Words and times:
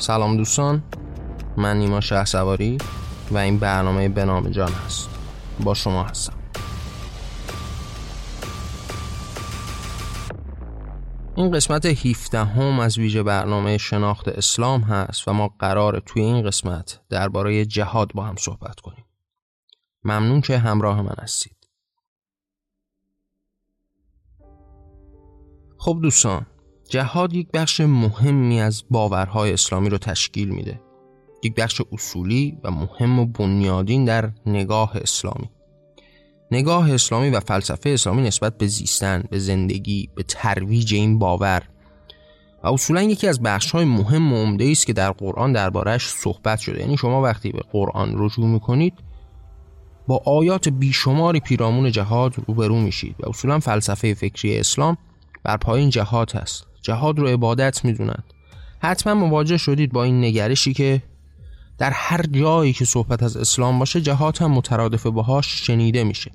سلام 0.00 0.36
دوستان. 0.36 0.82
من 1.56 1.78
نیما 1.78 2.00
شه 2.00 2.24
سواری 2.24 2.78
و 3.30 3.36
این 3.36 3.58
برنامه 3.58 4.08
به 4.08 4.24
نام 4.24 4.48
جان 4.48 4.72
هست. 4.72 5.10
با 5.64 5.74
شما 5.74 6.02
هستم. 6.02 6.36
این 11.36 11.50
قسمت 11.50 11.86
17 11.86 12.44
هم 12.44 12.80
از 12.80 12.98
ویژه 12.98 13.22
برنامه 13.22 13.78
شناخت 13.78 14.28
اسلام 14.28 14.80
هست 14.80 15.28
و 15.28 15.32
ما 15.32 15.48
قرار 15.58 16.00
توی 16.06 16.22
این 16.22 16.46
قسمت 16.46 17.00
درباره 17.08 17.64
جهاد 17.64 18.12
با 18.14 18.22
هم 18.22 18.36
صحبت 18.36 18.80
کنیم. 18.80 19.04
ممنون 20.04 20.40
که 20.40 20.58
همراه 20.58 21.02
من 21.02 21.16
هستید. 21.18 21.56
خب 25.78 25.98
دوستان 26.02 26.46
جهاد 26.90 27.34
یک 27.34 27.48
بخش 27.54 27.80
مهمی 27.80 28.60
از 28.60 28.84
باورهای 28.90 29.52
اسلامی 29.52 29.88
رو 29.88 29.98
تشکیل 29.98 30.48
میده. 30.48 30.80
یک 31.44 31.54
بخش 31.54 31.82
اصولی 31.92 32.58
و 32.64 32.70
مهم 32.70 33.18
و 33.18 33.26
بنیادین 33.26 34.04
در 34.04 34.30
نگاه 34.46 34.92
اسلامی. 34.96 35.50
نگاه 36.50 36.92
اسلامی 36.94 37.30
و 37.30 37.40
فلسفه 37.40 37.90
اسلامی 37.90 38.22
نسبت 38.22 38.58
به 38.58 38.66
زیستن، 38.66 39.24
به 39.30 39.38
زندگی، 39.38 40.08
به 40.14 40.22
ترویج 40.22 40.94
این 40.94 41.18
باور. 41.18 41.62
و 42.64 42.68
اصولا 42.68 43.02
یکی 43.02 43.28
از 43.28 43.42
بخش 43.42 43.70
های 43.70 43.84
مهم 43.84 44.32
و 44.32 44.36
عمده 44.36 44.68
است 44.70 44.86
که 44.86 44.92
در 44.92 45.12
قرآن 45.12 45.52
دربارهش 45.52 46.08
صحبت 46.08 46.58
شده. 46.58 46.80
یعنی 46.80 46.96
شما 46.96 47.22
وقتی 47.22 47.52
به 47.52 47.62
قرآن 47.72 48.12
رجوع 48.16 48.46
می‌کنید 48.46 48.94
با 50.06 50.22
آیات 50.26 50.68
بیشماری 50.68 51.40
پیرامون 51.40 51.90
جهاد 51.90 52.34
روبرو 52.46 52.80
میشید. 52.80 53.16
و 53.20 53.28
اصولا 53.28 53.58
فلسفه 53.58 54.14
فکری 54.14 54.58
اسلام 54.58 54.96
بر 55.44 55.56
پایین 55.56 55.90
جهاد 55.90 56.32
هست. 56.32 56.69
جهاد 56.82 57.18
رو 57.18 57.26
عبادت 57.26 57.84
می‌دونند 57.84 58.24
حتما 58.82 59.14
مواجه 59.14 59.56
شدید 59.56 59.92
با 59.92 60.04
این 60.04 60.24
نگرشی 60.24 60.74
که 60.74 61.02
در 61.78 61.90
هر 61.90 62.22
جایی 62.22 62.72
که 62.72 62.84
صحبت 62.84 63.22
از 63.22 63.36
اسلام 63.36 63.78
باشه 63.78 64.00
جهاد 64.00 64.38
هم 64.38 64.50
مترادف 64.50 65.06
باهاش 65.06 65.66
شنیده 65.66 66.04
میشه. 66.04 66.30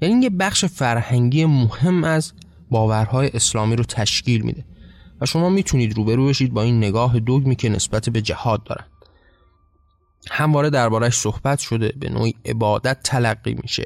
یعنی 0.00 0.22
یه 0.22 0.30
بخش 0.30 0.64
فرهنگی 0.64 1.44
مهم 1.44 2.04
از 2.04 2.32
باورهای 2.70 3.30
اسلامی 3.34 3.76
رو 3.76 3.84
تشکیل 3.84 4.42
میده. 4.42 4.64
و 5.20 5.26
شما 5.26 5.48
می‌تونید 5.48 5.96
روبرو 5.96 6.26
بشید 6.26 6.52
با 6.52 6.62
این 6.62 6.78
نگاه 6.78 7.20
دوگمی 7.20 7.56
که 7.56 7.68
نسبت 7.68 8.08
به 8.08 8.22
جهاد 8.22 8.64
دارن. 8.64 8.84
همواره 10.30 10.70
دربارش 10.70 11.14
صحبت 11.14 11.58
شده 11.58 11.92
به 11.96 12.08
نوعی 12.08 12.34
عبادت 12.44 12.98
تلقی 13.04 13.56
میشه. 13.62 13.84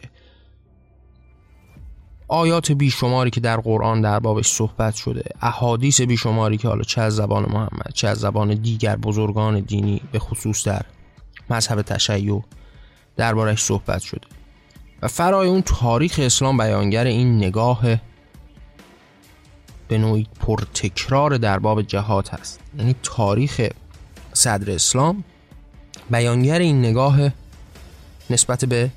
آیات 2.28 2.72
بیشماری 2.72 3.30
که 3.30 3.40
در 3.40 3.56
قرآن 3.56 4.00
در 4.00 4.18
بابش 4.18 4.48
صحبت 4.48 4.94
شده 4.94 5.22
احادیث 5.42 6.00
بیشماری 6.00 6.56
که 6.56 6.68
حالا 6.68 6.82
چه 6.82 7.00
از 7.00 7.14
زبان 7.16 7.52
محمد 7.52 7.90
چه 7.94 8.08
از 8.08 8.18
زبان 8.18 8.54
دیگر 8.54 8.96
بزرگان 8.96 9.60
دینی 9.60 10.00
به 10.12 10.18
خصوص 10.18 10.66
در 10.66 10.82
مذهب 11.50 11.82
تشیع 11.82 12.42
دربارش 13.16 13.62
صحبت 13.62 14.02
شده. 14.02 14.26
و 15.02 15.08
فرای 15.08 15.48
اون 15.48 15.62
تاریخ 15.62 16.20
اسلام 16.22 16.56
بیانگر 16.56 17.04
این 17.04 17.36
نگاه 17.36 17.82
به 19.88 19.98
نوعی 19.98 20.26
پرتکرار 20.40 21.36
در 21.36 21.58
باب 21.58 21.82
جهاد 21.82 22.28
هست. 22.28 22.60
یعنی 22.78 22.94
تاریخ 23.02 23.68
صدر 24.32 24.74
اسلام 24.74 25.24
بیانگر 26.10 26.58
این 26.58 26.78
نگاه 26.78 27.18
نسبت 28.30 28.64
به 28.64 28.90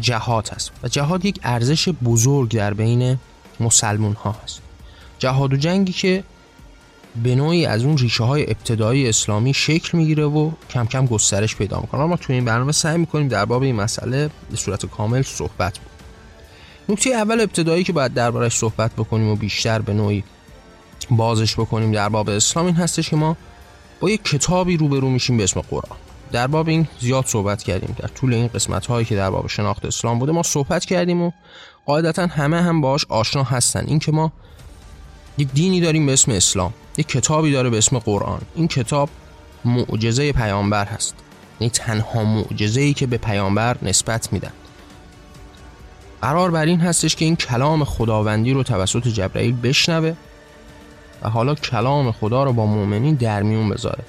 جهاد 0.00 0.48
هست 0.48 0.70
و 0.82 0.88
جهاد 0.88 1.24
یک 1.24 1.40
ارزش 1.42 1.88
بزرگ 1.88 2.50
در 2.50 2.74
بین 2.74 3.18
مسلمون 3.60 4.12
ها 4.12 4.36
هست 4.44 4.60
جهاد 5.18 5.52
و 5.52 5.56
جنگی 5.56 5.92
که 5.92 6.24
به 7.22 7.34
نوعی 7.34 7.66
از 7.66 7.84
اون 7.84 7.98
ریشه 7.98 8.24
های 8.24 8.42
ابتدایی 8.42 9.08
اسلامی 9.08 9.54
شکل 9.54 9.98
می‌گیره 9.98 10.24
و 10.24 10.50
کم 10.70 10.86
کم 10.86 11.06
گسترش 11.06 11.56
پیدا 11.56 11.80
می‌کنه. 11.80 12.04
ما 12.04 12.16
توی 12.16 12.34
این 12.34 12.44
برنامه 12.44 12.72
سعی 12.72 12.98
می‌کنیم 12.98 13.28
در 13.28 13.44
باب 13.44 13.62
این 13.62 13.76
مسئله 13.76 14.30
به 14.50 14.56
صورت 14.56 14.86
کامل 14.86 15.22
صحبت 15.22 15.78
بکنیم 15.78 15.96
نکته 16.88 17.10
اول 17.10 17.40
ابتدایی 17.40 17.84
که 17.84 17.92
باید 17.92 18.14
دربارش 18.14 18.56
صحبت 18.56 18.92
بکنیم 18.92 19.28
و 19.28 19.36
بیشتر 19.36 19.78
به 19.78 19.94
نوعی 19.94 20.24
بازش 21.10 21.54
بکنیم 21.54 21.92
در 21.92 22.08
باب 22.08 22.28
اسلام 22.28 22.66
این 22.66 22.74
هستش 22.74 23.10
که 23.10 23.16
ما 23.16 23.36
با 24.00 24.10
یک 24.10 24.24
کتابی 24.24 24.76
روبرو 24.76 25.10
میشیم 25.10 25.36
به 25.36 25.44
اسم 25.44 25.60
قرآن. 25.60 25.98
در 26.32 26.46
باب 26.46 26.68
این 26.68 26.88
زیاد 27.00 27.26
صحبت 27.26 27.62
کردیم 27.62 27.96
در 27.98 28.08
طول 28.08 28.34
این 28.34 28.48
قسمت 28.48 28.86
هایی 28.86 29.04
که 29.04 29.16
در 29.16 29.30
باب 29.30 29.46
شناخت 29.46 29.84
اسلام 29.84 30.18
بوده 30.18 30.32
ما 30.32 30.42
صحبت 30.42 30.84
کردیم 30.84 31.22
و 31.22 31.30
قاعدتا 31.86 32.26
همه 32.26 32.62
هم 32.62 32.80
باهاش 32.80 33.04
آشنا 33.08 33.42
هستن. 33.42 33.84
این 33.86 33.98
که 33.98 34.12
ما 34.12 34.32
یک 35.38 35.48
دینی 35.52 35.80
داریم 35.80 36.06
به 36.06 36.12
اسم 36.12 36.32
اسلام 36.32 36.72
یک 36.96 37.08
کتابی 37.08 37.52
داره 37.52 37.70
به 37.70 37.78
اسم 37.78 37.98
قرآن. 37.98 38.40
این 38.54 38.68
کتاب 38.68 39.08
معجزه 39.64 40.32
پیامبر 40.32 40.84
هست. 40.84 41.14
یعنی 41.60 41.70
تنها 41.70 42.24
معجزه 42.24 42.80
ای 42.80 42.94
که 42.94 43.06
به 43.06 43.16
پیامبر 43.16 43.76
نسبت 43.82 44.32
میدن. 44.32 44.52
قرار 46.22 46.50
بر 46.50 46.66
این 46.66 46.80
هستش 46.80 47.16
که 47.16 47.24
این 47.24 47.36
کلام 47.36 47.84
خداوندی 47.84 48.52
رو 48.52 48.62
توسط 48.62 49.08
جبرئیل 49.08 49.56
بشنوه 49.62 50.14
و 51.22 51.30
حالا 51.30 51.54
کلام 51.54 52.12
خدا 52.12 52.44
رو 52.44 52.52
با 52.52 52.66
مؤمنین 52.66 53.14
در 53.14 53.42
میون 53.42 53.68
بذاره. 53.68 54.04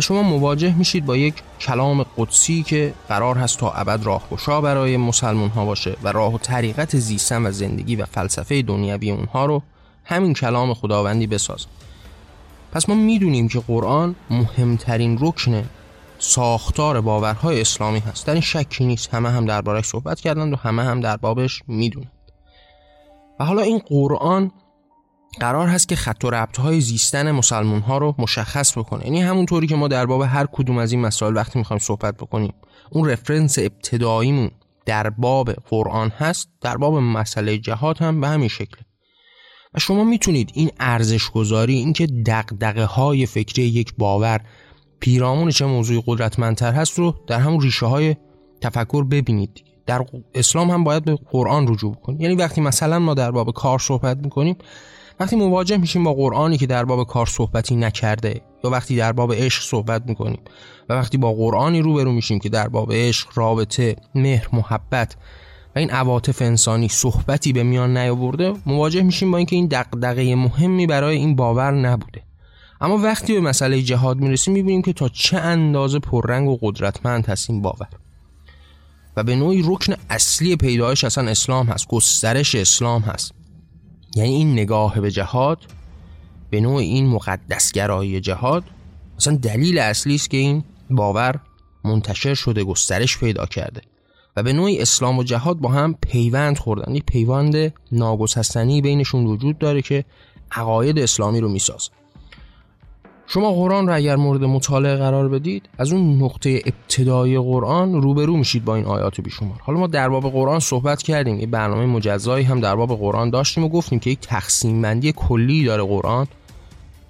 شما 0.00 0.22
مواجه 0.22 0.74
میشید 0.74 1.06
با 1.06 1.16
یک 1.16 1.34
کلام 1.60 2.06
قدسی 2.16 2.62
که 2.62 2.94
قرار 3.08 3.38
هست 3.38 3.58
تا 3.58 3.72
ابد 3.72 4.04
راهگشا 4.04 4.60
برای 4.60 4.96
مسلمون 4.96 5.48
ها 5.48 5.64
باشه 5.64 5.96
و 6.02 6.12
راه 6.12 6.34
و 6.34 6.38
طریقت 6.38 6.96
زیستن 6.96 7.46
و 7.46 7.50
زندگی 7.52 7.96
و 7.96 8.04
فلسفه 8.04 8.62
دنیوی 8.62 9.10
اونها 9.10 9.46
رو 9.46 9.62
همین 10.04 10.34
کلام 10.34 10.74
خداوندی 10.74 11.26
بساز. 11.26 11.66
پس 12.72 12.88
ما 12.88 12.94
می‌دونیم 12.94 13.48
که 13.48 13.60
قرآن 13.60 14.14
مهمترین 14.30 15.18
رکن 15.20 15.64
ساختار 16.18 17.00
باورهای 17.00 17.60
اسلامی 17.60 17.98
هست. 17.98 18.26
در 18.26 18.32
این 18.32 18.42
شکی 18.42 18.86
نیست. 18.86 19.14
همه 19.14 19.30
هم 19.30 19.46
دربارش 19.46 19.84
صحبت 19.84 20.20
کردند 20.20 20.52
و 20.52 20.56
همه 20.56 20.84
هم 20.84 21.00
در 21.00 21.16
بابش 21.16 21.62
می‌دونند. 21.66 22.12
و 23.40 23.44
حالا 23.44 23.62
این 23.62 23.78
قرآن 23.78 24.50
قرار 25.40 25.68
هست 25.68 25.88
که 25.88 25.96
خط 25.96 26.24
و 26.24 26.30
ربط 26.30 26.60
های 26.60 26.80
زیستن 26.80 27.30
مسلمون 27.30 27.80
ها 27.80 27.98
رو 27.98 28.14
مشخص 28.18 28.78
بکنه. 28.78 29.04
یعنی 29.04 29.22
همونطوری 29.22 29.66
که 29.66 29.76
ما 29.76 29.88
در 29.88 30.06
باب 30.06 30.22
هر 30.22 30.46
کدوم 30.52 30.78
از 30.78 30.92
این 30.92 31.00
مسائل 31.00 31.36
وقتی 31.36 31.58
می‌خوایم 31.58 31.78
صحبت 31.78 32.16
بکنیم 32.16 32.52
اون 32.90 33.08
رفرنس 33.08 33.58
ابتداییمون 33.58 34.50
در 34.86 35.10
باب 35.10 35.52
قرآن 35.52 36.08
هست 36.08 36.48
در 36.60 36.76
باب 36.76 36.94
مسئله 36.94 37.58
جهاد 37.58 37.98
هم 37.98 38.20
به 38.20 38.28
همین 38.28 38.48
شکله. 38.48 38.84
و 39.74 39.78
شما 39.78 40.04
می‌تونید 40.04 40.50
این 40.54 40.70
ارزش 40.80 41.30
گذاری 41.30 41.74
این 41.74 41.92
که 41.92 42.06
دقدقه 42.06 42.84
های 42.84 43.26
فکری 43.26 43.62
یک 43.64 43.94
باور 43.98 44.40
پیرامون 45.00 45.50
چه 45.50 45.66
موضوعی 45.66 46.02
قدرتمندتر 46.06 46.72
هست 46.72 46.98
رو 46.98 47.14
در 47.26 47.38
همون 47.38 47.60
ریشه 47.60 47.86
های 47.86 48.16
تفکر 48.60 49.04
ببینید 49.04 49.64
در 49.86 50.04
اسلام 50.34 50.70
هم 50.70 50.84
باید 50.84 51.04
به 51.04 51.18
قرآن 51.30 51.68
رجوع 51.68 51.94
کنیم 51.94 52.20
یعنی 52.20 52.34
وقتی 52.34 52.60
مثلا 52.60 52.98
ما 52.98 53.14
در 53.14 53.30
باب 53.30 53.52
کار 53.54 53.78
صحبت 53.78 54.16
می‌کنیم 54.16 54.56
وقتی 55.20 55.36
مواجه 55.36 55.76
میشیم 55.76 56.04
با 56.04 56.14
قرآنی 56.14 56.58
که 56.58 56.66
در 56.66 56.84
باب 56.84 57.06
کار 57.06 57.26
صحبتی 57.26 57.76
نکرده 57.76 58.40
یا 58.64 58.70
وقتی 58.70 58.96
در 58.96 59.12
باب 59.12 59.32
عشق 59.32 59.62
صحبت 59.62 60.02
می‌کنیم 60.06 60.40
و 60.88 60.94
وقتی 60.94 61.18
با 61.18 61.32
قرآنی 61.32 61.80
روبرو 61.80 62.12
میشیم 62.12 62.38
که 62.38 62.48
در 62.48 62.68
باب 62.68 62.92
عشق 62.92 63.28
رابطه 63.34 63.96
مهر 64.14 64.48
محبت 64.52 65.16
و 65.76 65.78
این 65.78 65.90
عواطف 65.90 66.42
انسانی 66.42 66.88
صحبتی 66.88 67.52
به 67.52 67.62
میان 67.62 67.96
نیاورده 67.96 68.54
مواجه 68.66 69.02
میشیم 69.02 69.30
با 69.30 69.36
اینکه 69.36 69.56
این 69.56 69.66
دغدغه 69.70 70.34
مهمی 70.34 70.86
برای 70.86 71.16
این 71.16 71.36
باور 71.36 71.70
نبوده. 71.70 72.22
اما 72.80 72.96
وقتی 72.96 73.34
به 73.34 73.40
مسئله 73.40 73.82
جهاد 73.82 74.16
می‌رسیم 74.18 74.54
می‌بینیم 74.54 74.82
که 74.82 74.92
تا 74.92 75.08
چه 75.08 75.36
اندازه 75.38 75.98
پررنگ 75.98 76.48
و 76.48 76.58
قدرتمند 76.62 77.26
هست 77.26 77.50
این 77.50 77.62
باور. 77.62 77.88
و 79.16 79.22
به 79.22 79.36
نوعی 79.36 79.62
رکن 79.66 79.94
اصلی 80.10 80.56
پیدایش 80.56 81.04
اصلا 81.04 81.30
اسلام 81.30 81.66
هست 81.66 81.88
گسترش 81.88 82.54
اسلام 82.54 83.02
هست. 83.02 83.37
یعنی 84.18 84.30
این 84.30 84.52
نگاه 84.52 85.00
به 85.00 85.10
جهاد 85.10 85.58
به 86.50 86.60
نوع 86.60 86.76
این 86.76 87.06
مقدسگرایی 87.06 88.20
جهاد 88.20 88.64
اصلا 89.18 89.36
دلیل 89.36 89.78
اصلی 89.78 90.14
است 90.14 90.30
که 90.30 90.36
این 90.36 90.64
باور 90.90 91.40
منتشر 91.84 92.34
شده 92.34 92.64
گسترش 92.64 93.18
پیدا 93.18 93.46
کرده 93.46 93.80
و 94.36 94.42
به 94.42 94.52
نوعی 94.52 94.82
اسلام 94.82 95.18
و 95.18 95.22
جهاد 95.22 95.56
با 95.56 95.68
هم 95.68 95.94
پیوند 95.94 96.58
خوردن. 96.58 96.94
یک 96.94 97.04
پیوند 97.04 97.74
ناگسستنی 97.92 98.80
بینشون 98.80 99.26
وجود 99.26 99.58
داره 99.58 99.82
که 99.82 100.04
عقاید 100.50 100.98
اسلامی 100.98 101.40
رو 101.40 101.48
می‌سازه. 101.48 101.90
شما 103.30 103.52
قرآن 103.52 103.86
رو 103.86 103.94
اگر 103.94 104.16
مورد 104.16 104.44
مطالعه 104.44 104.96
قرار 104.96 105.28
بدید 105.28 105.68
از 105.78 105.92
اون 105.92 106.22
نقطه 106.22 106.62
ابتدای 106.66 107.38
قرآن 107.38 108.02
روبرو 108.02 108.36
میشید 108.36 108.64
با 108.64 108.76
این 108.76 108.84
آیات 108.84 109.20
بیشمار. 109.20 109.60
حالا 109.62 109.78
ما 109.78 109.86
در 109.86 110.08
باب 110.08 110.32
قرآن 110.32 110.60
صحبت 110.60 111.02
کردیم 111.02 111.40
یه 111.40 111.46
برنامه 111.46 111.86
مجزایی 111.86 112.44
هم 112.44 112.60
در 112.60 112.76
باب 112.76 112.98
قرآن 112.98 113.30
داشتیم 113.30 113.64
و 113.64 113.68
گفتیم 113.68 113.98
که 113.98 114.10
یک 114.10 114.20
تقسیم 114.20 114.82
بندی 114.82 115.12
کلی 115.16 115.64
داره 115.64 115.82
قرآن 115.82 116.26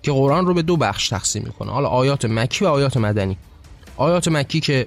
که 0.02 0.12
قرآن 0.12 0.46
رو 0.46 0.54
به 0.54 0.62
دو 0.62 0.76
بخش 0.76 1.08
تقسیم 1.08 1.42
می‌کنه. 1.42 1.72
حالا 1.72 1.88
آیات 1.88 2.24
مکی 2.24 2.64
و 2.64 2.68
آیات 2.68 2.96
مدنی. 2.96 3.36
آیات 3.96 4.28
مکی 4.28 4.60
که 4.60 4.86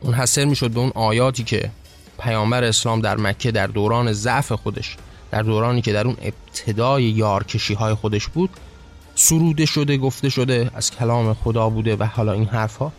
اون 0.00 0.14
حسر 0.14 0.44
می‌شد 0.44 0.70
به 0.70 0.80
اون 0.80 0.92
آیاتی 0.94 1.44
که 1.44 1.70
پیامبر 2.18 2.64
اسلام 2.64 3.00
در 3.00 3.16
مکه 3.16 3.50
در 3.50 3.66
دوران 3.66 4.12
ضعف 4.12 4.52
خودش 4.52 4.96
در 5.30 5.42
دورانی 5.42 5.82
که 5.82 5.92
در 5.92 6.06
اون 6.06 6.16
ابتدای 6.22 7.04
یارکشی 7.04 7.74
های 7.74 7.94
خودش 7.94 8.26
بود 8.26 8.50
سروده 9.14 9.66
شده 9.66 9.96
گفته 9.96 10.28
شده 10.28 10.70
از 10.74 10.90
کلام 10.90 11.34
خدا 11.34 11.68
بوده 11.68 11.96
و 11.96 12.04
حالا 12.04 12.32
این 12.32 12.44
حرفها. 12.44 12.92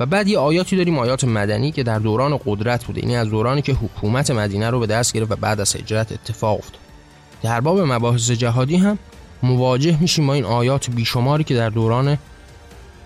و 0.00 0.06
بعد 0.06 0.28
یه 0.28 0.38
آیاتی 0.38 0.76
داریم 0.76 0.98
آیات 0.98 1.24
مدنی 1.24 1.72
که 1.72 1.82
در 1.82 1.98
دوران 1.98 2.40
قدرت 2.46 2.84
بوده. 2.84 3.00
یعنی 3.00 3.16
از 3.16 3.30
دورانی 3.30 3.62
که 3.62 3.72
حکومت 3.72 4.30
مدینه 4.30 4.70
رو 4.70 4.80
به 4.80 4.86
دست 4.86 5.12
گرفت 5.12 5.32
و 5.32 5.36
بعد 5.36 5.60
از 5.60 5.76
هجرت 5.76 6.12
اتفاق 6.12 6.58
افتاد. 6.58 6.80
در 7.42 7.60
باب 7.60 7.80
مباحث 7.80 8.30
جهادی 8.30 8.76
هم 8.76 8.98
مواجه 9.42 10.00
میشیم 10.00 10.26
با 10.26 10.34
این 10.34 10.44
آیات 10.44 10.90
بیشماری 10.90 11.44
که 11.44 11.54
در 11.54 11.70
دوران 11.70 12.18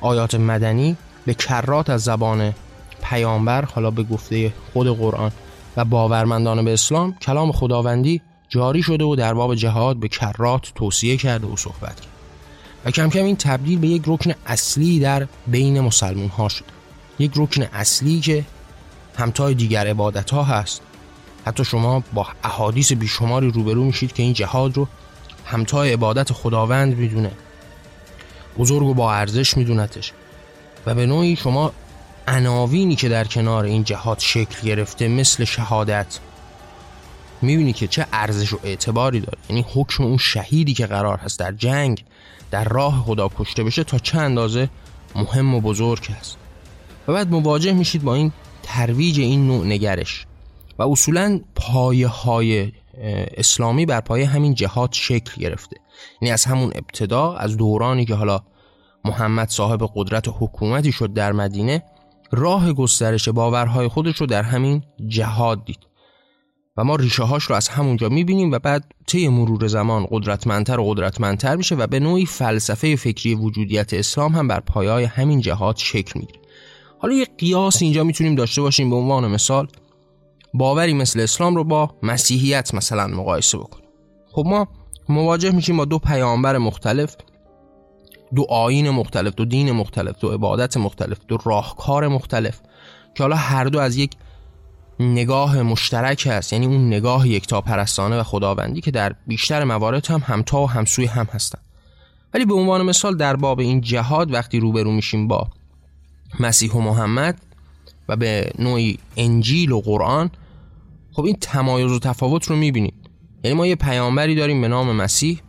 آیات 0.00 0.34
مدنی 0.34 0.96
به 1.26 1.34
کرات 1.34 1.90
از 1.90 2.02
زبان 2.02 2.54
پیامبر 3.02 3.64
حالا 3.64 3.90
به 3.90 4.02
گفته 4.02 4.52
خود 4.72 4.98
قرآن 4.98 5.32
و 5.76 5.84
باورمندان 5.84 6.64
به 6.64 6.72
اسلام 6.72 7.14
کلام 7.22 7.52
خداوندی 7.52 8.20
جاری 8.48 8.82
شده 8.82 9.04
و 9.04 9.16
در 9.16 9.34
باب 9.34 9.54
جهاد 9.54 9.96
به 9.96 10.08
کرات 10.08 10.72
توصیه 10.74 11.16
کرده 11.16 11.46
و 11.46 11.56
صحبت 11.56 12.00
کرد. 12.00 12.17
و 12.84 12.90
کم 12.90 13.10
کم 13.10 13.24
این 13.24 13.36
تبدیل 13.36 13.78
به 13.78 13.88
یک 13.88 14.02
رکن 14.06 14.32
اصلی 14.46 15.00
در 15.00 15.26
بین 15.46 15.80
مسلمون 15.80 16.28
ها 16.28 16.48
شده 16.48 16.68
یک 17.18 17.32
رکن 17.36 17.62
اصلی 17.62 18.20
که 18.20 18.44
همتای 19.18 19.54
دیگر 19.54 19.86
عبادت 19.86 20.30
ها 20.30 20.42
هست. 20.42 20.80
حتی 21.46 21.64
شما 21.64 22.02
با 22.12 22.26
احادیث 22.44 22.92
بیشماری 22.92 23.50
روبرو 23.50 23.84
میشید 23.84 24.12
که 24.12 24.22
این 24.22 24.32
جهاد 24.32 24.76
رو 24.76 24.88
همتای 25.44 25.92
عبادت 25.92 26.32
خداوند 26.32 26.96
می‌دونه. 26.96 27.30
بزرگ 28.58 28.86
و 28.86 28.94
با 28.94 29.14
ارزش 29.14 29.56
میدونتش. 29.56 30.12
و 30.86 30.94
به 30.94 31.06
نوعی 31.06 31.36
شما 31.36 31.72
عناوینی 32.28 32.96
که 32.96 33.08
در 33.08 33.24
کنار 33.24 33.64
این 33.64 33.84
جهاد 33.84 34.18
شکل 34.18 34.66
گرفته 34.66 35.08
مثل 35.08 35.44
شهادت 35.44 36.18
می‌بینی 37.42 37.72
که 37.72 37.86
چه 37.86 38.06
ارزش 38.12 38.52
و 38.52 38.58
اعتباری 38.64 39.20
داره. 39.20 39.38
یعنی 39.48 39.64
حکم 39.74 40.04
اون 40.04 40.16
شهیدی 40.16 40.74
که 40.74 40.86
قرار 40.86 41.18
هست 41.18 41.38
در 41.38 41.52
جنگ 41.52 42.04
در 42.50 42.64
راه 42.64 43.02
خدا 43.06 43.30
کشته 43.38 43.64
بشه 43.64 43.84
تا 43.84 43.98
چه 43.98 44.18
اندازه 44.18 44.68
مهم 45.14 45.54
و 45.54 45.60
بزرگ 45.60 46.06
هست. 46.06 46.36
و 47.08 47.12
بعد 47.12 47.30
مواجه 47.30 47.72
میشید 47.72 48.02
با 48.02 48.14
این 48.14 48.32
ترویج 48.62 49.20
این 49.20 49.46
نوع 49.46 49.66
نگرش. 49.66 50.26
و 50.78 50.82
اصولا 50.82 51.40
پایه 51.54 52.08
های 52.08 52.72
اسلامی 53.36 53.86
بر 53.86 54.00
پایه 54.00 54.26
همین 54.26 54.54
جهاد 54.54 54.92
شکل 54.92 55.40
گرفته. 55.40 55.76
یعنی 56.20 56.32
از 56.32 56.44
همون 56.44 56.72
ابتدا 56.74 57.34
از 57.34 57.56
دورانی 57.56 58.04
که 58.04 58.14
حالا 58.14 58.40
محمد 59.04 59.48
صاحب 59.48 59.90
قدرت 59.94 60.28
و 60.28 60.30
حکومتی 60.38 60.92
شد 60.92 61.12
در 61.12 61.32
مدینه 61.32 61.82
راه 62.30 62.72
گسترش 62.72 63.28
باورهای 63.28 63.88
خودش 63.88 64.16
رو 64.16 64.26
در 64.26 64.42
همین 64.42 64.82
جهاد 65.06 65.64
دید. 65.64 65.78
و 66.78 66.84
ما 66.84 66.96
ریشه 66.96 67.22
هاش 67.22 67.44
رو 67.44 67.54
از 67.54 67.68
همونجا 67.68 68.08
می‌بینیم 68.08 68.52
و 68.52 68.58
بعد 68.58 68.92
طی 69.06 69.28
مرور 69.28 69.66
زمان 69.66 70.06
قدرتمندتر 70.10 70.80
و 70.80 70.84
قدرتمندتر 70.84 71.56
میشه 71.56 71.74
و 71.74 71.86
به 71.86 72.00
نوعی 72.00 72.26
فلسفه 72.26 72.96
فکری 72.96 73.34
وجودیت 73.34 73.94
اسلام 73.94 74.32
هم 74.32 74.48
بر 74.48 74.60
پایای 74.60 75.04
همین 75.04 75.40
جهاد 75.40 75.76
شکل 75.76 76.20
می‌گیره. 76.20 76.40
حالا 76.98 77.14
یه 77.14 77.26
قیاس 77.38 77.82
اینجا 77.82 78.04
می‌تونیم 78.04 78.34
داشته 78.34 78.62
باشیم 78.62 78.90
به 78.90 78.96
عنوان 78.96 79.30
مثال. 79.30 79.68
باوری 80.54 80.94
مثل 80.94 81.20
اسلام 81.20 81.56
رو 81.56 81.64
با 81.64 81.90
مسیحیت 82.02 82.74
مثلا 82.74 83.06
مقایسه 83.06 83.58
بکنیم. 83.58 83.88
خب 84.32 84.44
ما 84.46 84.68
مواجه 85.08 85.50
میشیم 85.50 85.76
با 85.76 85.84
دو 85.84 85.98
پیامبر 85.98 86.58
مختلف 86.58 87.16
دو 88.34 88.46
آین 88.50 88.90
مختلف 88.90 89.34
دو 89.34 89.44
دین 89.44 89.72
مختلف 89.72 90.18
دو 90.20 90.28
عبادت 90.28 90.76
مختلف 90.76 91.18
دو 91.28 91.38
راهکار 91.44 92.08
مختلف 92.08 92.60
که 93.14 93.22
حالا 93.22 93.36
هر 93.36 93.64
دو 93.64 93.78
از 93.78 93.96
یک 93.96 94.10
نگاه 95.00 95.62
مشترک 95.62 96.26
هست 96.30 96.52
یعنی 96.52 96.66
اون 96.66 96.86
نگاه 96.86 97.28
یکتا 97.28 97.60
پرستانه 97.60 98.18
و 98.18 98.22
خداوندی 98.22 98.80
که 98.80 98.90
در 98.90 99.14
بیشتر 99.26 99.64
موارد 99.64 100.06
هم 100.06 100.22
همتا 100.26 100.60
و 100.60 100.70
همسوی 100.70 101.06
هم 101.06 101.28
هستن. 101.32 101.58
ولی 102.34 102.44
به 102.44 102.54
عنوان 102.54 102.82
مثال 102.82 103.16
در 103.16 103.36
باب 103.36 103.60
این 103.60 103.80
جهاد 103.80 104.32
وقتی 104.32 104.60
روبرو 104.60 104.92
میشیم 104.92 105.28
با 105.28 105.48
مسیح 106.40 106.72
و 106.72 106.80
محمد 106.80 107.40
و 108.08 108.16
به 108.16 108.52
نوعی 108.58 108.98
انجیل 109.16 109.72
و 109.72 109.80
قرآن 109.80 110.30
خب 111.12 111.24
این 111.24 111.36
تمایز 111.40 111.92
و 111.92 111.98
تفاوت 111.98 112.46
رو 112.46 112.56
می‌بینیم. 112.56 112.94
یعنی 113.44 113.56
ما 113.56 113.66
یه 113.66 113.76
پیامبری 113.76 114.34
داریم 114.34 114.60
به 114.60 114.68
نام 114.68 114.96
مسیح 114.96 115.40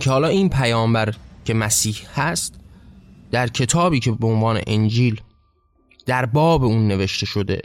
که 0.00 0.10
حالا 0.10 0.28
این 0.28 0.48
پیامبر 0.48 1.14
که 1.44 1.54
مسیح 1.54 1.96
هست 2.14 2.54
در 3.30 3.46
کتابی 3.46 4.00
که 4.00 4.12
به 4.12 4.26
عنوان 4.26 4.60
انجیل 4.66 5.20
در 6.06 6.26
باب 6.26 6.64
اون 6.64 6.88
نوشته 6.88 7.26
شده 7.26 7.62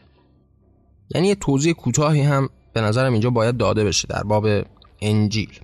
یعنی 1.16 1.28
یه 1.28 1.36
توضیح 1.36 1.74
کوتاهی 1.74 2.22
هم 2.22 2.50
به 2.74 2.82
نظرم 2.82 3.12
اینجا 3.12 3.30
باید 3.30 3.58
داده 3.58 3.84
بشه 3.84 4.08
در 4.08 4.24
باب 4.24 4.48
انجیل. 5.02 5.60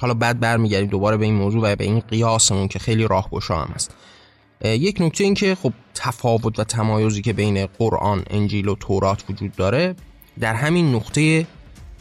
حالا 0.00 0.14
بعد 0.14 0.40
برمیگردیم 0.40 0.88
دوباره 0.88 1.16
به 1.16 1.24
این 1.24 1.34
موضوع 1.34 1.62
و 1.62 1.76
به 1.76 1.84
این 1.84 2.00
قیاسمون 2.00 2.68
که 2.68 2.78
خیلی 2.78 3.08
راهگشا 3.08 3.56
هم 3.56 3.72
هست. 3.74 3.90
یک 4.64 5.00
نکته 5.00 5.24
این 5.24 5.34
که 5.34 5.54
خب 5.54 5.72
تفاوت 5.94 6.58
و 6.58 6.64
تمایزی 6.64 7.22
که 7.22 7.32
بین 7.32 7.66
قرآن، 7.66 8.22
انجیل 8.30 8.68
و 8.68 8.74
تورات 8.74 9.24
وجود 9.30 9.56
داره 9.56 9.94
در 10.40 10.54
همین 10.54 10.94
نقطه 10.94 11.46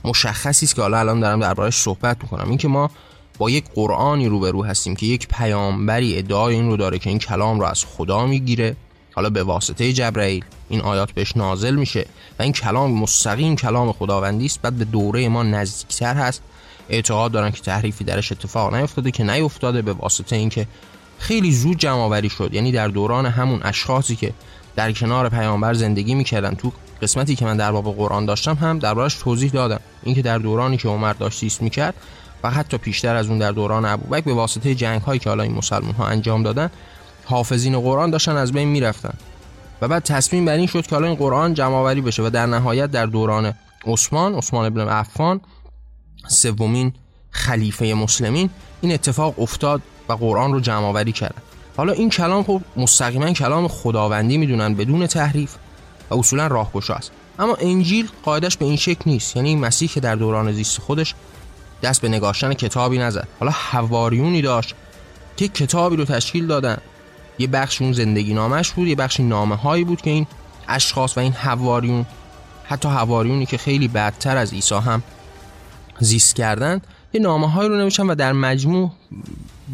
مشخصی 0.06 0.66
است 0.66 0.76
که 0.76 0.82
حالا 0.82 1.00
الان 1.00 1.20
دارم 1.20 1.40
دربارش 1.40 1.76
صحبت 1.76 2.18
می‌کنم. 2.24 2.50
اینکه 2.50 2.68
ما 2.68 2.92
با 3.38 3.50
یک 3.50 3.66
قرآنی 3.76 4.28
روبرو 4.28 4.66
هستیم 4.66 4.96
که 4.96 5.06
یک 5.06 5.28
پیامبری 5.28 6.18
ادعای 6.18 6.56
این 6.56 6.70
رو 6.70 6.78
داره 6.78 7.00
که 7.00 7.10
این 7.10 7.20
کلام 7.20 7.60
رو 7.60 7.66
از 7.66 7.86
خدا 7.86 8.26
می‌گیره. 8.26 8.76
حالا 9.14 9.30
به 9.30 9.44
واسطه 9.44 9.94
جبرئیل 9.94 10.46
این 10.70 10.82
آیات 10.82 11.12
بهش 11.12 11.38
نازل 11.38 11.76
میشه 11.76 12.06
و 12.40 12.44
این 12.44 12.54
کلام 12.54 12.92
مستقیم 12.92 13.56
کلام 13.56 13.92
خداوندی 13.92 14.46
است 14.46 14.62
بعد 14.62 14.74
به 14.74 14.86
دوره 14.86 15.30
ما 15.30 15.44
نزدیکتر 15.44 16.14
هست. 16.14 16.42
اعتقاد 16.90 17.32
دارن 17.32 17.52
که 17.52 17.62
تحریفی 17.62 18.04
درش 18.04 18.32
اتفاق 18.32 18.76
نیفتاده 18.76 19.12
که 19.12 19.24
نیفتاده 19.24 19.82
به 19.82 19.94
واسطه 19.94 20.36
اینکه 20.36 20.68
خیلی 21.20 21.52
زود 21.52 21.78
جمع 21.78 22.28
شد. 22.28 22.54
یعنی 22.54 22.72
در 22.72 22.88
دوران 22.88 23.26
همون 23.26 23.60
اشخاصی 23.64 24.16
که 24.16 24.34
در 24.76 24.92
کنار 24.92 25.30
پیامبر 25.30 25.74
زندگی 25.74 26.16
می‌کردن. 26.16 26.56
تو 26.56 26.72
قسمتی 27.02 27.36
که 27.36 27.46
من 27.46 27.58
در 27.58 27.72
باب 27.72 27.96
قرآن 27.96 28.26
داشتم 28.26 28.56
هم 28.56 28.80
دربارش 28.80 29.16
توضیح 29.16 29.52
دادم. 29.52 29.80
اینکه 30.04 30.22
در 30.22 30.38
دورانی 30.38 30.78
که 30.78 30.88
عمر 30.88 31.14
داشت 31.14 31.40
سیست 31.40 31.62
می‌کرد 31.62 31.94
و 32.44 32.52
حتی 32.52 32.78
پیشتر 32.78 33.16
از 33.16 33.28
اون 33.30 33.38
در 33.38 33.52
دوران 33.52 33.86
ابوبکر 33.86 34.26
به 34.26 34.34
واسطه 34.34 34.76
جنگ 34.76 35.02
هایی 35.02 35.20
که 35.20 35.30
حالا 35.30 35.44
این 35.44 35.54
مسلمان 35.54 35.94
ها 35.94 36.08
انجام 36.08 36.44
دادن 36.44 36.72
حافظین 37.32 37.80
قرآن 37.80 38.10
داشتن 38.10 38.36
از 38.36 38.52
بین 38.52 38.68
می‌رفتن. 38.68 39.14
و 39.82 39.88
بعد 39.88 40.04
تصمیم 40.04 40.46
بر 40.46 40.54
این 40.54 40.68
شد 40.68 40.88
که 40.88 40.96
حالا 40.96 41.08
این 41.08 41.16
قرآن 41.16 41.54
جمع 41.54 41.94
بشه 41.94 42.24
و 42.24 42.30
در 42.30 42.46
نهایت 42.46 42.92
در 42.92 43.06
دوران 43.06 43.54
عثمان 43.86 44.36
عثمان 44.36 44.66
ابن 44.66 44.88
عفان 44.88 45.42
سومین 46.28 46.94
خلیفه 47.30 47.94
مسلمین 47.94 48.50
این 48.82 48.92
اتفاق 48.92 49.40
افتاد 49.40 49.82
و 50.10 50.14
قرآن 50.14 50.54
رو 50.54 50.60
جمع 50.60 50.86
آوری 50.86 51.12
کردن. 51.12 51.42
حالا 51.78 51.94
این 51.94 52.10
کلام 52.10 52.44
خب 52.44 52.62
مستقیما 52.78 53.32
کلام 53.32 53.68
خداوندی 53.68 54.38
می‌دونن 54.38 54.74
بدون 54.74 55.08
تحریف 55.08 55.56
و 56.10 56.16
اصولا 56.16 56.48
راهگشا 56.48 56.94
است. 56.94 57.12
اما 57.40 57.58
انجیل 57.62 58.10
قاعدش 58.24 58.58
به 58.58 58.66
این 58.66 58.76
شکل 58.76 59.02
نیست. 59.06 59.36
یعنی 59.36 59.56
مسیح 59.56 59.90
که 59.90 60.00
در 60.00 60.16
دوران 60.16 60.52
زیست 60.52 60.82
خودش 60.82 61.16
دست 61.84 62.02
به 62.02 62.10
نگاشتن 62.10 62.54
کتابی 62.54 62.98
نزد. 62.98 63.28
حالا 63.40 63.52
حواریونی 63.52 64.42
داشت 64.42 64.76
که 65.38 65.48
کتابی 65.48 65.96
رو 65.96 66.06
تشکیل 66.06 66.48
دادن. 66.48 66.78
یه 67.42 67.48
بخش 67.48 67.82
اون 67.82 67.94
زندگی 67.94 68.34
نامش 68.34 68.72
بود 68.72 68.88
یه 68.88 68.96
بخشی 68.96 69.24
نامه 69.24 69.56
هایی 69.56 69.84
بود 69.84 70.02
که 70.02 70.10
این 70.10 70.28
اشخاص 70.68 71.18
و 71.18 71.20
این 71.20 71.34
حواریون 71.34 72.06
حتی 72.64 72.90
حواریونی 72.90 73.46
که 73.46 73.58
خیلی 73.58 73.88
بدتر 73.88 74.38
از 74.38 74.54
عیسی 74.54 74.76
هم 74.76 75.04
زیست 76.00 76.36
کردن 76.36 76.82
یه 77.14 77.22
نامه 77.22 77.52
هایی 77.52 77.70
رو 77.70 77.76
نوشتن 77.78 78.08
و 78.08 78.16
در 78.16 78.34
مجموع 78.34 78.92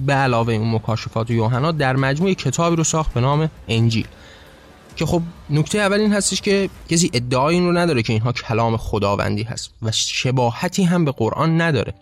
به 0.06 0.14
علاوه 0.14 0.54
اون 0.54 0.72
مکاشفات 0.72 1.30
یوحنا 1.30 1.72
در 1.72 1.96
مجموع 1.96 2.34
کتابی 2.34 2.76
رو 2.76 2.84
ساخت 2.84 3.14
به 3.14 3.22
نام 3.22 3.50
انجیل. 3.68 4.08
که 4.96 5.06
خب 5.06 5.22
نکته 5.50 5.80
اول 5.80 6.00
این 6.00 6.14
هستش 6.14 6.42
که 6.42 6.70
کسی 6.90 7.10
ادعای 7.14 7.56
این 7.56 7.66
رو 7.66 7.78
نداره 7.78 8.04
که 8.04 8.14
اینها 8.14 8.32
کلام 8.32 8.78
خداوندی 8.78 9.44
هست 9.44 9.72
و 9.82 9.92
شباهتی 9.92 10.84
هم 10.84 11.06
به 11.06 11.12
قرآن 11.12 11.62
نداره. 11.62 11.94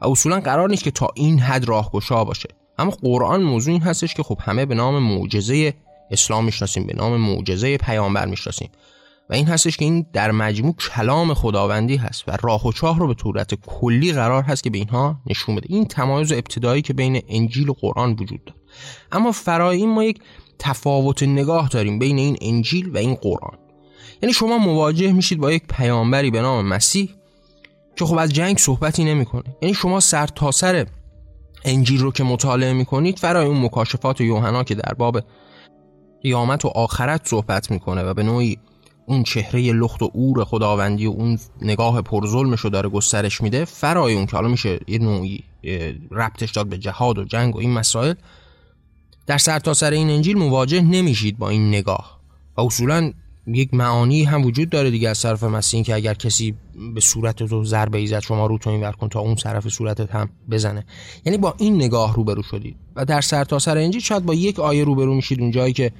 و 0.00 0.08
اصولا 0.08 0.40
قرار 0.40 0.68
نیست 0.68 0.84
که 0.84 0.90
تا 0.90 1.08
این 1.14 1.38
حد 1.38 1.64
راهگشا 1.64 2.24
باشه. 2.24 2.48
اما 2.80 2.90
قرآن 2.90 3.42
موضوع 3.42 3.72
این 3.72 3.82
هستش 3.82 4.14
که 4.14 4.22
خب 4.22 4.38
همه 4.40 4.66
به 4.66 4.74
نام 4.74 4.98
معجزه 4.98 5.74
اسلام 6.10 6.44
می‌شناسیم 6.44 6.86
به 6.86 6.94
نام 6.94 7.16
معجزه 7.16 7.76
پیامبر 7.76 8.26
می‌شناسیم. 8.26 8.70
و 9.30 9.34
این 9.34 9.46
هستش 9.46 9.76
که 9.76 9.84
این 9.84 10.06
در 10.12 10.30
مجموع 10.30 10.74
کلام 10.74 11.34
خداوندی 11.34 11.96
هست 11.96 12.28
و 12.28 12.36
راه 12.42 12.66
و 12.66 12.72
چاه 12.72 12.98
رو 12.98 13.06
به 13.06 13.14
صورت 13.22 13.54
کلی 13.54 14.12
قرار 14.12 14.42
هست 14.42 14.62
که 14.62 14.70
به 14.70 14.78
اینها 14.78 15.20
نشون 15.26 15.56
بده. 15.56 15.66
این 15.70 15.84
تمایز 15.84 16.32
ابتدایی 16.32 16.82
که 16.82 16.92
بین 16.92 17.22
انجیل 17.28 17.68
و 17.68 17.72
قرآن 17.72 18.12
وجود 18.12 18.44
داره. 18.44 18.60
اما 19.12 19.32
فرای 19.32 19.86
ما 19.86 20.04
یک 20.04 20.20
تفاوت 20.58 21.22
نگاه 21.22 21.68
داریم 21.68 21.98
بین 21.98 22.18
این 22.18 22.36
انجیل 22.40 22.90
و 22.90 22.96
این 22.96 23.14
قرآن. 23.14 23.58
یعنی 24.22 24.32
شما 24.32 24.58
مواجه 24.58 25.12
میشید 25.12 25.38
با 25.38 25.52
یک 25.52 25.62
پیامبری 25.68 26.30
به 26.30 26.40
نام 26.40 26.66
مسیح 26.66 27.14
که 27.96 28.04
خب 28.04 28.18
از 28.18 28.32
جنگ 28.32 28.58
صحبتی 28.58 29.04
نمی‌کنه. 29.04 29.44
یعنی 29.62 29.74
شما 29.74 30.00
سر 30.00 30.26
تا 30.26 30.50
سر 30.50 30.86
انجیل 31.64 32.00
رو 32.00 32.12
که 32.12 32.24
مطالعه 32.24 32.72
می‌کنید 32.72 33.18
فرای 33.18 33.46
اون 33.46 33.64
مکاشفات 33.64 34.20
یوحنا 34.20 34.64
که 34.64 34.74
در 34.74 34.94
باب 34.94 35.20
قیامت 36.22 36.64
و 36.64 36.68
آخرت 36.68 37.28
صحبت 37.28 37.70
می‌کنه 37.70 38.02
و 38.02 38.14
به 38.14 38.22
نوعی 38.22 38.58
اون 39.06 39.22
چهره 39.22 39.72
لخت 39.72 40.02
و 40.02 40.10
اور 40.14 40.44
خداوندی 40.44 41.06
و 41.06 41.10
اون 41.10 41.38
نگاه 41.62 42.02
پرظلمش 42.02 42.60
رو 42.60 42.70
داره 42.70 42.88
گسترش 42.88 43.40
میده 43.40 43.64
فرای 43.64 44.14
اون 44.14 44.26
که 44.26 44.36
حالا 44.36 44.48
میشه 44.48 44.80
یه 44.88 44.98
نوعی 44.98 45.44
ربطش 46.10 46.50
داد 46.50 46.66
به 46.66 46.78
جهاد 46.78 47.18
و 47.18 47.24
جنگ 47.24 47.56
و 47.56 47.58
این 47.58 47.72
مسائل 47.72 48.14
در 49.26 49.38
سرتاسر 49.38 49.86
سر 49.86 49.90
این 49.90 50.10
انجیل 50.10 50.38
مواجه 50.38 50.80
نمیشید 50.80 51.38
با 51.38 51.48
این 51.48 51.68
نگاه 51.68 52.20
و 52.56 52.60
اصولا 52.60 53.12
یک 53.54 53.74
معانی 53.74 54.24
هم 54.24 54.44
وجود 54.44 54.70
داره 54.70 54.90
دیگه 54.90 55.08
از 55.08 55.22
طرف 55.22 55.42
مسیح 55.42 55.82
که 55.82 55.94
اگر 55.94 56.14
کسی 56.14 56.54
به 56.94 57.00
صورت 57.00 57.42
تو 57.42 57.64
ضربه 57.64 57.98
ایزد 57.98 58.20
شما 58.20 58.46
رو 58.46 58.58
تو 58.58 58.70
این 58.70 58.92
کن 58.92 59.08
تا 59.08 59.20
اون 59.20 59.34
طرف 59.34 59.68
صورتت 59.68 60.10
هم 60.10 60.30
بزنه. 60.50 60.84
یعنی 61.24 61.38
با 61.38 61.54
این 61.58 61.74
نگاه 61.74 62.14
روبرو 62.14 62.42
شدید. 62.42 62.76
و 62.96 63.04
در 63.04 63.20
سرتاسر 63.20 63.72
سر 63.72 63.78
انجیل 63.78 64.00
شاید 64.00 64.24
با 64.24 64.34
یک 64.34 64.60
آیه 64.60 64.84
روبرو 64.84 65.14
میشید 65.14 65.40
اون 65.40 65.50
جایی 65.50 65.72
که 65.72 65.92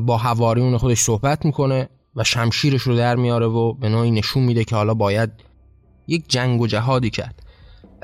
با 0.00 0.18
حواریون 0.18 0.78
خودش 0.78 1.00
صحبت 1.00 1.44
می‌کنه 1.44 1.88
و 2.16 2.24
شمشیرش 2.24 2.82
رو 2.82 2.96
در 2.96 3.16
میاره 3.16 3.46
و 3.46 3.72
به 3.72 3.88
نوعی 3.88 4.10
نشون 4.10 4.42
میده 4.42 4.64
که 4.64 4.76
حالا 4.76 4.94
باید 4.94 5.30
یک 6.08 6.24
جنگ 6.28 6.60
و 6.60 6.66
جهادی 6.66 7.10
کرد. 7.10 7.42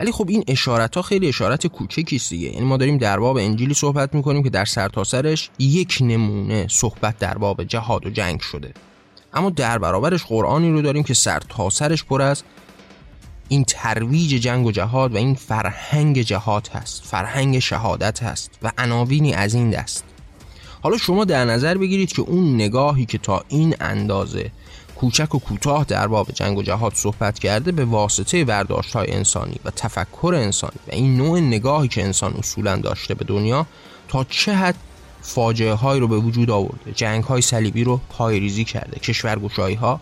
ولی 0.02 0.12
خب 0.12 0.26
این 0.28 0.44
اشارت 0.49 0.97
ها 0.97 1.02
خیلی 1.02 1.28
اشارت 1.28 1.66
کوچکی 1.66 2.16
است 2.16 2.30
دیگه. 2.30 2.49
یعنی 2.49 2.66
ما 2.66 2.76
داریم 2.76 2.99
در 2.99 3.18
باب 3.18 3.37
انجیلی 3.37 3.75
صحبت 3.75 4.14
می‌کنیم 4.14 4.42
که 4.42 4.50
در 4.50 4.64
سرتاسرش 4.64 5.50
یک 5.59 5.99
نمونه 6.00 6.66
صحبت 6.71 7.18
در 7.18 7.38
باب 7.38 7.64
جهاد 7.64 8.06
و 8.06 8.11
جنگ 8.11 8.40
شده. 8.40 8.75
اما 9.35 9.50
در 9.50 9.78
برابرش 9.78 10.25
قرآنی 10.25 10.71
رو 10.71 10.82
داریم 10.82 11.02
که 11.02 11.14
سرتاسرش 11.14 12.04
پر 12.04 12.23
از 12.23 12.42
این 13.49 13.64
ترویج 13.64 14.30
جنگ 14.35 14.66
و 14.66 14.73
جهاد 14.73 15.14
و 15.14 15.16
این 15.16 15.35
فرهنگ 15.35 16.23
جهاد 16.23 16.68
هست 16.68 17.04
فرهنگ 17.04 17.59
شهادت 17.59 18.23
هست 18.23 18.50
و 18.62 18.73
عناوینی 18.78 19.35
از 19.35 19.54
این 19.54 19.71
دست. 19.71 20.04
حالا 20.82 20.97
شما 20.97 21.25
در 21.25 21.44
نظر 21.44 21.78
بگیرید 21.78 22.12
که 22.12 22.23
اون 22.23 22.54
نگاهی 22.54 23.06
که 23.06 23.18
تا 23.18 23.44
این 23.49 23.75
اندازه 23.80 24.50
کوچک 25.02 25.35
و 25.35 25.38
کوتاه 25.38 25.85
در 25.85 26.06
باب 26.06 26.30
جنگ 26.30 26.59
و 26.59 26.62
جهاد 26.62 26.92
صحبت 26.94 27.38
کرده 27.38 27.73
به 27.73 27.85
واسطه 27.85 28.44
برداشت 28.44 28.92
های 28.92 29.12
انسانی 29.12 29.56
و 29.64 29.71
تفکر 29.71 30.35
انسانی 30.37 30.78
و 30.88 30.94
این 30.94 31.16
نوع 31.16 31.40
نگاهی 31.40 31.88
که 31.88 32.04
انسان 32.04 32.35
اصولا 32.38 32.76
داشته 32.76 33.14
به 33.14 33.25
دنیا 33.25 33.66
تا 34.09 34.25
چه 34.25 34.54
حد 34.54 34.75
فاجعه 35.23 35.73
های 35.73 36.00
رو 36.00 36.09
به 36.09 36.16
وجود 36.16 36.50
آورده 36.50 36.92
جنگ 36.94 37.25
های 37.25 37.42
صلیبی 37.42 37.85
رو 37.85 38.00
ریزی 38.28 38.64
کرده 38.64 39.00
کشورگشایی 39.00 39.75
ها 39.75 40.00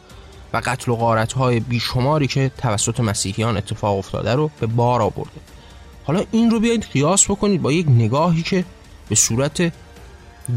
و 0.52 0.62
قتل 0.64 0.92
و 0.92 0.96
غارت 0.96 1.32
های 1.32 1.60
بیشماری 1.60 2.26
که 2.26 2.50
توسط 2.58 3.00
مسیحیان 3.00 3.56
اتفاق 3.56 3.98
افتاده 3.98 4.34
رو 4.34 4.50
به 4.60 4.66
بار 4.66 5.02
آورده. 5.02 5.40
حالا 6.04 6.24
این 6.30 6.50
رو 6.50 6.60
بیایید 6.60 6.86
قیاس 6.92 7.30
بکنید 7.30 7.62
با 7.62 7.72
یک 7.72 7.86
نگاهی 7.88 8.42
که 8.42 8.64
به 9.08 9.14
صورت 9.14 9.72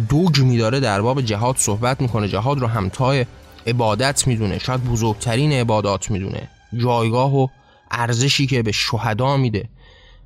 دوگ 0.10 0.40
میداره 0.40 0.80
در 0.80 1.02
باب 1.02 1.22
جهاد 1.22 1.56
صحبت 1.58 2.02
می‌کنه. 2.02 2.28
جهاد 2.28 2.60
رو 2.60 2.68
همتای 2.68 3.26
عبادت 3.68 4.28
می‌دونه 4.28 4.60
شاید 4.60 4.84
بزرگترین 4.84 5.52
عبادات 5.52 6.12
می‌دونه. 6.12 6.50
جایگاه 6.78 7.36
و 7.36 7.48
ارزشی 7.92 8.48
که 8.48 8.64
به 8.64 8.72
شهدا 8.72 9.38
میده 9.38 9.70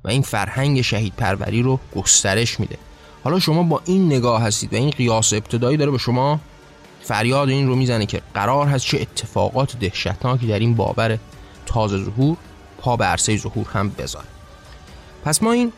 و 0.04 0.08
این 0.08 0.22
فرهنگ 0.22 0.80
شهید 0.80 1.12
پروری 1.16 1.62
رو 1.62 1.80
گسترش 1.96 2.60
میده. 2.60 2.76
حالا 3.24 3.38
شما 3.38 3.62
با 3.62 3.82
این 3.84 4.06
نگاه 4.06 4.42
هستید 4.42 4.72
و 4.72 4.76
این 4.76 4.90
قیاس 4.90 5.32
ابتدایی 5.32 5.76
داره 5.76 5.90
به 5.90 5.98
شما 5.98 6.40
فریاد 7.02 7.48
این 7.48 7.68
رو 7.68 7.76
می‌زنه 7.76 8.06
که 8.06 8.22
قرار 8.34 8.66
هست 8.66 8.84
چه 8.84 9.00
اتفاقات 9.00 9.78
دهشتناکی 9.78 10.46
در 10.46 10.58
این 10.58 10.74
باور 10.74 11.18
تازه 11.66 12.04
ظهور 12.04 12.36
پا 12.78 12.96
به 12.96 13.04
عرصه 13.04 13.36
ظهور 13.36 13.66
هم 13.72 13.88
بذاره. 13.88 14.26
پس 15.24 15.42
ما 15.42 15.52
این 15.52 15.72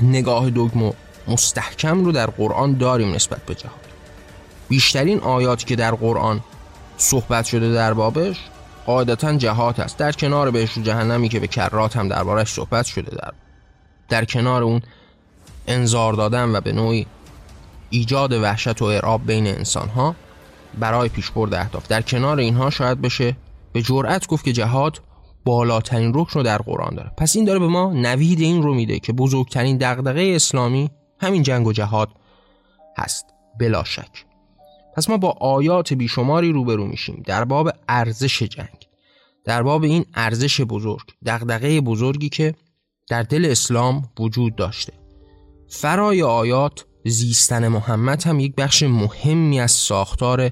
نگاه 0.00 0.50
دگم 0.50 0.92
مستحکم 1.28 2.04
رو 2.04 2.12
در 2.12 2.26
قرآن 2.26 2.72
داریم 2.72 3.14
نسبت 3.14 3.46
به 3.46 3.54
جهاد. 3.54 3.80
بیشترین 4.68 5.20
آیاتی 5.20 5.66
که 5.66 5.76
در 5.76 5.94
قرآن 5.94 6.40
صحبت 6.96 7.44
شده 7.44 7.72
در 7.72 7.94
بابش 7.94 8.36
قاعدتا 8.86 9.36
جهات 9.36 9.80
است. 9.80 9.96
در 9.96 10.12
کنار 10.12 10.50
بهش 10.50 10.78
جهنمی 10.78 11.28
که 11.28 11.40
به 11.40 11.46
کرات 11.46 11.96
هم 11.96 12.08
دربارش 12.08 12.52
صحبت 12.52 12.86
شده 12.86 13.16
در 13.16 13.32
در 14.08 14.24
کنار 14.24 14.62
اون 14.62 14.82
انذار 15.66 16.12
دادن 16.12 16.56
و 16.56 16.60
به 16.60 16.72
نوعی 16.72 17.06
ایجاد 17.90 18.32
وحشت 18.32 18.82
و 18.82 18.84
ارعاب 18.84 19.26
بین 19.26 19.46
انسان 19.46 19.88
ها 19.88 20.14
برای 20.78 21.08
پیشبرد 21.08 21.54
اهداف. 21.54 21.88
در 21.88 22.02
کنار 22.02 22.38
اینها 22.38 22.70
شاید 22.70 23.00
بشه 23.00 23.36
به 23.72 23.82
جرأت 23.82 24.26
گفت 24.26 24.44
که 24.44 24.52
جهاد 24.52 25.00
بالاترین 25.44 26.12
رکن 26.14 26.38
رو 26.38 26.42
در 26.42 26.58
قرآن 26.58 26.94
داره. 26.94 27.10
پس 27.16 27.36
این 27.36 27.44
داره 27.44 27.58
به 27.58 27.66
ما 27.66 27.92
نوید 27.92 28.40
این 28.40 28.62
رو 28.62 28.74
میده 28.74 28.98
که 28.98 29.12
بزرگترین 29.12 29.76
دغدغه 29.76 30.32
اسلامی 30.36 30.90
همین 31.20 31.42
جنگ 31.42 31.66
و 31.66 31.72
جهاد 31.72 32.08
هست. 32.98 33.26
بلا 33.60 33.84
شک. 33.84 34.25
پس 34.96 35.10
ما 35.10 35.16
با 35.16 35.30
آیات 35.40 35.92
بیشماری 35.92 36.52
روبرو 36.52 36.86
میشیم. 36.86 37.22
در 37.26 37.44
باب 37.44 37.70
ارزش 37.88 38.42
جنگ. 38.42 38.86
در 39.44 39.62
باب 39.62 39.82
این 39.82 40.04
ارزش 40.14 40.60
بزرگ 40.60 41.04
دغدغه 41.26 41.80
بزرگی 41.80 42.28
که 42.28 42.54
در 43.08 43.22
دل 43.22 43.44
اسلام 43.44 44.02
وجود 44.20 44.56
داشته. 44.56 44.92
فرای 45.68 46.22
آیات 46.22 46.84
زیستن 47.04 47.68
محمد 47.68 48.22
هم 48.22 48.40
یک 48.40 48.54
بخش 48.54 48.82
مهمی 48.82 49.60
از 49.60 49.70
ساختار 49.70 50.50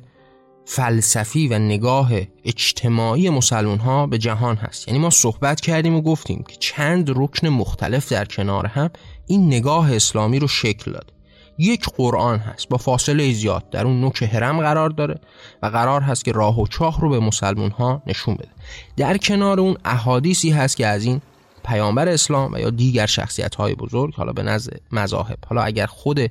فلسفی 0.65 1.49
و 1.49 1.59
نگاه 1.59 2.13
اجتماعی 2.45 3.31
مسلمان 3.31 3.79
ها 3.79 4.07
به 4.07 4.19
جهان 4.19 4.57
هست. 4.57 4.89
یعنی 4.89 5.01
ما 5.01 5.11
صحبت 5.11 5.61
کردیم 5.61 5.95
و 5.95 6.01
گفتیم 6.01 6.45
که 6.49 6.57
چند 6.61 7.11
رکن 7.11 7.49
مختلف 7.49 8.13
در 8.13 8.25
کنار 8.25 8.67
هم 8.67 8.91
این 9.27 9.47
نگاه 9.47 9.95
اسلامی 9.95 10.39
رو 10.39 10.49
شکل 10.49 10.93
داد. 10.93 11.14
یک 11.59 11.87
قرآن 11.97 12.39
هست 12.39 12.69
با 12.69 12.77
فاصله 12.77 13.33
زیاد 13.33 13.71
در 13.71 13.87
اون 13.87 14.01
نوک 14.01 14.23
هرم 14.23 14.61
قرار 14.61 14.91
داره 14.91 15.21
و 15.63 15.67
قرار 15.67 16.01
هست 16.01 16.25
که 16.25 16.33
راه 16.33 16.61
و 16.61 16.67
چاه 16.67 17.01
رو 17.01 17.09
به 17.09 17.21
مسلمون 17.21 17.71
ها 17.71 18.03
نشون 18.07 18.35
بده. 18.35 18.49
در 18.97 19.17
کنار 19.17 19.61
اون 19.61 19.77
احادیثی 19.85 20.51
هست 20.51 20.77
که 20.77 20.87
از 20.87 21.05
این 21.05 21.21
پیامبر 21.65 22.09
اسلام 22.09 22.53
و 22.53 22.59
یا 22.59 22.71
دیگر 22.71 23.07
شخصیت 23.07 23.55
های 23.55 23.75
بزرگ 23.75 24.15
حالا 24.15 24.33
به 24.33 24.43
نزد 24.43 24.81
مذاهب. 24.93 25.39
حالا 25.49 25.63
اگر 25.63 25.87
خود 25.87 26.31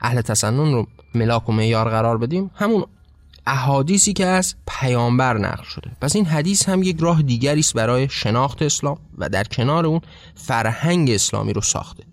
اهل 0.00 0.20
تسنن 0.20 0.72
رو 0.72 0.86
ملاک 1.14 1.48
و 1.48 1.52
معیار 1.52 1.90
قرار 1.90 2.18
بدیم 2.18 2.50
همون 2.54 2.84
احادیثی 3.46 4.12
که 4.12 4.26
از 4.26 4.54
پیامبر 4.66 5.38
نقل 5.38 5.64
شده. 5.64 5.90
پس 6.00 6.16
این 6.16 6.26
حدیث 6.26 6.68
هم 6.68 6.82
یک 6.82 6.96
راه 7.00 7.22
دیگری 7.22 7.60
است 7.60 7.74
برای 7.74 8.08
شناخت 8.08 8.62
اسلام 8.62 8.98
و 9.18 9.28
در 9.28 9.44
کنار 9.44 9.86
اون 9.86 10.00
فرهنگ 10.34 11.10
اسلامی 11.10 11.52
رو 11.52 11.60
ساخته. 11.60 12.04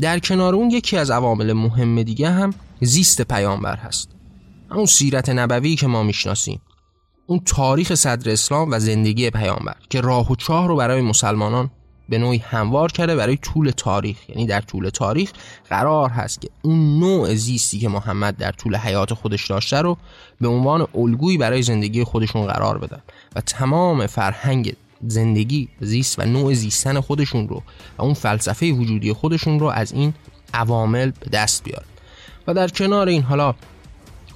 در 0.00 0.18
کنار 0.18 0.54
اون 0.54 0.70
یکی 0.70 0.96
از 0.96 1.10
عوامل 1.10 1.52
مهم 1.52 2.02
دیگه 2.02 2.30
هم 2.30 2.54
زیست 2.80 3.22
پیامبر 3.22 3.76
هست. 3.76 4.08
اون 4.70 4.86
سیرت 4.86 5.28
نبوی 5.28 5.76
که 5.76 5.86
ما 5.86 6.02
می‌شناسیم. 6.02 6.60
اون 7.26 7.40
تاریخ 7.46 7.94
صدر 7.94 8.32
اسلام 8.32 8.70
و 8.70 8.78
زندگی 8.78 9.30
پیامبر 9.30 9.76
که 9.90 10.00
راه 10.00 10.32
و 10.32 10.36
چاه 10.36 10.68
رو 10.68 10.76
برای 10.76 11.00
مسلمانان 11.00 11.70
به 12.08 12.18
نوعی 12.18 12.38
هموار 12.38 12.92
کرده 12.92 13.16
برای 13.16 13.36
طول 13.36 13.70
تاریخ. 13.70 14.30
یعنی 14.30 14.46
در 14.46 14.60
طول 14.60 14.88
تاریخ 14.88 15.32
قرار 15.70 16.10
هست 16.10 16.40
که 16.40 16.48
اون 16.62 16.98
نوع 16.98 17.34
زیستی 17.34 17.78
که 17.78 17.88
محمد 17.88 18.36
در 18.36 18.52
طول 18.52 18.76
حیات 18.76 19.14
خودش 19.14 19.46
داشته 19.46 19.80
رو 19.80 19.96
به 20.40 20.48
عنوان 20.48 20.86
الگویی 20.94 21.38
برای 21.38 21.62
زندگی 21.62 22.04
خودشون 22.04 22.46
قرار 22.46 22.78
بدن 22.78 23.02
و 23.36 23.40
تمام 23.40 24.06
فرهنگ 24.06 24.74
زندگی 25.06 25.68
زیست 25.80 26.18
و 26.18 26.22
نوع 26.22 26.54
زیستن 26.54 27.00
خودشون 27.00 27.48
رو 27.48 27.62
و 27.98 28.02
اون 28.02 28.14
فلسفه 28.14 28.72
وجودی 28.72 29.12
خودشون 29.12 29.60
رو 29.60 29.66
از 29.66 29.92
این 29.92 30.14
عوامل 30.54 31.10
به 31.20 31.30
دست 31.30 31.64
بیارن. 31.64 31.86
و 32.46 32.54
در 32.54 32.68
کنار 32.68 33.08
این 33.08 33.22
حالا 33.22 33.54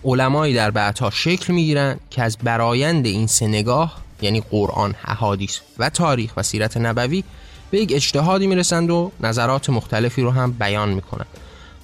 علمایی 0.04 0.54
در 0.54 0.70
بعدها 0.70 1.10
شکل 1.10 1.52
می‌گیرن 1.52 1.98
که 2.10 2.22
از 2.22 2.36
برایند 2.42 3.06
این 3.06 3.26
سه 3.26 3.46
نگاه 3.46 3.96
یعنی 4.22 4.40
قرآن، 4.40 4.94
احادیث 5.04 5.58
و 5.78 5.90
تاریخ 5.90 6.32
و 6.36 6.42
سیرت 6.42 6.76
نبوی 6.76 7.24
به 7.70 7.78
یک 7.78 7.92
اجتهادی 7.94 8.46
می‌رسند 8.46 8.90
و 8.90 9.12
نظرات 9.20 9.70
مختلفی 9.70 10.22
رو 10.22 10.30
هم 10.30 10.52
بیان 10.52 10.88
می‌کنن 10.88 11.26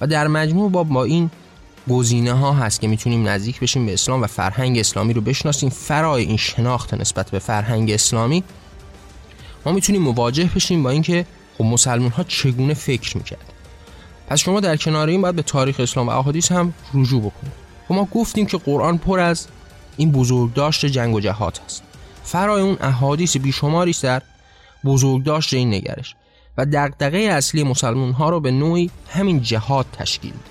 و 0.01 0.07
در 0.07 0.27
مجموع 0.27 0.71
با, 0.71 0.83
با 0.83 1.03
این 1.03 1.31
گزینه 1.89 2.33
ها 2.33 2.53
هست 2.53 2.81
که 2.81 2.87
می‌تونیم 2.87 3.27
نزدیک 3.27 3.59
بشیم 3.59 3.85
به 3.85 3.93
اسلام 3.93 4.21
و 4.21 4.27
فرهنگ 4.27 4.79
اسلامی 4.79 5.13
رو 5.13 5.21
بشناسیم. 5.21 5.69
فرای 5.69 6.23
این 6.23 6.37
شناخت 6.37 6.93
نسبت 6.93 7.31
به 7.31 7.39
فرهنگ 7.39 7.91
اسلامی 7.91 8.43
ما 9.65 9.71
می‌تونیم 9.71 10.01
مواجه 10.01 10.49
بشیم 10.55 10.83
با 10.83 10.89
اینکه 10.89 11.25
خب 11.57 11.63
مسلمان 11.63 12.11
ها 12.11 12.23
چگونه 12.23 12.73
فکر 12.73 13.17
می‌کرد 13.17 13.53
پس 14.27 14.39
شما 14.39 14.59
در 14.59 14.77
کنار 14.77 15.07
این 15.07 15.21
باید 15.21 15.35
به 15.35 15.41
تاریخ 15.41 15.79
اسلام 15.79 16.07
و 16.07 16.11
احادیث 16.11 16.51
هم 16.51 16.73
رجوع 16.93 17.21
بکنید. 17.21 17.53
خب 17.87 17.93
ما 17.93 18.05
گفتیم 18.05 18.45
که 18.45 18.57
قرآن 18.57 18.97
پر 18.97 19.19
از 19.19 19.47
این 19.97 20.11
بزرگداشت 20.11 20.85
جنگ 20.85 21.15
و 21.15 21.19
جهاد 21.19 21.59
هست 21.65 21.83
فرای 22.23 22.61
اون 22.61 22.77
احادیث 22.81 23.37
بیشماری 23.37 23.91
است 23.91 24.03
در 24.03 24.21
بزرگداشت 24.85 25.53
این 25.53 25.73
نگرش 25.73 26.15
و 26.57 26.65
دقدقه 26.65 27.17
اصلی 27.17 27.63
مسلمان 27.63 28.11
ها 28.11 28.29
رو 28.29 28.39
به 28.39 28.51
نوعی 28.51 28.89
همین 29.09 29.41
جهاد 29.41 29.85
تشکیل 29.93 30.31
میده. 30.31 30.43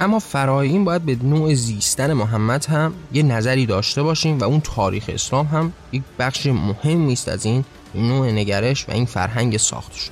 اما 0.00 0.18
فرای 0.18 0.68
این 0.68 0.84
باید 0.84 1.02
به 1.02 1.16
نوع 1.22 1.54
زیستن 1.54 2.12
محمد 2.12 2.66
هم 2.66 2.94
یه 3.12 3.22
نظری 3.22 3.66
داشته 3.66 4.02
باشیم 4.02 4.38
و 4.38 4.44
اون 4.44 4.60
تاریخ 4.60 5.04
اسلام 5.08 5.46
هم 5.46 5.72
یک 5.92 6.02
بخش 6.18 6.46
مهمی 6.46 7.12
است 7.12 7.28
از 7.28 7.44
این 7.44 7.64
نوع 7.94 8.30
نگرش 8.30 8.88
و 8.88 8.92
این 8.92 9.06
فرهنگ 9.06 9.56
ساخته 9.56 9.98
شد. 9.98 10.10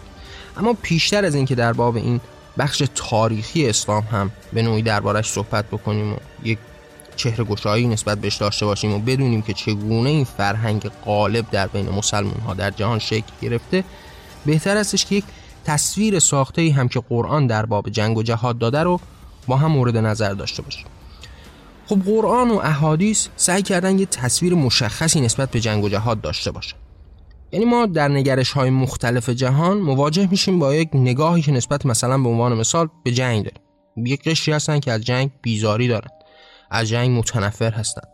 اما 0.56 0.76
پیشتر 0.82 1.24
از 1.24 1.34
اینکه 1.34 1.54
در 1.54 1.72
باب 1.72 1.96
این 1.96 2.20
بخش 2.58 2.82
تاریخی 2.94 3.68
اسلام 3.68 4.02
هم 4.02 4.30
به 4.52 4.62
نوعی 4.62 4.82
دربارش 4.82 5.30
صحبت 5.30 5.64
بکنیم 5.64 6.12
و 6.12 6.16
یک 6.44 6.58
چهره 7.16 7.44
گشایی 7.44 7.86
نسبت 7.86 8.18
بهش 8.18 8.36
داشته 8.36 8.66
باشیم 8.66 8.92
و 8.92 8.98
بدونیم 8.98 9.42
که 9.42 9.52
چگونه 9.52 10.10
این 10.10 10.24
فرهنگ 10.24 10.90
غالب 11.04 11.50
در 11.50 11.66
بین 11.66 11.88
مسلمان 11.88 12.40
ها 12.40 12.54
در 12.54 12.70
جهان 12.70 12.98
شکل 12.98 13.32
گرفته 13.42 13.84
بهتر 14.46 14.76
استش 14.76 15.04
که 15.04 15.14
یک 15.14 15.24
تصویر 15.64 16.18
ساخته 16.18 16.72
هم 16.72 16.88
که 16.88 17.00
قرآن 17.00 17.46
در 17.46 17.66
باب 17.66 17.90
جنگ 17.90 18.16
و 18.16 18.22
جهاد 18.22 18.58
داده 18.58 18.82
رو 18.82 19.00
با 19.46 19.56
هم 19.56 19.70
مورد 19.70 19.96
نظر 19.96 20.32
داشته 20.32 20.62
باشیم. 20.62 20.86
خب 21.86 22.02
قرآن 22.04 22.50
و 22.50 22.56
احادیث 22.56 23.28
سعی 23.36 23.62
کردن 23.62 23.98
یه 23.98 24.06
تصویر 24.06 24.54
مشخصی 24.54 25.20
نسبت 25.20 25.50
به 25.50 25.60
جنگ 25.60 25.84
و 25.84 25.88
جهاد 25.88 26.20
داشته 26.20 26.50
باشه 26.50 26.74
یعنی 27.52 27.64
ما 27.64 27.86
در 27.86 28.08
نگرش 28.08 28.52
های 28.52 28.70
مختلف 28.70 29.28
جهان 29.28 29.78
مواجه 29.78 30.28
میشیم 30.30 30.58
با 30.58 30.74
یک 30.74 30.88
نگاهی 30.94 31.42
که 31.42 31.52
نسبت 31.52 31.86
مثلا 31.86 32.18
به 32.18 32.28
عنوان 32.28 32.54
مثال 32.54 32.88
به 33.04 33.12
جنگ 33.12 33.44
داریم. 33.44 33.62
یک 34.06 34.22
قشری 34.28 34.54
هستن 34.54 34.80
که 34.80 34.92
از 34.92 35.00
جنگ 35.00 35.30
بیزاری 35.42 35.88
دارن. 35.88 36.10
از 36.70 36.88
جنگ 36.88 37.18
متنفر 37.18 37.70
هستند 37.70 38.08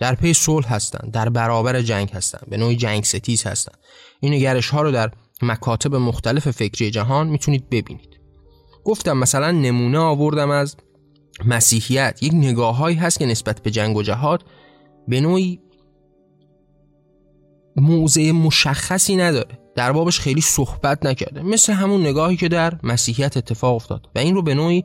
در 0.00 0.14
پی 0.14 0.34
صلح 0.34 0.74
هستند 0.74 1.10
در 1.12 1.28
برابر 1.28 1.82
جنگ 1.82 2.10
هستند 2.10 2.46
به 2.48 2.56
نوعی 2.56 2.76
جنگ 2.76 3.04
ستیز 3.04 3.46
هستند 3.46 3.78
این 4.20 4.34
نگرش 4.34 4.70
ها 4.70 4.82
رو 4.82 4.90
در 4.90 5.10
مکاتب 5.42 5.94
مختلف 5.94 6.50
فکری 6.50 6.90
جهان 6.90 7.28
می‌تونید 7.28 7.70
ببینید. 7.70 8.20
گفتم 8.84 9.18
مثلا 9.18 9.50
نمونه 9.50 9.98
آوردم 9.98 10.50
از 10.50 10.76
مسیحیت. 11.44 12.22
یک 12.22 12.34
نگاه 12.34 12.92
هست 12.92 13.18
که 13.18 13.26
نسبت 13.26 13.62
به 13.62 13.70
جنگ 13.70 13.96
و 13.96 14.02
جهاد 14.02 14.44
به 15.08 15.20
نوعی 15.20 15.60
موضع 17.82 18.30
مشخصی 18.30 19.16
نداره. 19.16 19.58
در 19.74 19.92
بابش 19.92 20.20
خیلی 20.20 20.40
صحبت 20.40 21.06
نکرده. 21.06 21.42
مثل 21.42 21.72
همون 21.72 22.00
نگاهی 22.00 22.36
که 22.36 22.48
در 22.48 22.78
مسیحیت 22.82 23.36
اتفاق 23.36 23.74
افتاد. 23.74 24.08
و 24.14 24.18
این 24.18 24.34
رو 24.34 24.42
به 24.42 24.54
نوعی 24.54 24.84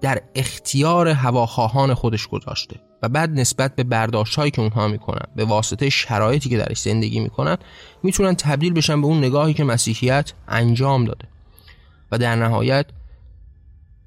در 0.00 0.22
اختیار 0.34 1.08
هواخواهان 1.08 1.94
خودش 1.94 2.26
گذاشته. 2.26 2.80
و 3.02 3.08
بعد 3.08 3.30
نسبت 3.30 3.76
به 3.76 3.84
برداشت 3.84 4.34
هایی 4.36 4.50
که 4.50 4.62
اونها 4.62 4.88
می‌کنن 4.88 5.26
به 5.36 5.44
واسطه 5.44 5.90
شرایطی 5.90 6.48
که 6.48 6.58
درش 6.58 6.80
زندگی 6.80 7.20
می‌کنن 7.20 7.56
می‌تونن 8.02 8.34
تبدیل 8.34 8.72
بشن 8.72 9.00
به 9.00 9.06
اون 9.06 9.18
نگاهی 9.18 9.54
که 9.54 9.64
مسیحیت 9.64 10.32
انجام 10.48 11.04
داده. 11.04 11.28
و 12.12 12.18
در 12.18 12.36
نهایت 12.36 12.86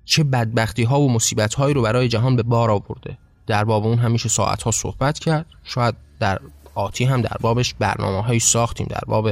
چه 0.05 0.23
بدبختی 0.23 0.83
ها 0.83 1.01
و 1.01 1.11
مصیبت 1.11 1.53
هایی 1.53 1.73
رو 1.73 1.81
برای 1.81 2.07
جهان 2.07 2.35
به 2.35 2.43
بار 2.43 2.71
آورده. 2.71 3.17
در 3.47 3.63
باب 3.63 3.85
اون 3.85 3.97
همیشه 3.97 4.29
ساعت 4.29 4.63
ها 4.63 4.71
صحبت 4.71 5.19
کرد. 5.19 5.45
شاید 5.63 5.95
در 6.19 6.39
آتی 6.75 7.05
هم 7.05 7.21
در 7.21 7.37
بابش 7.41 7.73
برنامه 7.73 8.23
هایی 8.23 8.39
ساختیم 8.39 8.87
در 8.89 9.01
باب 9.07 9.31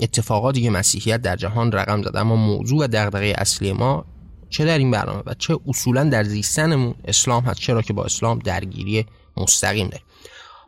اتفاقاتی 0.00 0.62
که 0.62 0.70
مسیحیت 0.70 1.22
در 1.22 1.36
جهان 1.36 1.72
رقم 1.72 2.02
زده 2.02 2.20
اما 2.20 2.36
موضوع 2.36 2.84
و 2.84 2.86
دغدغه 2.86 3.34
اصلی 3.38 3.72
ما 3.72 4.04
چه 4.50 4.64
در 4.64 4.78
این 4.78 4.90
برنامه 4.90 5.22
و 5.26 5.34
چه 5.34 5.58
اصولا 5.68 6.04
در 6.04 6.24
زیستنمون 6.24 6.94
اسلام 7.04 7.44
هست 7.44 7.60
چرا 7.60 7.82
که 7.82 7.92
با 7.92 8.04
اسلام 8.04 8.38
درگیری 8.38 9.06
مستقیم 9.36 9.88
داریم. 9.88 10.06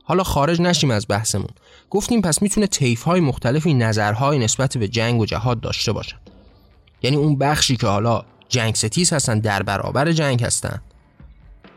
حالا 0.04 0.22
خارج 0.22 0.60
نشیم 0.60 0.90
از 0.90 1.06
بحثمون. 1.08 1.48
گفتیم 1.90 2.20
پس 2.20 2.42
می‌تونه 2.42 2.66
طیف 2.66 3.02
های 3.02 3.20
مختلفی 3.20 3.74
نظرهای 3.74 4.38
نسبت 4.38 4.78
به 4.78 4.88
جنگ 4.88 5.20
و 5.20 5.26
جهاد 5.26 5.60
داشته 5.60 5.92
باشن 5.92 6.16
یعنی 7.02 7.16
اون 7.16 7.38
بخشی 7.38 7.76
که 7.76 7.86
حالا 7.86 8.22
جنگ 8.48 8.74
ستیز 8.74 9.12
هستن 9.12 9.38
در 9.38 9.62
برابر 9.62 10.12
جنگ 10.12 10.44
هستن 10.44 10.80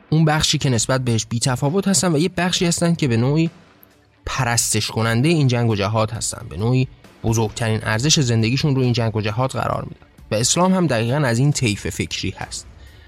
اون 0.10 0.26
بخشی 0.26 0.58
که 0.58 0.70
نسبت 0.70 1.02
بهش 1.02 1.26
بی 1.30 1.40
تفاوت 1.40 1.88
هستن 1.88 2.16
و 2.16 2.18
یه 2.18 2.30
بخشی 2.30 2.66
هستن 2.66 2.96
که 2.96 3.08
به 3.08 3.18
نوعی 3.18 3.50
پرستش 4.26 4.88
کننده 4.88 5.30
این 5.30 5.48
جنگ 5.48 5.70
و 5.70 5.76
جهاد 5.76 6.12
هستن. 6.12 6.46
به 6.50 6.58
نوعی 6.58 6.88
بزرگترین 7.24 7.80
ارزش 7.84 8.20
زندگیشون 8.20 8.76
رو 8.76 8.82
این 8.82 8.94
جنگ 8.94 9.16
و 9.16 9.22
جهاد 9.22 9.52
قرار 9.52 9.82
میدن. 9.84 10.06
و 10.32 10.36
اسلام 10.36 10.74
هم 10.74 10.88
دقیقا 10.88 11.18
از 11.18 11.40
این 11.40 11.52
طیف 11.52 11.90
فکری 11.90 12.34
هست. 12.38 12.66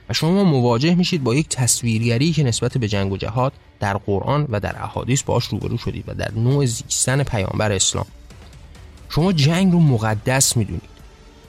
و 0.09 0.13
شما 0.13 0.43
مواجه 0.43 0.95
میشید 0.95 1.23
با 1.23 1.35
یک 1.35 1.49
تصویرگری 1.49 2.31
که 2.31 2.43
نسبت 2.43 2.77
به 2.77 2.87
جنگ 2.87 3.11
و 3.11 3.17
جهاد 3.17 3.53
در 3.79 3.97
قرآن 3.97 4.47
و 4.49 4.59
در 4.59 4.75
احادیث 4.83 5.23
باش 5.23 5.45
روبرو 5.45 5.77
شدید 5.77 6.03
و 6.07 6.13
در 6.13 6.31
نوع 6.31 6.65
زیستن 6.65 7.23
پیامبر 7.23 7.71
اسلام. 7.71 8.05
شما 9.09 9.33
جنگ 9.33 9.73
رو 9.73 9.79
مقدس 9.79 10.57
می‌دونید. 10.57 10.95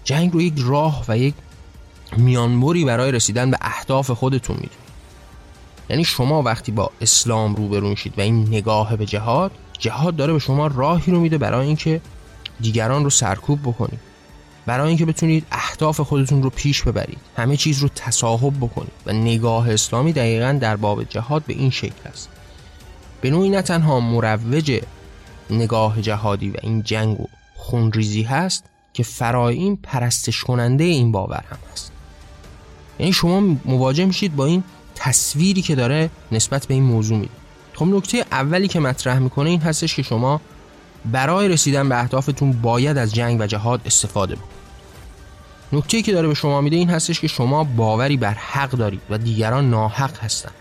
جنگ 0.05 0.33
رو 0.33 0.43
یک 0.43 0.55
راه 0.59 1.05
و 1.09 1.19
یک 1.19 1.35
میانبری 2.17 2.85
برای 2.85 3.12
رسیدن 3.12 3.51
به 3.51 3.59
اهداف 3.61 4.11
خودتون 4.11 4.57
می‌دونید. 4.57 4.86
یعنی 5.90 6.05
شما 6.05 6.42
وقتی 6.42 6.72
با 6.72 6.90
اسلام 7.01 7.55
روبرو 7.55 7.88
میشید 7.88 8.18
و 8.18 8.20
این 8.20 8.46
نگاه 8.49 8.96
به 8.96 9.07
جهاد 9.07 9.53
جهاد 9.79 10.16
داره 10.16 10.33
به 10.33 10.38
شما 10.38 10.66
راهی 10.66 11.12
رو 11.12 11.20
میده 11.20 11.38
برای 11.38 11.66
اینکه 11.66 12.01
دیگران 12.61 13.05
رو 13.05 13.11
سرکوب 13.11 13.62
بکنید. 13.62 14.01
برای 14.66 14.88
اینکه 14.88 15.07
بتونید 15.07 15.46
اهداف 15.53 16.01
خودتون 16.01 16.42
رو 16.42 16.51
پیش 16.51 16.83
ببرید. 16.83 17.18
همه 17.37 17.57
چیز 17.57 17.79
رو 17.79 17.88
تصاحب 17.94 18.57
بکنید 18.57 18.92
و 19.07 19.12
نگاه 19.12 19.72
اسلامی 19.72 20.12
دقیقا 20.12 20.59
در 20.61 20.77
باب 20.77 21.05
جهاد 21.05 21.42
به 21.46 21.55
این 21.55 21.70
شکل 21.70 22.09
است. 22.09 22.29
به 23.20 23.31
نوعی 23.31 23.51
نه 23.51 23.62
تنها 23.62 24.01
مروج 24.01 24.81
نگاه 25.51 26.03
جهادی 26.03 26.51
و 26.51 26.57
این 26.62 26.83
جنگ 26.83 27.20
و 27.20 27.27
خونریزی 27.57 28.22
هست 28.22 28.64
که 28.92 29.03
فرای 29.03 29.57
این 29.57 29.77
پرستش 29.77 30.44
کننده 30.44 30.85
این 30.85 31.12
باور 31.12 31.44
هم 31.51 31.59
هست. 31.72 31.92
یعنی 32.99 33.12
شما 33.12 33.40
مواجه 33.64 34.05
میشید 34.05 34.37
با 34.37 34.46
این 34.46 34.64
تصویری 34.97 35.63
که 35.63 35.75
داره 35.75 36.11
نسبت 36.33 36.67
به 36.67 36.75
این 36.75 36.83
موضوع 36.83 37.19
میده. 37.19 37.33
خب 37.75 37.87
نکته 37.87 38.25
اولی 38.33 38.69
که 38.69 38.81
مطرح 38.81 39.19
می‌کنه 39.19 39.51
این 39.51 39.61
هستش 39.61 39.95
که 39.95 40.03
شما 40.03 40.41
برای 41.05 41.49
رسیدن 41.49 41.89
به 41.89 42.01
اهدافتون 42.01 42.53
باید 42.53 42.99
از 42.99 43.15
جنگ 43.15 43.41
و 43.41 43.47
جهاد 43.47 43.81
استفاده 43.87 44.35
بکنید. 44.35 44.57
نکته 45.73 46.03
که 46.03 46.13
داره 46.13 46.29
به 46.29 46.35
شما 46.35 46.61
میده 46.61 46.77
این 46.77 46.91
هستش 46.91 47.21
که 47.21 47.29
شما 47.29 47.65
باوری 47.65 48.17
بر 48.17 48.35
حق 48.35 48.71
دارید 48.71 49.01
و 49.11 49.19
دیگران 49.19 49.71
ناحق 49.71 50.19
هستند 50.19 50.55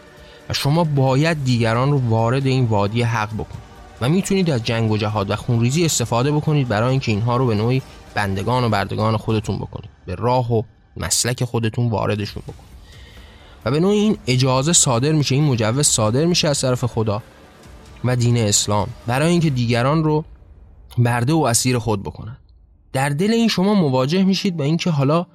و 0.49 0.53
شما 0.53 0.83
باید 0.83 1.43
دیگران 1.43 1.91
رو 1.91 2.09
وارد 2.09 2.45
این 2.45 2.65
وادی 2.65 3.01
حق 3.01 3.33
بکنید 3.33 3.65
و 4.01 4.09
می‌تونید 4.09 4.49
از 4.49 4.63
جنگ 4.63 4.91
و 4.91 4.97
جهاد 4.97 5.29
و 5.29 5.35
خونریزی 5.35 5.85
استفاده 5.85 6.31
بکنید 6.31 6.67
برای 6.67 6.91
اینکه 6.91 7.11
اینها 7.11 7.37
رو 7.37 7.45
به 7.45 7.55
نوعی 7.55 7.81
بندگان 8.13 8.63
و 8.63 8.69
بردگان 8.69 9.17
خودتون 9.17 9.57
بکنید 9.57 9.89
به 10.05 10.15
راه 10.15 10.53
و 10.53 10.61
مسلک 10.97 11.43
خودتون 11.43 11.89
واردشون 11.89 12.43
بکنید. 12.47 12.74
و 13.65 13.71
به 13.71 13.79
نوعی 13.79 13.99
این 13.99 14.17
اجازه 14.27 14.73
صادر 14.73 15.11
میشه 15.11 15.35
این 15.35 15.43
مجوز 15.43 15.87
صادر 15.87 16.25
میشه 16.25 16.47
از 16.47 16.61
طرف 16.61 16.83
خدا 16.83 17.23
و 18.03 18.15
دین 18.15 18.37
اسلام 18.37 18.87
برای 19.07 19.31
اینکه 19.31 19.49
دیگران 19.49 20.03
رو 20.03 20.25
برده 20.97 21.33
و 21.33 21.37
اسیر 21.37 21.77
خود 21.77 22.03
بکنن. 22.03 22.37
در 22.93 23.09
دل 23.09 23.31
این 23.31 23.47
شما 23.47 23.73
مواجه 23.73 24.23
میشید 24.23 24.57
با 24.57 24.63
اینکه 24.63 24.89
حالا 24.89 25.25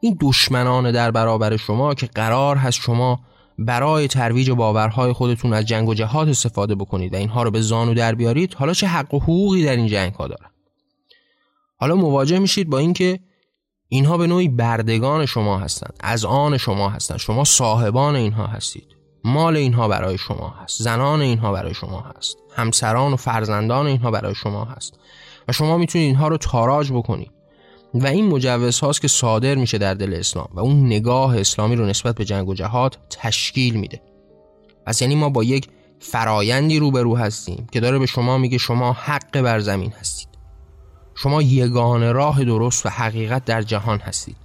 این 0.00 0.16
دشمنان 0.20 0.92
در 0.92 1.10
برابر 1.10 1.56
شما 1.56 1.94
که 1.94 2.06
قرار 2.06 2.56
هست 2.56 2.80
شما 2.80 3.20
برای 3.58 4.08
ترویج 4.08 4.50
باورهای 4.50 5.12
خودتون 5.12 5.52
از 5.52 5.64
جنگ 5.64 5.88
و 5.88 5.94
جهاد 5.94 6.28
استفاده 6.28 6.74
بکنید 6.74 7.12
و 7.14 7.16
اینها 7.16 7.42
رو 7.42 7.50
به 7.50 7.60
زانو 7.60 7.94
در 7.94 8.14
بیارید 8.14 8.54
حالا 8.54 8.72
چه 8.72 8.86
حق 8.86 9.14
و 9.14 9.18
حقوقی 9.18 9.64
در 9.64 9.76
این 9.76 9.86
جنگ 9.86 10.14
ها 10.14 10.26
دارن؟ 10.26 10.50
حالا 11.76 11.94
مواجه 11.94 12.38
میشید 12.38 12.70
با 12.70 12.78
اینکه 12.78 13.20
اینها 13.92 14.16
به 14.16 14.26
نوعی 14.26 14.48
بردگان 14.48 15.26
شما 15.26 15.58
هستند 15.58 15.96
از 16.00 16.24
آن 16.24 16.56
شما 16.56 16.88
هستند. 16.88 17.18
شما 17.18 17.44
صاحبان 17.44 18.16
اینها 18.16 18.46
هستید. 18.46 18.96
مال 19.24 19.56
اینها 19.56 19.88
برای 19.88 20.18
شما 20.18 20.54
هست. 20.62 20.82
زنان 20.82 21.20
اینها 21.20 21.52
برای 21.52 21.74
شما 21.74 22.00
هست. 22.00 22.36
همسران 22.56 23.12
و 23.12 23.16
فرزندان 23.16 23.86
اینها 23.86 24.10
برای 24.10 24.34
شما 24.34 24.64
هست. 24.64 24.98
و 25.48 25.52
شما 25.52 25.78
می‌تونید 25.78 26.06
اینها 26.06 26.28
رو 26.28 26.36
تاراج 26.36 26.92
بکنید. 26.92 27.30
و 27.94 28.06
این 28.06 28.28
مجوز 28.28 28.80
هاست 28.80 29.00
که 29.00 29.08
صادر 29.08 29.54
میشه 29.54 29.78
در 29.78 29.94
دل 29.94 30.14
اسلام. 30.14 30.48
و 30.54 30.60
اون 30.60 30.86
نگاه 30.86 31.40
اسلامی 31.40 31.76
رو 31.76 31.86
نسبت 31.86 32.14
به 32.14 32.24
جنگ 32.24 32.48
و 32.48 32.54
جهاد 32.54 32.98
تشکیل 33.10 33.74
میده. 33.74 34.00
پس 34.86 35.02
یعنی 35.02 35.14
ما 35.14 35.28
با 35.28 35.44
یک 35.44 35.68
فرایندی 35.98 36.78
روبرو 36.78 37.16
هستیم 37.16 37.66
که 37.72 37.80
داره 37.80 37.98
به 37.98 38.06
شما 38.06 38.38
میگه 38.38 38.58
شما 38.58 38.92
حق 38.92 39.40
بر 39.40 39.60
زمین 39.60 39.92
هستید. 39.92 40.29
شما 41.22 41.42
یگان 41.42 42.14
راه 42.14 42.44
درست 42.44 42.86
و 42.86 42.88
حقیقت 42.88 43.44
در 43.44 43.62
جهان 43.62 43.98
هستید. 43.98 44.36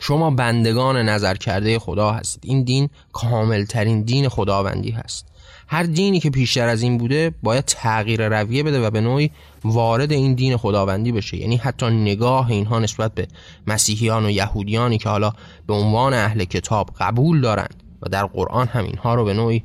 شما 0.00 0.30
بندگان 0.30 0.96
نظر 0.96 1.34
کرده 1.34 1.78
خدا 1.78 2.12
هستید. 2.12 2.42
این 2.44 2.62
دین 2.62 2.88
کاملترین 3.12 4.02
دین 4.02 4.28
خداوندی 4.28 4.90
هست. 4.90 5.26
هر 5.68 5.82
دینی 5.82 6.20
که 6.20 6.30
بیشتر 6.30 6.68
از 6.68 6.82
این 6.82 6.98
بوده 6.98 7.34
باید 7.42 7.64
تغییر 7.64 8.28
رویه 8.28 8.62
بده 8.62 8.86
و 8.86 8.90
به 8.90 9.00
نوعی 9.00 9.30
وارد 9.64 10.12
این 10.12 10.34
دین 10.34 10.56
خداوندی 10.56 11.12
بشه. 11.12 11.36
یعنی 11.36 11.56
حتی 11.56 11.86
نگاه 11.86 12.50
اینها 12.50 12.78
نسبت 12.78 13.14
به 13.14 13.28
مسیحیان 13.66 14.26
و 14.26 14.30
یهودیانی 14.30 14.98
که 14.98 15.08
حالا 15.08 15.32
به 15.66 15.74
عنوان 15.74 16.14
اهل 16.14 16.44
کتاب 16.44 16.90
قبول 17.00 17.40
دارند 17.40 17.82
و 18.02 18.08
در 18.08 18.26
قرآن 18.26 18.66
هم 18.66 18.84
اینها 18.84 19.14
رو 19.14 19.24
به 19.24 19.34
نوعی 19.34 19.62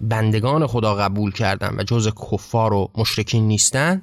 بندگان 0.00 0.66
خدا 0.66 0.94
قبول 0.94 1.32
کردن 1.32 1.74
و 1.78 1.82
جز 1.82 2.12
کفار 2.30 2.72
و 2.72 2.90
مشرکین 2.96 3.48
نیستند 3.48 4.02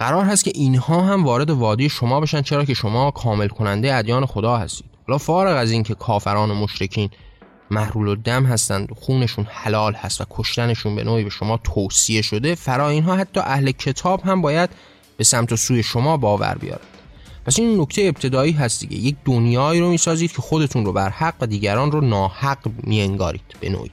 قرار 0.00 0.24
هست 0.24 0.44
که 0.44 0.52
اینها 0.54 1.00
هم 1.00 1.24
وارد 1.24 1.50
وادی 1.50 1.88
شما 1.88 2.20
بشن 2.20 2.42
چرا 2.42 2.64
که 2.64 2.74
شما 2.74 3.10
کامل 3.10 3.48
کننده 3.48 3.94
ادیان 3.94 4.26
خدا 4.26 4.56
هستید. 4.56 4.86
حالا 5.06 5.18
فارغ 5.18 5.56
از 5.56 5.70
اینکه 5.70 5.94
کافران 5.94 6.50
و 6.50 6.54
مشرکین 6.54 7.10
محرول 7.70 8.08
و 8.08 8.14
دم 8.14 8.44
هستند 8.44 8.88
خونشون 9.00 9.46
حلال 9.50 9.94
هست 9.94 10.20
و 10.20 10.24
کشتنشون 10.30 10.96
به 10.96 11.04
نوعی 11.04 11.24
به 11.24 11.30
شما 11.30 11.56
توصیه 11.64 12.22
شده 12.22 12.54
فرا 12.54 12.88
اینها 12.88 13.16
حتی 13.16 13.40
اهل 13.40 13.70
کتاب 13.70 14.20
هم 14.24 14.42
باید 14.42 14.70
به 15.16 15.24
سمت 15.24 15.52
و 15.52 15.56
سوی 15.56 15.82
شما 15.82 16.16
باور 16.16 16.54
بیارند. 16.60 16.86
پس 17.46 17.58
این 17.58 17.80
نکته 17.80 18.02
ابتدایی 18.02 18.52
هست 18.52 18.80
دیگه. 18.80 18.96
یک 18.96 19.16
دنیایی 19.24 19.80
رو 19.80 19.90
می‌سازید 19.90 20.32
که 20.32 20.42
خودتون 20.42 20.84
رو 20.84 20.92
بر 20.92 21.08
حق 21.08 21.34
و 21.40 21.46
دیگران 21.46 21.92
رو 21.92 22.00
ناحق 22.00 22.58
میانگارید 22.82 23.56
به 23.60 23.68
نوعی. 23.68 23.90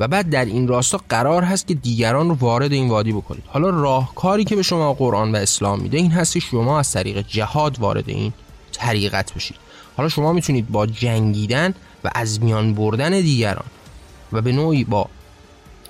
و 0.00 0.08
بعد 0.08 0.30
در 0.30 0.44
این 0.44 0.68
راستا 0.68 1.00
قرار 1.08 1.42
هست 1.42 1.66
که 1.66 1.74
دیگران 1.74 2.28
رو 2.28 2.34
وارد 2.34 2.72
این 2.72 2.88
وادی 2.88 3.12
بکنید. 3.12 3.44
حالا 3.46 3.70
راهکاری 3.70 4.44
که 4.44 4.56
به 4.56 4.62
شما 4.62 4.92
قرآن 4.92 5.32
و 5.32 5.36
اسلام 5.36 5.80
میده 5.80 5.96
این 5.96 6.10
هست 6.10 6.32
که 6.32 6.40
شما 6.40 6.78
از 6.78 6.92
طریق 6.92 7.26
جهاد 7.26 7.78
وارد 7.78 8.08
این 8.08 8.32
طریقت 8.72 9.34
بشید. 9.34 9.56
حالا 9.96 10.08
شما 10.08 10.32
می‌تونید 10.32 10.68
با 10.68 10.86
جنگیدن 10.86 11.74
و 12.04 12.10
از 12.14 12.42
میان 12.42 12.74
بردن 12.74 13.10
دیگران 13.10 13.66
و 14.32 14.42
به 14.42 14.52
نوعی 14.52 14.84
با 14.84 15.06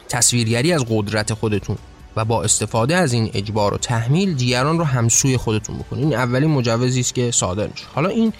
تصویرگری 0.09 0.73
از 0.73 0.85
قدرت 0.89 1.35
خودتون 1.35 1.77
و 2.17 2.25
با 2.25 2.43
استفاده 2.43 2.97
از 2.97 3.13
این 3.13 3.31
اجبار 3.35 3.75
و 3.75 3.77
تحمیل 3.77 4.35
دیگران 4.35 4.79
رو 4.79 4.85
همسوی 4.85 5.37
خودتون 5.37 5.79
بکنید. 5.79 6.05
این 6.05 6.15
اولین 6.15 6.51
مجوزی 6.51 7.01
است 7.01 7.15
که 7.15 7.31
صادر 7.31 7.67
میشه. 7.67 7.85
حالا 7.95 8.09
این 8.09 8.33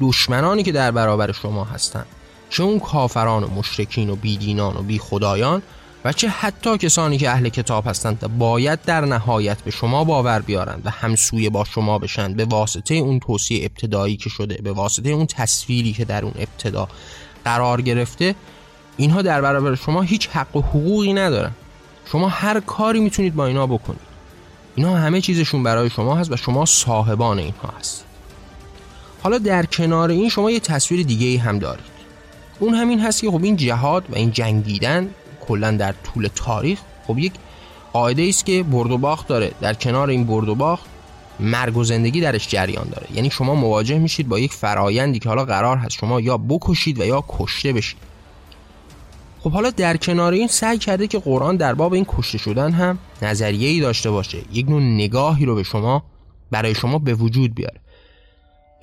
دشمنانی 0.00 0.62
که 0.62 0.72
در 0.72 0.90
برابر 0.90 1.32
شما 1.32 1.64
هستند 1.64 2.06
چه 2.54 2.62
اون 2.62 2.80
کافران 2.80 3.44
و 3.44 3.46
مشرکین 3.46 4.10
و 4.10 4.16
بیدینان 4.16 4.76
و 4.76 4.82
بی 4.82 4.98
خدایان 4.98 5.62
و 6.04 6.12
چه 6.12 6.28
حتی 6.28 6.78
کسانی 6.78 7.18
که 7.18 7.30
اهل 7.30 7.48
کتاب 7.48 7.86
هستند 7.86 8.38
باید 8.38 8.82
در 8.82 9.00
نهایت 9.00 9.62
به 9.62 9.70
شما 9.70 10.04
باور 10.04 10.40
بیارند 10.40 10.82
و 10.84 10.90
همسوی 10.90 11.50
با 11.50 11.64
شما 11.64 11.98
بشند 11.98 12.36
به 12.36 12.44
واسطه 12.44 12.94
اون 12.94 13.20
توصیه 13.20 13.64
ابتدایی 13.64 14.16
که 14.16 14.30
شده 14.30 14.62
به 14.62 14.72
واسطه 14.72 15.10
اون 15.10 15.26
تصویری 15.26 15.92
که 15.92 16.04
در 16.04 16.24
اون 16.24 16.34
ابتدا 16.38 16.88
قرار 17.44 17.82
گرفته 17.82 18.34
اینها 18.96 19.22
در 19.22 19.40
برابر 19.40 19.74
شما 19.74 20.02
هیچ 20.02 20.28
حق 20.28 20.56
و 20.56 20.60
حقوقی 20.60 21.12
ندارن. 21.12 21.52
شما 22.12 22.28
هر 22.28 22.60
کاری 22.60 23.00
می‌تونید 23.00 23.34
با 23.34 23.46
اینا 23.46 23.66
بکنید. 23.66 24.14
اینا 24.74 24.96
همه 24.96 25.20
چیزشون 25.20 25.62
برای 25.62 25.90
شما 25.90 26.14
هست 26.14 26.32
و 26.32 26.36
شما 26.36 26.64
صاحبان 26.64 27.38
اینها 27.38 27.72
هست 27.78 28.04
حالا 29.22 29.38
در 29.38 29.66
کنار 29.66 30.10
این 30.10 30.28
شما 30.28 30.50
یه 30.50 30.60
تصویر 30.60 31.06
دیگه 31.06 31.26
ای 31.26 31.36
هم 31.36 31.58
دارید. 31.58 31.93
اون 32.58 32.74
همین 32.74 33.00
هست 33.00 33.20
که 33.20 33.30
خب 33.30 33.44
این 33.44 33.56
جهاد 33.56 34.04
و 34.10 34.16
این 34.16 34.30
جنگیدن 34.30 35.10
کلا 35.48 35.70
در 35.70 35.94
طول 36.04 36.28
تاریخ 36.34 36.80
خب 37.06 37.18
یک 37.18 37.32
قاعده 37.92 38.26
است 38.28 38.46
که 38.46 38.62
برد 38.62 38.90
و 38.90 38.98
باخت 38.98 39.28
داره. 39.28 39.50
در 39.60 39.74
کنار 39.74 40.08
این 40.08 40.24
برد 40.24 40.48
و 40.48 40.54
باخت 40.54 40.84
مرگ 41.40 41.76
و 41.76 41.84
زندگی 41.84 42.20
درش 42.20 42.48
جریان 42.48 42.88
داره. 42.88 43.06
یعنی 43.14 43.30
شما 43.30 43.54
مواجه 43.54 43.98
میشید 43.98 44.28
با 44.28 44.38
یک 44.38 44.52
فرایندی 44.52 45.18
که 45.18 45.28
حالا 45.28 45.44
قرار 45.44 45.76
هست 45.76 45.96
شما 45.96 46.20
یا 46.20 46.38
بکشید 46.38 47.00
و 47.00 47.04
یا 47.04 47.24
کشته 47.28 47.72
بشید. 47.72 47.98
خب 49.40 49.50
حالا 49.50 49.70
در 49.70 49.96
کنار 49.96 50.32
این 50.32 50.48
سعی 50.48 50.78
کرده 50.78 51.06
که 51.06 51.18
قرآن 51.18 51.56
در 51.56 51.74
باب 51.74 51.92
این 51.92 52.06
کشته 52.08 52.38
شدن 52.38 52.72
هم 52.72 52.98
نظریه 53.22 53.68
ای 53.68 53.80
داشته 53.80 54.10
باشه. 54.10 54.38
یک 54.52 54.68
نوع 54.68 54.82
نگاهی 54.82 55.44
رو 55.44 55.54
به 55.54 55.62
شما 55.62 56.02
برای 56.50 56.74
شما 56.74 56.98
به 56.98 57.14
وجود 57.14 57.54
بیاره. 57.54 57.80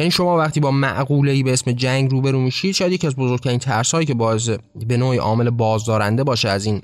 یعنی 0.02 0.12
شما 0.12 0.38
وقتی 0.38 0.60
با 0.60 0.72
معقوله 0.72 1.32
ای 1.32 1.44
به 1.44 1.54
اسم 1.54 1.72
جنگ 1.72 2.12
روبرو 2.12 2.40
میشید 2.40 2.76
شاید 2.76 2.92
یکی 2.92 3.08
از 3.08 3.16
بزرگترین 3.16 3.60
ترس 3.60 3.92
هایی 3.92 4.06
که 4.06 4.14
باعث 4.14 4.50
به 4.88 4.98
نوعی 4.98 5.18
عامل 5.18 5.50
بازدارنده 5.50 6.24
باشه 6.24 6.50
از 6.50 6.66
این 6.66 6.82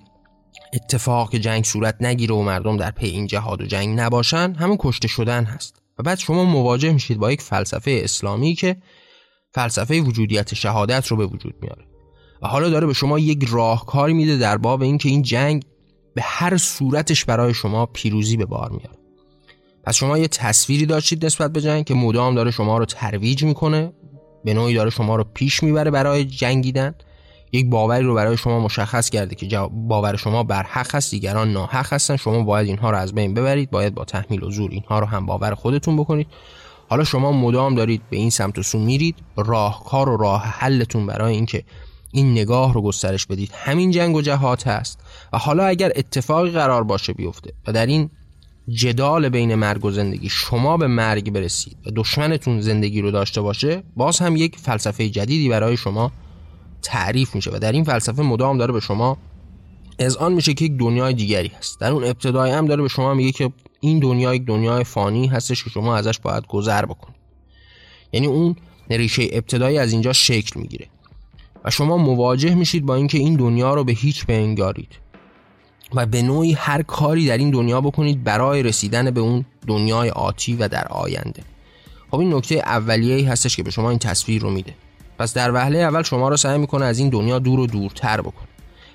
اتفاق 0.73 1.31
که 1.31 1.39
جنگ 1.39 1.63
صورت 1.63 1.95
نگیره 2.01 2.35
و 2.35 2.41
مردم 2.41 2.77
در 2.77 2.91
پی 2.91 3.07
این 3.07 3.27
جهاد 3.27 3.61
و 3.61 3.65
جنگ 3.65 3.99
نباشن 3.99 4.53
همون 4.53 4.77
کشته 4.79 5.07
شدن 5.07 5.43
هست. 5.43 5.81
و 5.99 6.03
بعد 6.03 6.17
شما 6.17 6.43
مواجه 6.43 6.93
میشید 6.93 7.17
با 7.17 7.31
یک 7.31 7.41
فلسفه 7.41 8.01
اسلامی 8.03 8.55
که 8.55 8.77
فلسفه 9.51 10.01
وجودیت 10.01 10.53
شهادت 10.53 11.07
رو 11.07 11.17
به 11.17 11.25
وجود 11.25 11.55
میاره. 11.61 11.85
و 12.41 12.47
حالا 12.47 12.69
داره 12.69 12.87
به 12.87 12.93
شما 12.93 13.19
یک 13.19 13.45
راهکاری 13.49 14.13
میده 14.13 14.37
در 14.37 14.57
باب 14.57 14.81
اینکه 14.81 15.09
این 15.09 15.21
جنگ 15.21 15.63
به 16.15 16.21
هر 16.25 16.57
صورتش 16.57 17.25
برای 17.25 17.53
شما 17.53 17.85
پیروزی 17.85 18.37
به 18.37 18.45
بار 18.45 18.69
میاره. 18.69 18.96
پس 19.87 19.95
شما 19.95 20.17
یه 20.17 20.27
تصویری 20.27 20.85
داشتید 20.85 21.25
نسبت 21.25 21.53
به 21.53 21.61
جنگ 21.61 21.85
که 21.85 21.93
مدام 21.93 22.35
داره 22.35 22.51
شما 22.51 22.77
رو 22.77 22.85
ترویج 22.85 23.43
می‌کنه 23.43 23.93
به 24.43 24.53
نوعی 24.53 24.75
داره 24.75 24.89
شما 24.89 25.15
رو 25.15 25.25
پیش 25.33 25.63
می‌بره 25.63 25.91
برای 25.91 26.25
جنگیدن. 26.25 26.95
یک 27.51 27.69
باوری 27.69 28.03
رو 28.03 28.15
برای 28.15 28.37
شما 28.37 28.59
مشخص 28.59 29.09
کرده 29.09 29.35
که 29.35 29.59
باور 29.71 30.15
شما 30.15 30.43
بر 30.43 30.63
حق 30.63 30.95
هست 30.95 31.11
دیگران 31.11 31.53
ناحق 31.53 31.93
هستن. 31.93 32.15
شما 32.15 32.43
باید 32.43 32.67
اینها 32.67 32.91
رو 32.91 32.97
از 32.97 33.13
بین 33.13 33.33
ببرید 33.33 33.71
باید 33.71 33.95
با 33.95 34.05
تحمیل 34.05 34.43
و 34.43 34.51
زور 34.51 34.71
اینها 34.71 34.99
رو 34.99 35.05
هم 35.05 35.25
باور 35.25 35.55
خودتون 35.55 35.97
بکنید. 35.97 36.27
حالا 36.89 37.03
شما 37.03 37.31
مدام 37.31 37.75
دارید 37.75 38.01
به 38.09 38.17
این 38.17 38.29
سمت 38.29 38.59
و 38.59 38.63
سو 38.63 38.79
میرید 38.79 39.15
راهکار 39.37 40.09
و 40.09 40.17
راه 40.17 40.43
حلتون 40.43 41.05
برای 41.05 41.33
اینکه 41.33 41.63
این 42.11 42.31
نگاه 42.31 42.73
رو 42.73 42.81
گسترش 42.81 43.25
بدید. 43.25 43.51
همین 43.53 43.91
جنگ 43.91 44.15
و 44.15 44.21
جهات 44.21 44.67
هست. 44.67 44.99
و 45.33 45.37
حالا 45.37 45.65
اگر 45.65 45.91
اتفاقی 45.95 46.51
قرار 46.51 46.83
باشه 46.83 47.13
بیفته 47.13 47.53
و 47.67 47.73
در 47.73 47.85
این 47.85 48.09
جدال 48.69 49.29
بین 49.29 49.55
مرگ 49.55 49.85
و 49.85 49.91
زندگی. 49.91 50.29
شما 50.29 50.77
به 50.77 50.87
مرگ 50.87 51.31
برسید 51.31 51.77
و 51.85 51.91
دشمنتون 51.95 52.61
زندگی 52.61 53.01
رو 53.01 53.11
داشته 53.11 53.41
باشه 53.41 53.83
باز 53.95 54.19
هم 54.19 54.35
یک 54.35 54.55
فلسفه 54.55 55.09
جدیدی 55.09 55.49
برای 55.49 55.77
شما 55.77 56.11
تعریف 56.81 57.35
میشه 57.35 57.51
و 57.51 57.59
در 57.59 57.71
این 57.71 57.83
فلسفه 57.83 58.21
مدام 58.21 58.57
داره 58.57 58.73
به 58.73 58.79
شما 58.79 59.17
از 59.99 60.17
آن 60.17 60.33
میشه 60.33 60.53
که 60.53 60.65
یک 60.65 60.77
دنیای 60.77 61.13
دیگری 61.13 61.51
هست. 61.57 61.79
در 61.79 61.91
اون 61.91 62.03
ابتدای 62.03 62.51
هم 62.51 62.65
داره 62.65 62.81
به 62.81 62.87
شما 62.87 63.13
میگه 63.13 63.31
که 63.31 63.51
این 63.79 63.99
دنیا 63.99 64.35
یک 64.35 64.45
دنیای 64.45 64.83
فانی 64.83 65.27
هستش 65.27 65.63
که 65.63 65.69
شما 65.69 65.95
ازش 65.95 66.19
باید 66.19 66.47
گذر 66.47 66.85
بکنید. 66.85 67.17
یعنی 68.13 68.27
اون 68.27 68.55
ریشه 68.89 69.27
ابتدایی 69.31 69.77
از 69.77 69.91
اینجا 69.91 70.13
شکل 70.13 70.59
می‌گیره 70.59 70.87
و 71.65 71.71
شما 71.71 71.97
مواجه 71.97 72.55
میشید 72.55 72.85
با 72.85 72.95
اینکه 72.95 73.17
این 73.17 73.35
دنیا 73.35 73.73
رو 73.73 73.83
به 73.83 73.91
هیچ 73.91 74.25
بنگارید 74.25 74.99
و 75.93 76.05
به 76.05 76.21
نوعی 76.21 76.53
هر 76.53 76.81
کاری 76.81 77.27
در 77.27 77.37
این 77.37 77.51
دنیا 77.51 77.81
بکنید 77.81 78.23
برای 78.23 78.63
رسیدن 78.63 79.11
به 79.11 79.21
اون 79.21 79.45
دنیای 79.67 80.09
آتی 80.09 80.55
و 80.55 80.67
در 80.67 80.87
آینده. 80.87 81.43
خب 82.11 82.19
این 82.19 82.33
نکته 82.33 82.55
اولیه 82.55 83.15
ای 83.15 83.23
هستش 83.23 83.55
که 83.55 83.63
به 83.63 83.71
شما 83.71 83.89
این 83.89 83.99
تصویر 83.99 84.41
رو 84.41 84.49
میده. 84.49 84.73
پس 85.19 85.33
در 85.33 85.53
وهله 85.53 85.79
اول 85.79 86.03
شما 86.03 86.29
رو 86.29 86.37
سعی 86.37 86.57
می‌کنه 86.57 86.85
از 86.85 86.99
این 86.99 87.09
دنیا 87.09 87.39
دور 87.39 87.59
و 87.59 87.67
دورتر 87.67 88.21
بکنه 88.21 88.47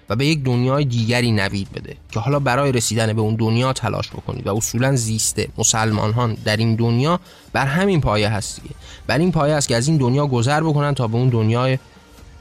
و 0.08 0.16
به 0.16 0.26
یک 0.26 0.42
دنیای 0.44 0.84
دیگری 0.84 1.32
نوید 1.32 1.72
بده 1.72 1.96
که 2.10 2.20
حالا 2.20 2.38
برای 2.38 2.72
رسیدن 2.72 3.12
به 3.12 3.20
اون 3.20 3.34
دنیا 3.34 3.72
تلاش 3.72 4.10
بکنید 4.10 4.46
و 4.46 4.56
اصولا 4.56 4.96
زیسته 4.96 5.48
مسلمان 5.58 6.36
در 6.44 6.56
این 6.56 6.74
دنیا 6.74 7.20
بر 7.52 7.66
همین 7.66 8.00
پایه 8.00 8.28
هستیه 8.28 8.70
بر 9.06 9.18
این 9.18 9.32
پایه 9.32 9.54
است 9.54 9.68
که 9.68 9.76
از 9.76 9.88
این 9.88 9.96
دنیا 9.96 10.26
گذر 10.26 10.60
بکنن 10.60 10.94
تا 10.94 11.06
به 11.06 11.16
اون 11.16 11.28
دنیای 11.28 11.78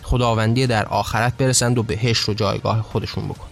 خداوندی 0.04 0.68
در 0.68 0.86
آخرت 0.86 1.38
برسند 1.38 1.78
و 1.78 1.84
بهشت 1.84 2.24
رو 2.24 2.34
جایگاه 2.34 2.82
خودشون 2.82 3.28
بکنن. 3.28 3.51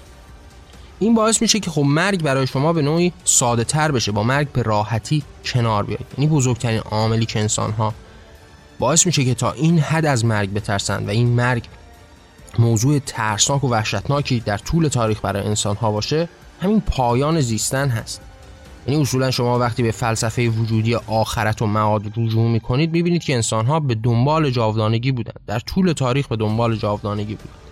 این 1.00 1.16
باعث 1.16 1.42
میشه 1.42 1.60
که 1.60 1.72
خب 1.72 1.82
مرگ 1.82 2.24
برای 2.24 2.48
شما 2.48 2.74
به 2.74 2.82
نوعی 2.82 3.14
ساده 3.24 3.64
تر 3.64 3.92
بشه. 3.92 4.12
با 4.12 4.24
مرگ 4.24 4.52
به 4.52 4.62
راحتی 4.62 5.24
کنار 5.46 5.84
بیاید. 5.84 6.06
یعنی 6.18 6.36
بزرگترین 6.36 6.80
عاملی 6.80 7.26
که 7.26 7.40
انسان 7.40 7.72
ها 7.72 7.94
باعث 8.80 9.06
میشه 9.06 9.26
که 9.26 9.34
تا 9.34 9.52
این 9.52 9.80
حد 9.80 10.06
از 10.06 10.26
مرگ 10.26 10.54
بترسند 10.54 11.08
و 11.08 11.12
این 11.12 11.28
مرگ 11.28 11.64
موضوع 12.60 13.00
ترسناک 13.00 13.64
و 13.64 13.70
وحشتناکی 13.70 14.40
در 14.40 14.58
طول 14.58 14.88
تاریخ 14.88 15.20
برای 15.22 15.44
انسان 15.44 15.76
ها 15.76 15.92
باشه 15.92 16.30
همین 16.62 16.82
پایان 16.82 17.42
زیستن 17.42 17.90
هست. 17.90 18.22
یعنی 18.88 19.02
اصولا 19.02 19.32
شما 19.32 19.60
وقتی 19.60 19.84
به 19.84 19.92
فلسفه 19.92 20.50
وجودی 20.50 20.96
آخرت 20.96 21.62
و 21.62 21.66
معاد 21.66 22.04
رجوع 22.18 22.50
می‌کنید 22.50 22.92
می‌بینید 22.92 23.24
که 23.24 23.34
انسان 23.34 23.66
ها 23.66 23.80
به 23.80 23.96
دنبال 23.96 24.50
جاودانگی 24.50 25.12
بودند 25.12 25.40
در 25.48 25.60
طول 25.60 25.92
تاریخ 25.92 26.28
به 26.28 26.36
دنبال 26.36 26.76
جاودانگی 26.76 27.36
بودند 27.36 27.69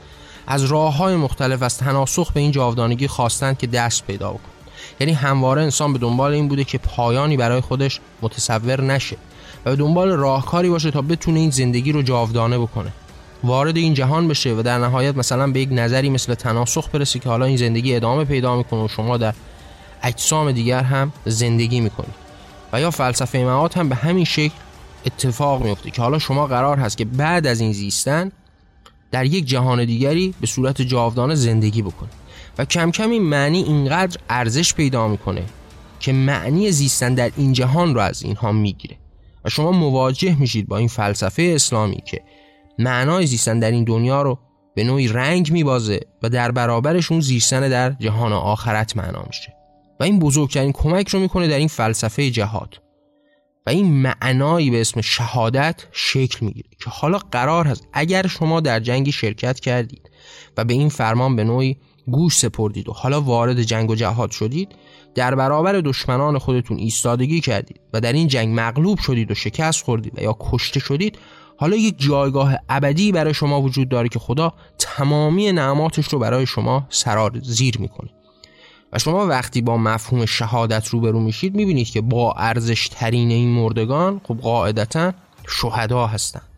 از 0.47 0.63
راه 0.63 0.97
های 0.97 1.15
مختلف 1.15 1.61
از 1.61 1.77
تناسخ 1.77 2.31
به 2.31 2.39
این 2.39 2.51
جاودانگی 2.51 3.07
خواستند 3.07 3.57
که 3.57 3.67
دست 3.67 4.07
پیدا 4.07 4.29
بکنند. 4.29 4.51
یعنی 4.99 5.13
همواره 5.13 5.61
انسان 5.61 5.93
به 5.93 5.99
دنبال 5.99 6.33
این 6.33 6.47
بوده 6.47 6.63
که 6.63 6.77
پایانی 6.77 7.37
برای 7.37 7.61
خودش 7.61 7.99
متصور 8.21 8.81
نشه 8.81 9.17
و 9.65 9.69
به 9.69 9.75
دنبال 9.75 10.09
راهکاری 10.09 10.69
باشه 10.69 10.91
تا 10.91 11.01
بتونه 11.01 11.39
این 11.39 11.49
زندگی 11.49 11.91
رو 11.91 12.01
جاودانه 12.01 12.59
بکنه. 12.59 12.91
وارد 13.43 13.77
این 13.77 13.93
جهان 13.93 14.27
بشه 14.27 14.53
و 14.53 14.61
در 14.61 14.77
نهایت 14.77 15.17
مثلا 15.17 15.51
به 15.51 15.59
یک 15.59 15.69
نظری 15.71 16.09
مثل 16.09 16.33
تناسخ 16.33 16.89
برسه 16.89 17.19
که 17.19 17.29
حالا 17.29 17.45
این 17.45 17.57
زندگی 17.57 17.95
ادامه 17.95 18.25
پیدا 18.25 18.57
می‌کنه 18.57 18.83
و 18.83 18.87
شما 18.87 19.17
در 19.17 19.33
اجسام 20.03 20.51
دیگر 20.51 20.83
هم 20.83 21.11
زندگی 21.25 21.79
می‌کنید 21.79 22.15
و 22.73 22.81
یا 22.81 22.91
فلسفه 22.91 23.37
معاد 23.37 23.73
هم 23.73 23.89
به 23.89 23.95
همین 23.95 24.25
شکل 24.25 24.55
اتفاق 25.05 25.63
میفته 25.63 25.91
که 25.91 26.01
حالا 26.01 26.19
شما 26.19 26.47
قرار 26.47 26.77
هست 26.77 26.97
که 26.97 27.05
بعد 27.05 27.47
از 27.47 27.59
این 27.59 27.73
زیستن 27.73 28.31
در 29.11 29.25
یک 29.25 29.45
جهان 29.45 29.85
دیگری 29.85 30.33
به 30.41 30.47
صورت 30.47 30.81
جاودانه 30.81 31.35
زندگی 31.35 31.81
بکنید 31.81 32.13
و 32.57 32.65
کم 32.65 32.91
کم 32.91 33.09
این 33.09 33.23
معنی 33.23 33.63
اینقدر 33.63 34.17
ارزش 34.29 34.73
پیدا 34.73 35.07
می‌کنه 35.07 35.43
که 35.99 36.13
معنی 36.13 36.71
زیستن 36.71 37.13
در 37.13 37.31
این 37.37 37.53
جهان 37.53 37.95
رو 37.95 38.01
از 38.01 38.23
اینها 38.23 38.51
می‌گیره. 38.51 38.97
و 39.45 39.49
شما 39.49 39.71
مواجه 39.71 40.39
میشید 40.39 40.67
با 40.67 40.77
این 40.77 40.87
فلسفه 40.87 41.51
اسلامی 41.55 42.01
که 42.05 42.21
معنای 42.79 43.25
زیستن 43.25 43.59
در 43.59 43.71
این 43.71 43.83
دنیا 43.83 44.21
رو 44.21 44.39
به 44.75 44.83
نوعی 44.83 45.07
رنگ 45.07 45.51
میبازه 45.51 45.99
و 46.23 46.29
در 46.29 46.51
برابرش 46.51 47.11
اون 47.11 47.21
زیستن 47.21 47.69
در 47.69 47.91
جهان 47.91 48.33
آخرت 48.33 48.97
معنا 48.97 49.23
میشه. 49.27 49.53
و 49.99 50.03
این 50.03 50.19
بزرگترین 50.19 50.71
کمک 50.71 51.09
رو 51.09 51.19
می‌کنه 51.19 51.47
در 51.47 51.57
این 51.57 51.67
فلسفه 51.67 52.29
جهاد. 52.31 52.81
و 53.67 53.69
این 53.69 53.93
معنایی 53.93 54.69
به 54.69 54.81
اسم 54.81 55.01
شهادت 55.01 55.87
شکل 55.91 56.45
می‌گیره 56.45 56.69
که 56.79 56.89
حالا 56.89 57.17
قرار 57.17 57.67
هست 57.67 57.87
اگر 57.93 58.27
شما 58.27 58.59
در 58.59 58.79
جنگی 58.79 59.11
شرکت 59.11 59.59
کردید 59.59 60.09
و 60.57 60.63
به 60.63 60.73
این 60.73 60.89
فرمان 60.89 61.35
به 61.35 61.43
نوعی 61.43 61.77
گوش 62.11 62.37
سپردید 62.37 62.89
و 62.89 62.93
حالا 62.93 63.21
وارد 63.21 63.61
جنگ 63.61 63.89
و 63.89 63.95
جهاد 63.95 64.31
شدید 64.31 64.75
در 65.15 65.35
برابر 65.35 65.73
دشمنان 65.73 66.37
خودتون 66.37 66.77
ایستادگی 66.77 67.41
کردید 67.41 67.79
و 67.93 68.01
در 68.01 68.13
این 68.13 68.27
جنگ 68.27 68.59
مغلوب 68.59 68.99
شدید 68.99 69.31
و 69.31 69.35
شکست 69.35 69.83
خوردید 69.83 70.19
و 70.19 70.21
یا 70.21 70.37
کشته 70.39 70.79
شدید 70.79 71.17
حالا 71.57 71.75
یک 71.75 71.95
جایگاه 71.97 72.55
ابدی 72.69 73.11
برای 73.11 73.33
شما 73.33 73.61
وجود 73.61 73.89
داره 73.89 74.09
که 74.09 74.19
خدا 74.19 74.53
تمامی 74.77 75.51
نعماتش 75.51 76.07
رو 76.07 76.19
برای 76.19 76.45
شما 76.45 76.87
سرار 76.89 77.39
زیر 77.43 77.77
می‌کنه. 77.79 78.09
و 78.93 78.99
شما 78.99 79.27
وقتی 79.27 79.61
با 79.61 79.77
مفهوم 79.77 80.25
شهادت 80.25 80.87
روبرو 80.87 81.19
میشید 81.19 81.55
می‌بینید 81.55 81.89
که 81.89 82.01
با 82.01 82.33
ارزش 82.33 82.87
ترین 82.87 83.31
این 83.31 83.49
مردگان 83.49 84.21
خب 84.23 84.37
قاعدتا 84.37 85.13
شهدا 85.47 86.07
هستند. 86.07 86.49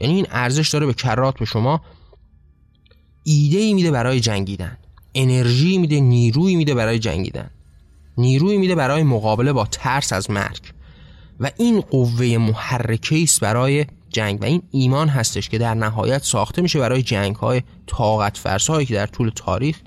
یعنی 0.00 0.14
این 0.14 0.26
ارزش 0.30 0.68
داره 0.68 0.86
به 0.86 0.94
کرات 0.94 1.38
به 1.38 1.44
شما 1.44 1.80
ایده 3.22 3.58
ای 3.58 3.74
میده 3.74 3.90
برای 3.90 4.20
جنگیدن. 4.20 4.78
انرژی 5.14 5.78
میده 5.78 6.00
نیروی 6.00 6.56
میده 6.56 6.74
برای 6.74 6.98
جنگیدن. 6.98 7.50
نیروی 8.18 8.56
میده 8.56 8.74
برای 8.74 9.02
مقابله 9.02 9.52
با 9.52 9.66
ترس 9.66 10.12
از 10.12 10.30
مرگ. 10.30 10.60
و 11.40 11.50
این 11.56 11.80
قوه 11.80 12.38
محرکه 12.38 13.22
است 13.22 13.40
برای 13.40 13.86
جنگ. 14.08 14.42
و 14.42 14.44
این 14.44 14.62
ایمان 14.70 15.08
هستش 15.08 15.48
که 15.48 15.58
در 15.58 15.74
نهایت 15.74 16.24
ساخته 16.24 16.62
میشه 16.62 16.78
برای 16.78 17.02
جنگ 17.02 17.36
های 17.36 17.62
طاقت 17.86 18.36
فرسایی 18.38 18.86
که 18.86 18.94
در 18.94 19.06
طول 19.06 19.30
تاریخ 19.34 19.80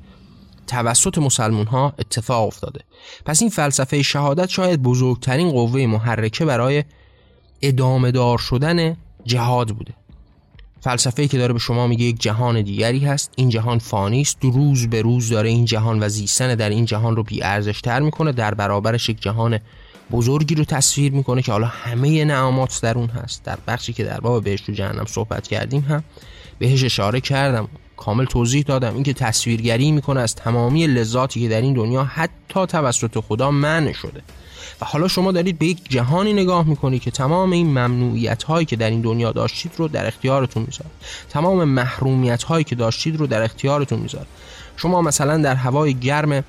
توسط 0.67 1.17
مسلمون 1.17 1.67
ها 1.67 1.93
اتفاق 1.99 2.47
افتاده. 2.47 2.80
پس 3.25 3.41
این 3.41 3.51
فلسفه 3.51 4.01
شهادت 4.01 4.49
شاید 4.49 4.84
بزرگترین 4.84 5.51
قوه 5.51 5.86
محرکه 5.86 6.45
برای 6.45 6.84
ادامه 7.62 8.12
دار 8.12 8.38
شدن 8.38 8.97
جهاد 9.25 9.69
بوده. 9.69 9.93
فلسفه 10.82 11.27
که 11.27 11.38
داره 11.38 11.53
به 11.53 11.60
شما 11.60 11.88
میگه 11.88 12.06
یک 12.06 12.21
جهان 12.21 12.62
دیگری 12.62 12.99
هست. 12.99 13.32
این 13.36 13.49
جهان 13.49 13.80
فانی 13.80 14.21
است. 14.21 14.38
روز 14.41 14.88
به 14.88 15.01
روز 15.01 15.30
داره 15.30 15.49
این 15.49 15.65
جهان 15.65 16.03
و 16.03 16.10
زیستن 16.10 16.56
در 16.56 16.69
این 16.69 16.86
جهان 16.86 17.15
رو 17.15 17.23
بی 17.23 17.43
ارزش 17.43 17.82
تر 17.82 17.99
می‌کنه. 17.99 18.32
در 18.32 18.53
برابرش 18.53 19.10
یک 19.10 19.21
جهان 19.21 19.60
بزرگی 20.12 20.56
رو 20.56 20.63
تصویر 20.63 21.12
می‌کنه 21.12 21.41
که 21.41 21.51
حالا 21.51 21.67
همه 21.67 22.25
نعمات 22.25 22.82
در 22.82 22.97
اون 22.97 23.08
هست. 23.08 23.43
در 23.43 23.58
بخشی 23.67 23.93
که 23.93 24.03
در 24.03 24.19
باب 24.19 24.43
بهشت 24.43 24.69
و 24.69 24.71
جهنم 24.71 25.06
صحبت 25.06 25.47
کردیم 25.47 25.82
هم 25.82 26.03
بهش 26.60 26.84
اشاره 26.84 27.21
کردم. 27.21 27.67
کامل 27.97 28.25
توضیح 28.25 28.63
دادم. 28.63 28.93
اینکه 28.93 29.13
تصویرگری 29.13 29.91
می‌کنه 29.91 30.21
از 30.21 30.36
تمامی 30.36 30.88
لذاتی 30.88 31.41
که 31.41 31.47
در 31.47 31.62
این 31.62 31.73
دنیا 31.73 32.03
حتی 32.03 32.65
توسط 32.65 33.19
خدا 33.19 33.51
منع 33.51 33.93
شده. 33.93 34.21
و 34.81 34.86
حالا 34.86 35.07
شما 35.07 35.31
دارید 35.31 35.60
به 35.60 35.65
یک 35.65 35.89
جهانی 35.89 36.33
نگاه 36.33 36.67
می‌کنید 36.67 37.01
که 37.01 37.12
تمام 37.12 37.51
این 37.51 37.67
ممنوعیت 37.67 38.43
هایی 38.43 38.65
که 38.65 38.75
در 38.75 38.89
این 38.89 39.01
دنیا 39.01 39.31
داشتید 39.31 39.71
رو 39.77 39.88
در 39.88 40.07
اختیارتون 40.07 40.63
می‌ذاره. 40.63 40.89
تمام 41.29 41.63
محرومیت 41.63 42.43
هایی 42.43 42.63
که 42.63 42.75
داشتید 42.75 43.15
رو 43.15 43.27
در 43.27 43.41
اختیارتون 43.41 43.99
می‌ذاره. 43.99 44.27
شما 44.77 45.01
مثلا 45.01 45.38
در 45.38 45.55
هوای 45.55 45.93
گرم 45.93 46.43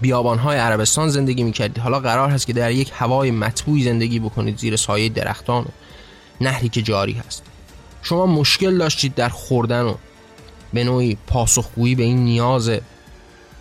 بیابان 0.00 0.38
های 0.38 0.58
عربستان 0.58 1.08
زندگی 1.08 1.42
می‌کردید. 1.42 1.78
حالا 1.78 2.00
قرار 2.00 2.30
هست 2.30 2.46
که 2.46 2.52
در 2.52 2.72
یک 2.72 2.92
هوای 2.94 3.30
مطبوعی 3.30 3.82
زندگی 3.82 4.18
بکنید 4.18 4.58
زیر 4.58 4.76
سایه 4.76 5.08
درختان 5.08 5.62
و 5.62 5.68
نهری 6.40 6.68
که 6.68 6.82
جاری 6.82 7.12
هست. 7.12 7.42
شما 8.02 8.26
مشکل 8.26 8.78
داشتید 8.78 9.14
در 9.14 9.28
خوردن 9.28 9.82
و 9.82 9.94
به 10.72 10.84
نوعی 10.84 11.18
پاسخگویی 11.26 11.94
به 11.94 12.02
این 12.02 12.24
نیاز 12.24 12.70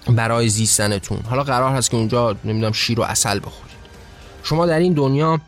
برای 0.10 0.50
زیستنتون. 0.50 1.20
حالا 1.30 1.44
قرار 1.44 1.76
هست 1.76 1.92
که 1.92 1.98
اونجا 1.98 2.36
نمی‌دونم 2.46 2.72
شیر 2.72 3.00
و 3.00 3.04
اصل 3.04 3.40
بخورید. 3.40 3.76
شما 4.44 4.66
در 4.66 4.80
این 4.80 4.94
دنیا 4.94 5.40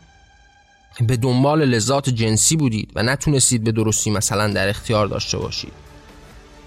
به 1.00 1.16
دنبال 1.16 1.64
لذات 1.64 2.08
جنسی 2.08 2.56
بودید 2.56 2.90
و 2.94 3.02
نتونستید 3.02 3.64
به 3.64 3.72
درستی 3.72 4.10
مثلا 4.10 4.48
در 4.48 4.68
اختیار 4.68 5.06
داشته 5.06 5.38
باشید. 5.38 5.72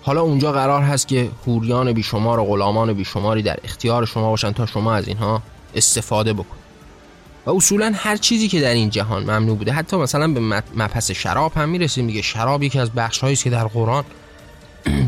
حالا 0.02 0.22
اونجا 0.22 0.52
قرار 0.52 0.82
هست 0.82 1.08
که 1.08 1.30
حوریان 1.46 1.94
بیشمار 1.94 2.40
و 2.40 2.46
غلامان 2.46 2.94
بیشماری 2.94 3.42
در 3.42 3.60
اختیار 3.64 4.06
شما 4.06 4.30
باشن 4.30 4.52
تا 4.52 4.66
شما 4.66 4.94
از 4.94 5.08
اینها 5.08 5.42
استفاده 5.76 6.34
بکنید. 6.34 6.62
و 7.46 7.50
اصولا 7.50 7.92
هر 7.96 8.18
چیزی 8.18 8.48
که 8.48 8.62
در 8.62 8.74
این 8.74 8.90
جهان 8.90 9.24
ممنوع 9.24 9.58
بوده 9.58 9.72
حتی 9.72 9.98
مثلا 9.98 10.28
به 10.28 10.40
مپس 10.76 11.12
شراب 11.12 11.54
هم 11.56 11.70
می‌رسیم 11.70 12.08
دیگه 12.08 12.22
شراب 12.22 12.64
یکی 12.64 12.80
از 12.80 12.92
بخش 12.92 13.24
است 13.24 13.44
که 13.44 13.50
در 13.50 13.68
قرآن 13.68 14.04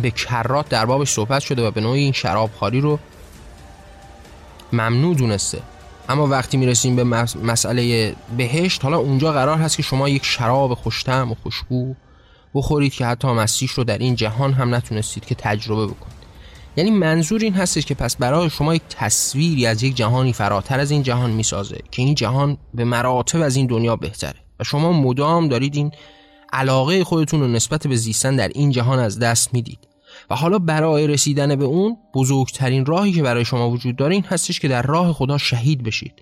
به 0.01 0.11
کرات 0.11 0.69
در 0.69 0.85
بابش 0.85 1.09
صحبت 1.09 1.41
شده 1.41 1.67
و 1.67 1.71
به 1.71 1.81
نوعی 1.81 2.03
این 2.03 2.11
شراب 2.11 2.49
خاری 2.59 2.81
رو 2.81 2.99
ممنوع 4.73 5.15
دونسته. 5.15 5.61
اما 6.09 6.27
وقتی 6.27 6.57
می‌رسیم 6.57 6.95
به 6.95 7.03
مسئله 7.43 8.15
بهشت 8.37 8.83
حالا 8.83 8.97
اونجا 8.97 9.31
قرار 9.31 9.57
هست 9.57 9.77
که 9.77 9.83
شما 9.83 10.09
یک 10.09 10.25
شراب 10.25 10.73
خوشتم 10.73 11.31
و 11.31 11.35
خوشبو 11.43 11.95
بخورید 12.53 12.93
که 12.93 13.05
حتی 13.05 13.27
مسیح 13.27 13.69
رو 13.75 13.83
در 13.83 13.97
این 13.97 14.15
جهان 14.15 14.53
هم 14.53 14.75
نتونستید 14.75 15.25
که 15.25 15.35
تجربه 15.35 15.85
بکنید. 15.85 16.23
یعنی 16.77 16.91
منظور 16.91 17.41
این 17.41 17.53
هستش 17.53 17.85
که 17.85 17.95
پس 17.95 18.15
برای 18.15 18.49
شما 18.49 18.75
یک 18.75 18.81
تصویری 18.89 19.65
از 19.65 19.83
یک 19.83 19.95
جهانی 19.95 20.33
فراتر 20.33 20.79
از 20.79 20.91
این 20.91 21.03
جهان 21.03 21.31
می‌سازه 21.31 21.79
که 21.91 22.01
این 22.01 22.15
جهان 22.15 22.57
به 22.73 22.83
مراتب 22.83 23.41
از 23.41 23.55
این 23.55 23.67
دنیا 23.67 23.95
بهتره. 23.95 24.39
و 24.59 24.63
شما 24.63 24.91
مدام 24.91 25.47
دارید 25.47 25.75
این 25.75 25.91
علاقه 26.53 27.03
خودتون 27.03 27.39
رو 27.39 27.47
نسبت 27.47 27.87
به 27.87 27.95
زیستن 27.95 28.35
در 28.35 28.47
این 28.47 28.71
جهان 28.71 28.99
از 28.99 29.19
دست 29.19 29.53
می‌دید. 29.53 29.79
و 30.29 30.35
حالا 30.35 30.59
برای 30.59 31.07
رسیدن 31.07 31.55
به 31.55 31.65
اون 31.65 31.97
بزرگترین 32.13 32.85
راهی 32.85 33.11
که 33.11 33.23
برای 33.23 33.45
شما 33.45 33.69
وجود 33.69 33.95
داره 33.95 34.13
این 34.13 34.23
هستش 34.23 34.59
که 34.59 34.67
در 34.67 34.81
راه 34.81 35.13
خدا 35.13 35.37
شهید 35.37 35.83
بشید. 35.83 36.13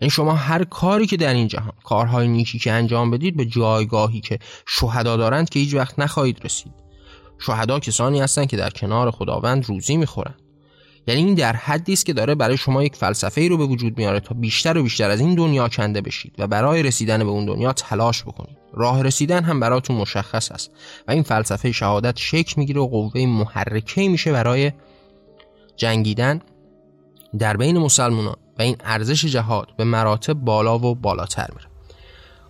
یعنی 0.00 0.10
شما 0.10 0.34
هر 0.34 0.64
کاری 0.64 1.06
که 1.06 1.16
در 1.16 1.34
این 1.34 1.48
جهان 1.48 1.72
کارهای 1.84 2.28
نیکی 2.28 2.58
که 2.58 2.72
انجام 2.72 3.10
بدید 3.10 3.36
به 3.36 3.44
جایگاهی 3.44 4.20
که 4.20 4.38
شهدا 4.66 5.16
دارند 5.16 5.48
که 5.48 5.58
هیچ 5.58 5.74
وقت 5.74 5.98
نخواهید 5.98 6.44
رسید. 6.44 6.72
شهدا 7.38 7.80
کسانی 7.80 8.20
هستند 8.20 8.46
که 8.46 8.56
در 8.56 8.70
کنار 8.70 9.10
خداوند 9.10 9.64
روزی 9.64 9.96
می‌خورند. 9.96 10.40
یعنی 11.06 11.24
این 11.24 11.34
در 11.34 11.52
حدی 11.52 11.92
است 11.92 12.06
که 12.06 12.12
داره 12.12 12.34
برای 12.34 12.56
شما 12.56 12.82
یک 12.82 12.96
فلسفه 12.96 13.40
ای 13.40 13.48
رو 13.48 13.56
به 13.56 13.66
وجود 13.66 13.98
میاره 13.98 14.20
تا 14.20 14.34
بیشتر 14.34 14.78
و 14.78 14.82
بیشتر 14.82 15.10
از 15.10 15.20
این 15.20 15.34
دنیا 15.34 15.68
کنده 15.68 16.00
بشید 16.00 16.34
و 16.38 16.46
برای 16.46 16.82
رسیدن 16.82 17.18
به 17.18 17.30
اون 17.30 17.44
دنیا 17.44 17.72
تلاش 17.72 18.22
بکنید. 18.22 18.56
راه 18.72 19.02
رسیدن 19.02 19.44
هم 19.44 19.60
براتون 19.60 19.96
مشخص 19.96 20.52
است 20.52 20.70
و 21.08 21.10
این 21.10 21.22
فلسفه 21.22 21.72
شهادت 21.72 22.18
شکل 22.18 22.54
می‌گیره 22.56 22.80
و 22.80 22.86
قوه 22.86 23.26
محرکه 23.26 24.08
میشه 24.08 24.32
برای 24.32 24.72
جنگیدن 25.76 26.40
در 27.38 27.56
بین 27.56 27.78
مسلمانان 27.78 28.36
و 28.58 28.62
این 28.62 28.76
ارزش 28.84 29.24
جهاد 29.24 29.68
به 29.76 29.84
مراتب 29.84 30.32
بالا 30.32 30.78
و 30.78 30.94
بالاتر 30.94 31.48
میره. 31.52 31.66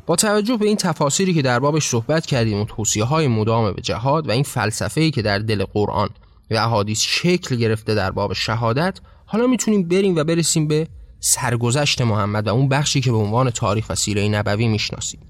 با 0.07 0.17
توجه 0.17 0.57
به 0.57 0.67
این 0.67 0.77
تفاصیلی 0.77 1.35
که 1.35 1.43
در 1.43 1.59
بابش 1.59 1.88
صحبت 1.88 2.27
کردیم 2.27 2.61
و 2.61 2.65
توصیه 2.65 3.05
های 3.05 3.29
مدام 3.29 3.73
به 3.73 3.83
جهاد 3.83 4.29
و 4.29 4.31
این 4.31 4.43
فلسفه 4.43 5.01
ای 5.01 5.11
که 5.11 5.23
در 5.23 5.38
دل 5.38 5.65
قرآن 5.65 6.11
و 6.53 6.57
احادیث 6.57 7.01
شکل 7.01 7.57
گرفته 7.57 7.95
در 7.95 8.11
باب 8.11 8.33
شهادت 8.33 9.01
حالا 9.27 9.47
می‌تونیم 9.47 9.88
بریم 9.88 10.17
و 10.17 10.25
برسیم 10.25 10.69
به 10.69 10.88
سرگذشت 11.21 12.03
محمد 12.03 12.49
و 12.49 12.55
اون 12.55 12.69
بخشی 12.69 13.01
که 13.01 13.11
به 13.11 13.17
عنوان 13.17 13.51
تاریخ 13.51 13.87
و 13.91 13.95
سیره 13.95 14.29
نبوی 14.29 14.69
می‌شناسیم. 14.69 15.21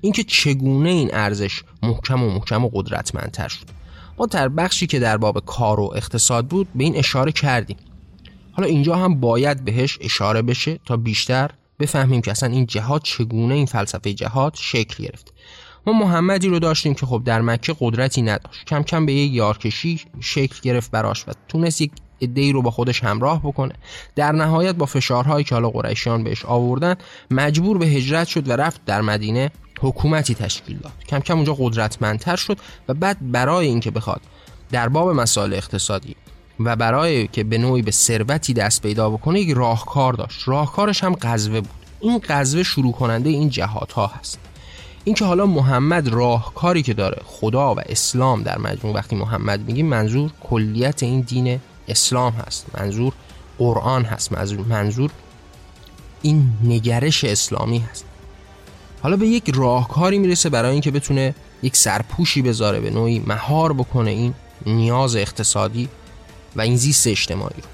اینکه 0.00 0.24
چگونه 0.24 0.88
این 0.88 1.10
ارزش 1.12 1.62
محکم 1.82 2.22
و 2.22 2.30
محکم 2.30 2.64
و 2.64 2.70
قدرتمندتر 2.72 3.48
شد. 3.48 3.66
ما 4.18 4.26
در 4.26 4.48
بخشی 4.48 4.86
که 4.86 4.98
در 4.98 5.16
باب 5.16 5.44
کار 5.44 5.80
و 5.80 5.92
اقتصاد 5.96 6.46
بود 6.46 6.68
به 6.74 6.84
این 6.84 6.96
اشاره 6.96 7.32
کردیم. 7.32 7.76
حالا 8.52 8.68
اینجا 8.68 8.96
هم 8.96 9.20
باید 9.20 9.64
بهش 9.64 9.98
اشاره 10.00 10.42
بشه 10.42 10.78
تا 10.84 10.96
بیشتر 10.96 11.50
بفهمیم 11.80 12.20
که 12.20 12.30
اصلا 12.30 12.48
این 12.48 12.66
جهاد 12.66 13.02
چگونه 13.02 13.54
این 13.54 13.66
فلسفه 13.66 14.14
جهاد 14.14 14.54
شکل 14.56 15.04
گرفت 15.04 15.32
ما 15.86 15.92
محمدی 15.92 16.48
رو 16.48 16.58
داشتیم 16.58 16.94
که 16.94 17.06
خب 17.06 17.22
در 17.24 17.40
مکه 17.40 17.76
قدرتی 17.80 18.22
نداشت. 18.22 18.64
کم 18.66 18.82
کم 18.82 19.06
به 19.06 19.12
یک 19.12 19.32
یارکشی 19.32 20.00
شکل 20.20 20.56
گرفت 20.62 20.90
براش 20.90 21.28
و 21.28 21.32
تونست 21.48 21.80
یک 21.80 21.90
ای 22.20 22.52
رو 22.52 22.62
با 22.62 22.70
خودش 22.70 23.04
همراه 23.04 23.40
بکنه. 23.42 23.74
در 24.14 24.32
نهایت 24.32 24.74
با 24.74 24.86
فشارهایی 24.86 25.44
که 25.44 25.54
حالا 25.54 25.70
قریشیان 25.70 26.24
بهش 26.24 26.44
آوردن 26.44 26.94
مجبور 27.30 27.78
به 27.78 27.86
هجرت 27.86 28.26
شد 28.26 28.48
و 28.48 28.52
رفت 28.52 28.84
در 28.84 29.00
مدینه 29.00 29.50
حکومتی 29.80 30.34
تشکیل 30.34 30.78
داد. 30.78 30.92
کم 31.08 31.20
کم 31.20 31.34
اونجا 31.34 31.54
قدرتمندتر 31.58 32.36
شد 32.36 32.58
و 32.88 32.94
بعد 32.94 33.32
برای 33.32 33.66
اینکه 33.66 33.90
بخواد 33.90 34.20
در 34.70 34.88
باب 34.88 35.08
مسائل 35.08 35.54
اقتصادی 35.54 36.16
و 36.60 36.76
برای 36.76 37.26
که 37.26 37.44
به 37.44 37.58
نوعی 37.58 37.82
به 37.82 37.90
ثروتی 37.90 38.54
دست 38.54 38.82
پیدا 38.82 39.10
بکنه 39.10 39.40
یک 39.40 39.56
راهکار 39.56 40.12
داشت. 40.12 40.48
راهکارش 40.48 41.04
هم 41.04 41.14
قزوه 41.14 41.60
بود. 41.60 41.70
این 42.00 42.20
قزوه 42.28 42.62
شروع 42.62 42.92
کننده 42.92 43.30
این 43.30 43.48
جهات 43.48 43.92
ها 43.92 44.06
هست. 44.06 44.38
اینکه 45.06 45.24
حالا 45.24 45.46
محمد 45.46 46.08
راهکاری 46.08 46.82
که 46.82 46.94
داره 46.94 47.22
خدا 47.24 47.74
و 47.74 47.80
اسلام 47.86 48.42
در 48.42 48.58
مجموع 48.58 48.94
وقتی 48.94 49.16
محمد 49.16 49.60
میگیم 49.60 49.86
منظور 49.86 50.30
کلیت 50.40 51.02
این 51.02 51.20
دین 51.20 51.60
اسلام 51.88 52.32
هست 52.32 52.66
منظور 52.78 53.12
قرآن 53.58 54.04
هست 54.04 54.32
منظور 54.68 55.10
این 56.22 56.48
نگرش 56.64 57.24
اسلامی 57.24 57.78
هست. 57.78 58.04
حالا 59.02 59.16
به 59.16 59.26
یک 59.26 59.50
راهکاری 59.54 60.18
می‌رسه 60.18 60.48
برای 60.48 60.72
اینکه 60.72 60.90
بتونه 60.90 61.34
یک 61.62 61.76
سرپوشی 61.76 62.42
بذاره 62.42 62.80
به 62.80 62.90
نوعی 62.90 63.22
مهار 63.26 63.72
بکنه 63.72 64.10
این 64.10 64.34
نیاز 64.66 65.16
اقتصادی 65.16 65.88
و 66.56 66.60
این 66.60 66.76
زیست 66.76 67.06
اجتماعی 67.06 67.56
رو. 67.56 67.68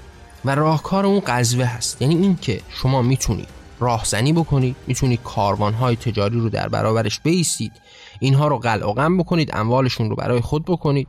و 0.45 0.55
راهکار 0.55 1.05
اون 1.05 1.19
قزوه 1.27 1.65
هست. 1.65 2.01
یعنی 2.01 2.15
این 2.15 2.37
که 2.41 2.61
شما 2.69 3.01
می‌تونید 3.01 3.62
راهزنی 3.83 4.33
بکنید 4.33 4.75
می‌تونید 4.87 5.23
کاروانهای 5.23 5.95
تجاری 5.95 6.39
رو 6.39 6.49
در 6.49 6.69
برابرش 6.69 7.19
بیستید. 7.19 7.71
اینها 8.19 8.47
رو 8.47 8.57
قلع 8.57 8.89
و 8.89 8.93
غم 8.93 9.17
بکنید 9.17 9.49
اموالشون 9.53 10.09
رو 10.09 10.15
برای 10.15 10.41
خود 10.41 10.65
بکنید. 10.65 11.07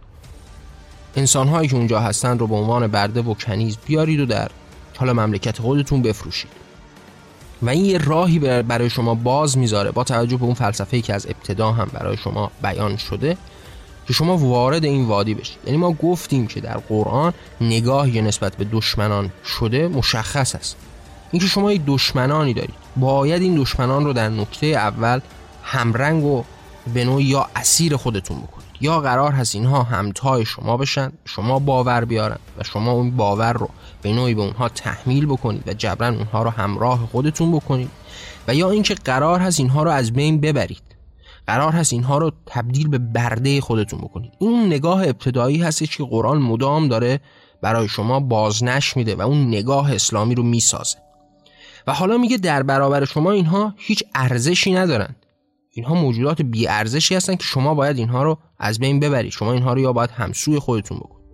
انسانهایی 1.17 1.69
که 1.69 1.77
اونجا 1.77 2.01
هستن 2.01 2.39
رو 2.39 2.47
به 2.47 2.55
عنوان 2.55 2.87
برده 2.87 3.23
و 3.23 3.35
کنیز 3.35 3.79
بیارید 3.87 4.21
و 4.21 4.27
در 4.27 4.51
حالا 4.97 5.13
مملکت 5.13 5.59
خودتون 5.59 6.03
بفروشید. 6.03 6.51
و 7.63 7.71
این 7.71 7.85
یه 7.85 7.99
راهی 7.99 8.39
برای 8.63 8.91
شما 8.91 9.15
باز 9.15 9.59
می‌ذاره. 9.59 9.91
با 9.91 10.05
توجه 10.05 10.37
به 10.37 10.45
اون 10.45 10.55
فلسفه‌ای 10.55 11.03
که 11.03 11.15
از 11.15 11.27
ابتدا 11.27 11.73
هم 11.73 11.91
برای 11.93 12.17
شما 12.17 12.51
بیان 12.63 12.97
شده 12.97 13.37
که 14.07 14.13
شما 14.13 14.37
وارد 14.37 14.85
این 14.85 15.05
وادی 15.05 15.35
بشید. 15.35 15.59
یعنی 15.67 15.79
ما 15.79 15.93
گفتیم 15.93 16.47
که 16.47 16.61
در 16.61 16.77
قرآن 16.77 17.33
نگاهی 17.61 18.23
نسبت 18.23 18.57
به 18.57 18.65
دشمنان 18.65 19.33
شده 19.45 19.89
مشخص 19.89 20.55
است. 20.55 20.77
اینکه 21.31 21.49
شما 21.49 21.73
یک 21.73 21.83
دشمنانی 21.87 22.55
دارید. 22.55 22.75
باید 22.97 23.43
این 23.43 23.55
دشمنان 23.55 24.05
رو 24.05 24.13
در 24.13 24.29
نکته 24.29 24.67
اول 24.67 25.21
همرنگ 25.63 26.25
و 26.25 26.45
به 26.95 27.05
نوعی 27.05 27.25
یا 27.25 27.47
اسیر 27.57 27.97
خودتون 27.97 28.37
بکنید. 28.37 28.65
یا 28.81 29.01
قرار 29.01 29.33
هست 29.33 29.55
اینها 29.55 29.83
همتای 29.83 30.45
شما 30.45 30.77
بشن 30.77 31.13
شما 31.25 31.59
باور 31.59 32.05
بیارن 32.05 32.39
و 32.59 32.65
شما 32.65 32.93
اون 32.93 33.11
باور 33.11 33.53
رو 33.53 33.69
به 34.03 34.13
نوعی 34.13 34.35
به 34.35 34.43
اونها 34.43 34.69
تحمیل 34.69 35.27
بکنید 35.27 35.69
و 35.69 35.73
جبران 35.73 36.17
اونها 36.17 36.43
رو 36.43 36.51
همراه 36.51 37.09
خودتون 37.13 37.53
بکنید. 37.53 37.91
و 38.49 38.55
یا 38.55 38.71
اینکه 38.71 38.95
قرار 38.95 39.41
هست 39.41 39.61
اینها 39.61 39.83
رو 39.83 39.91
از 39.91 40.13
بین 40.13 40.41
ببرید. 40.41 40.83
قرار 41.47 41.73
هست 41.73 41.93
اینها 41.93 42.19
رو 42.19 42.33
تبدیل 42.47 42.89
به 42.89 42.99
برده 42.99 43.61
خودتون 43.61 44.01
بکنید. 44.01 44.33
این 44.39 44.67
نگاه 44.67 45.03
ابتدایی 45.03 45.63
هستش 45.63 45.97
که 45.97 46.05
قرآن 46.05 46.39
مدام 46.39 46.89
داره 46.89 47.21
برای 47.63 47.89
شما 47.89 48.21
بازنش 48.21 48.97
میده 48.97 49.15
و 49.15 49.23
اون 49.23 49.49
نگاه 49.49 49.95
اسلامی 49.95 50.35
رو 50.35 50.43
می‌سازه. 50.43 51.04
و 51.87 51.93
حالا 51.93 52.19
میگه 52.19 52.37
در 52.37 52.63
برابر 52.63 53.05
شما 53.05 53.31
اینها 53.31 53.75
هیچ 53.77 54.05
ارزشی 54.15 54.75
ندارن. 54.75 55.17
اینها 55.71 55.95
موجودات 55.95 56.43
بی 56.43 56.69
ارزشی 56.69 57.15
هستن 57.15 57.37
که 57.37 57.45
شما 57.45 57.75
باید 57.75 57.99
اینها 57.99 58.23
رو 58.23 58.39
از 58.59 58.79
بین 58.79 59.01
ببرید. 59.01 59.33
شما 59.33 59.53
اینها 59.53 59.73
رو 59.73 59.81
یا 59.81 59.93
باید 59.93 60.11
همسوی 60.11 60.59
خودتون 60.59 60.99
بکنید. 60.99 61.25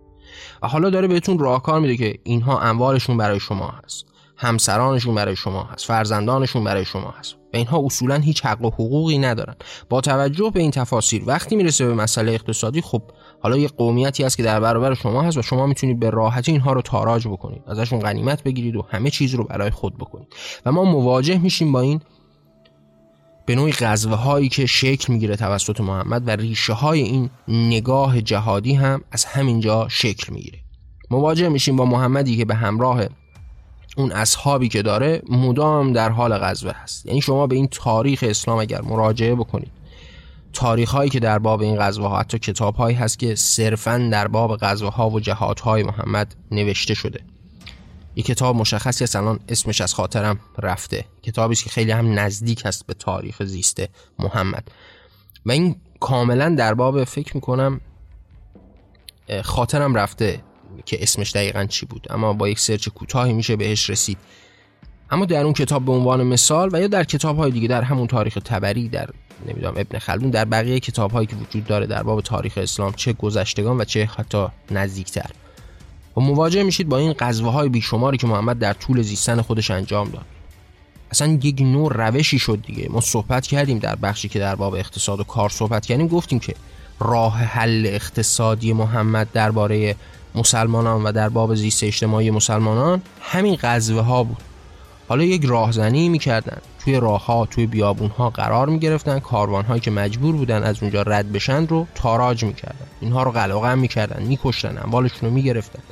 و 0.63 0.69
حالا 0.69 0.91
داره 0.91 1.09
بهتون 1.09 1.39
راهکار 1.39 1.81
میده 1.81 1.97
که 1.97 2.19
اینها 2.25 2.61
اموالشون 2.61 3.17
برای 3.17 3.41
شما 3.41 3.75
هست. 3.85 4.05
همسرانشون 4.37 5.15
برای 5.15 5.37
شما 5.37 5.63
هست. 5.63 5.87
فرزندانشون 5.87 6.65
برای 6.65 6.85
شما 6.85 7.15
هست. 7.19 7.35
و 7.35 7.57
اینها 7.57 7.83
اصولا 7.85 8.15
هیچ 8.15 8.47
حق 8.47 8.65
و 8.65 8.71
حقوقی 8.71 9.19
ندارن. 9.19 9.55
با 9.89 10.01
توجه 10.01 10.51
به 10.55 10.61
این 10.61 10.71
تفاصیل 10.71 11.23
وقتی 11.27 11.57
می‌رسه 11.57 11.87
به 11.87 11.95
مسئله 11.95 12.33
اقتصادی 12.33 12.81
خب 12.81 13.03
حالا 13.43 13.57
یه 13.57 13.69
قومیتی 13.69 14.25
هست 14.25 14.37
که 14.37 14.43
در 14.43 14.61
برابر 14.61 14.95
شما 14.95 15.23
هست 15.23 15.37
و 15.37 15.43
شما 15.43 15.67
می‌تونید 15.67 16.01
به 16.01 16.11
راحتی 16.11 16.53
اینها 16.53 16.73
رو 16.73 16.83
تاراج 16.83 17.29
بکنید 17.29 17.63
ازشون 17.67 18.01
غنیمت 18.01 18.43
بگیرید 18.43 18.77
و 18.77 18.87
همه 18.89 19.11
چیز 19.11 19.35
رو 19.35 19.45
برای 19.45 19.71
خود 19.71 19.99
بکنید. 19.99 20.27
و 20.67 20.73
ما 20.73 20.85
مواجه 20.85 21.39
میشیم 21.39 21.73
با 21.73 21.81
این 21.81 22.01
به 23.47 23.55
نوعی 23.55 23.73
غزوه 23.73 24.15
هایی 24.15 24.49
که 24.49 24.67
شکل 24.67 25.13
می‌گیره 25.13 25.37
توسط 25.37 25.81
محمد 25.81 26.29
و 26.29 26.31
ریشه 26.31 26.73
های 26.73 27.01
این 27.01 27.31
نگاه 27.49 28.21
جهادی 28.21 28.75
هم 28.75 29.01
از 29.13 29.25
همینجا 29.25 29.89
شکل 29.91 30.33
می‌گیره. 30.33 30.59
مواجه 31.11 31.49
میشیم 31.49 31.77
با 31.77 31.85
محمدی 31.85 32.37
که 32.37 32.45
به 32.45 32.55
همراه 32.55 33.05
اون 33.97 34.13
اصحابی 34.13 34.69
که 34.69 34.83
داره 34.83 35.23
مدام 35.29 35.93
در 35.93 36.09
حال 36.09 36.39
غزوه 36.39 36.73
هست. 36.73 37.07
یعنی 37.07 37.21
شما 37.21 37.47
به 37.47 37.57
این 37.57 37.69
تاریخ 37.71 38.25
اسلام 38.29 38.59
اگر 38.59 38.83
مراجعه 38.83 39.35
بکنید 39.35 39.80
تاریخ 40.53 40.91
هایی 40.91 41.11
که 41.11 41.21
در 41.21 41.39
باب 41.39 41.61
این 41.61 41.77
غزوه 41.81 42.09
ها 42.09 42.21
حتی 42.21 42.39
کتاب 42.39 42.75
هایی 42.75 42.97
هست 42.97 43.19
که 43.19 43.35
صرفا 43.35 44.09
در 44.13 44.29
باب 44.29 44.57
غزوه 44.61 44.93
ها 44.93 45.11
و 45.11 45.21
جهاد 45.21 45.61
های 45.61 45.83
محمد 45.83 46.35
نوشته 46.51 46.95
شده. 46.95 47.21
یک 48.17 48.27
کتاب 48.27 48.57
مشخصی 48.57 49.05
است 49.05 49.17
الان 49.17 49.41
اسمش 49.49 49.81
از 49.81 49.95
خاطرم 49.95 50.41
رفته. 50.59 51.05
کتابی 51.23 51.55
که 51.55 51.71
خیلی 51.71 51.91
هم 51.91 52.19
نزدیک 52.19 52.67
است 52.67 52.87
به 52.87 52.95
تاریخ 52.95 53.43
زیست 53.43 53.83
محمد. 54.19 54.71
و 55.47 55.53
این 55.53 55.77
کاملا 56.01 56.55
در 56.59 56.75
باب 56.75 57.05
فکر 57.05 57.35
می‌کنم 57.35 57.81
خاطرم 59.43 59.95
رفته 59.95 60.43
که 60.85 61.03
اسمش 61.03 61.33
دقیقا 61.33 61.65
چی 61.65 61.87
بود. 61.87 62.07
اما 62.11 62.33
با 62.33 62.49
یک 62.49 62.59
سرچ 62.59 62.89
کوتاهی 62.89 63.33
میشه 63.33 63.57
بهش 63.57 63.91
رسید. 63.91 64.19
اما 65.11 65.25
در 65.25 65.45
اون 65.45 65.53
کتاب 65.53 65.85
به 65.85 65.93
عنوان 65.93 66.23
مثال 66.23 66.71
و 66.73 66.81
یا 66.81 66.87
در 66.87 67.05
کتاب 67.05 67.37
های 67.37 67.51
دیگه 67.51 67.69
در 67.69 67.83
همون 67.83 68.07
تاریخ 68.07 68.39
تبری 68.45 68.89
در 68.89 69.11
نمی‌دونم 69.47 69.75
ابن 69.77 69.99
خلدون 69.99 70.31
در 70.31 70.45
بقیه 70.45 70.81
کتاب 70.81 71.11
هایی 71.11 71.27
که 71.27 71.37
وجود 71.37 71.65
داره 71.65 71.87
در 71.87 72.03
باب 72.03 72.21
تاریخ 72.21 72.59
اسلام 72.59 72.93
چه 72.93 73.13
گذشتگان 73.13 73.81
و 73.81 73.85
چه 73.85 74.05
حتی 74.05 74.47
نزدیکتر. 74.71 75.31
و 76.17 76.21
مواجه 76.21 76.63
میشید 76.63 76.89
با 76.89 76.99
این 76.99 77.13
قضوه 77.13 77.53
های 77.53 77.69
بیشماری 77.69 78.17
که 78.17 78.27
محمد 78.27 78.59
در 78.59 78.73
طول 78.73 79.03
زیستن 79.03 79.41
خودش 79.41 79.71
انجام 79.71 80.11
داد. 80.11 80.25
اصلا 81.11 81.39
یک 81.43 81.61
نوع 81.61 81.93
روشی 81.93 82.39
شد 82.39 82.63
دیگه. 82.67 82.89
ما 82.91 83.01
صحبت 83.01 83.47
کردیم 83.47 83.79
در 83.79 83.97
بخشی 83.97 84.29
که 84.29 84.39
در 84.39 84.55
باب 84.55 84.75
اقتصاد 84.75 85.21
و 85.21 85.25
کار 85.25 85.49
صحبت 85.49 85.87
کردیم 85.87 86.09
گفتیم 86.09 86.39
که 86.39 86.55
راه 87.01 87.39
حل 87.39 87.87
اقتصادی 87.87 88.73
محمد 88.73 89.33
درباره 89.33 89.97
مسلمانان 90.35 91.03
و 91.03 91.13
در 91.13 91.29
باب 91.29 91.55
زیست 91.55 91.85
اجتماعی 91.85 92.31
مسلمانان 92.31 93.03
همین 93.21 93.59
قضوه 93.63 94.03
ها 94.03 94.25
بود. 94.25 94.43
حالا 95.09 95.25
یک 95.25 95.45
راهزنی 95.45 96.09
می‌کردن. 96.09 96.59
توی 96.85 97.01
راه 97.01 97.27
ها 97.27 97.47
توی 97.47 97.67
بیابون 97.67 98.11
ها 98.11 98.31
قرار 98.31 98.69
می‌گرفتن. 98.69 99.19
کاروان 99.19 99.65
هایی 99.65 99.81
که 99.81 99.91
مجبور 99.91 100.37
بودن 100.37 100.63
از 100.63 100.83
اونجا 100.83 101.03
رد 101.03 101.33
بشن 101.33 101.67
رو 101.67 101.87
تاراج 101.95 102.45
می‌کردن. 102.45 102.87
اینها 103.01 103.23
رو 103.23 103.31
قلقم 103.31 103.79
می‌کردن 103.79 104.23
میکشتن 104.23 104.79
اموالشون 104.85 105.29
رو 105.29 105.35
می‌گرفتن. 105.35 105.83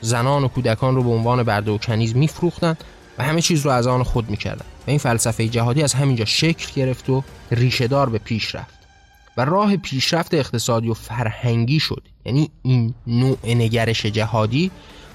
زنان 0.00 0.44
و 0.44 0.48
کودکان 0.48 0.94
رو 0.94 1.02
به 1.02 1.10
عنوان 1.10 1.42
برده 1.42 1.70
و 1.70 1.78
کنیز 1.78 2.16
میفروختن 2.16 2.76
و 3.18 3.24
همه 3.24 3.42
چیز 3.42 3.64
رو 3.64 3.70
از 3.70 3.86
آن 3.86 4.02
خود 4.02 4.30
می‌کردن. 4.30 4.64
و 4.86 4.90
این 4.90 4.98
فلسفه 4.98 5.48
جهادی 5.48 5.82
از 5.82 5.94
همینجا 5.94 6.24
شکل 6.24 6.72
گرفت 6.74 7.10
و 7.10 7.22
ریشهدار 7.50 8.08
به 8.08 8.18
پیش 8.18 8.54
رفت. 8.54 8.76
و 9.36 9.44
راه 9.44 9.76
پیشرفت 9.76 10.34
اقتصادی 10.34 10.88
و 10.88 10.94
فرهنگی 10.94 11.80
شد. 11.80 12.02
یعنی 12.24 12.50
این 12.62 12.94
نوع 13.06 13.38
نگرش 13.44 14.06
جهادی 14.06 14.70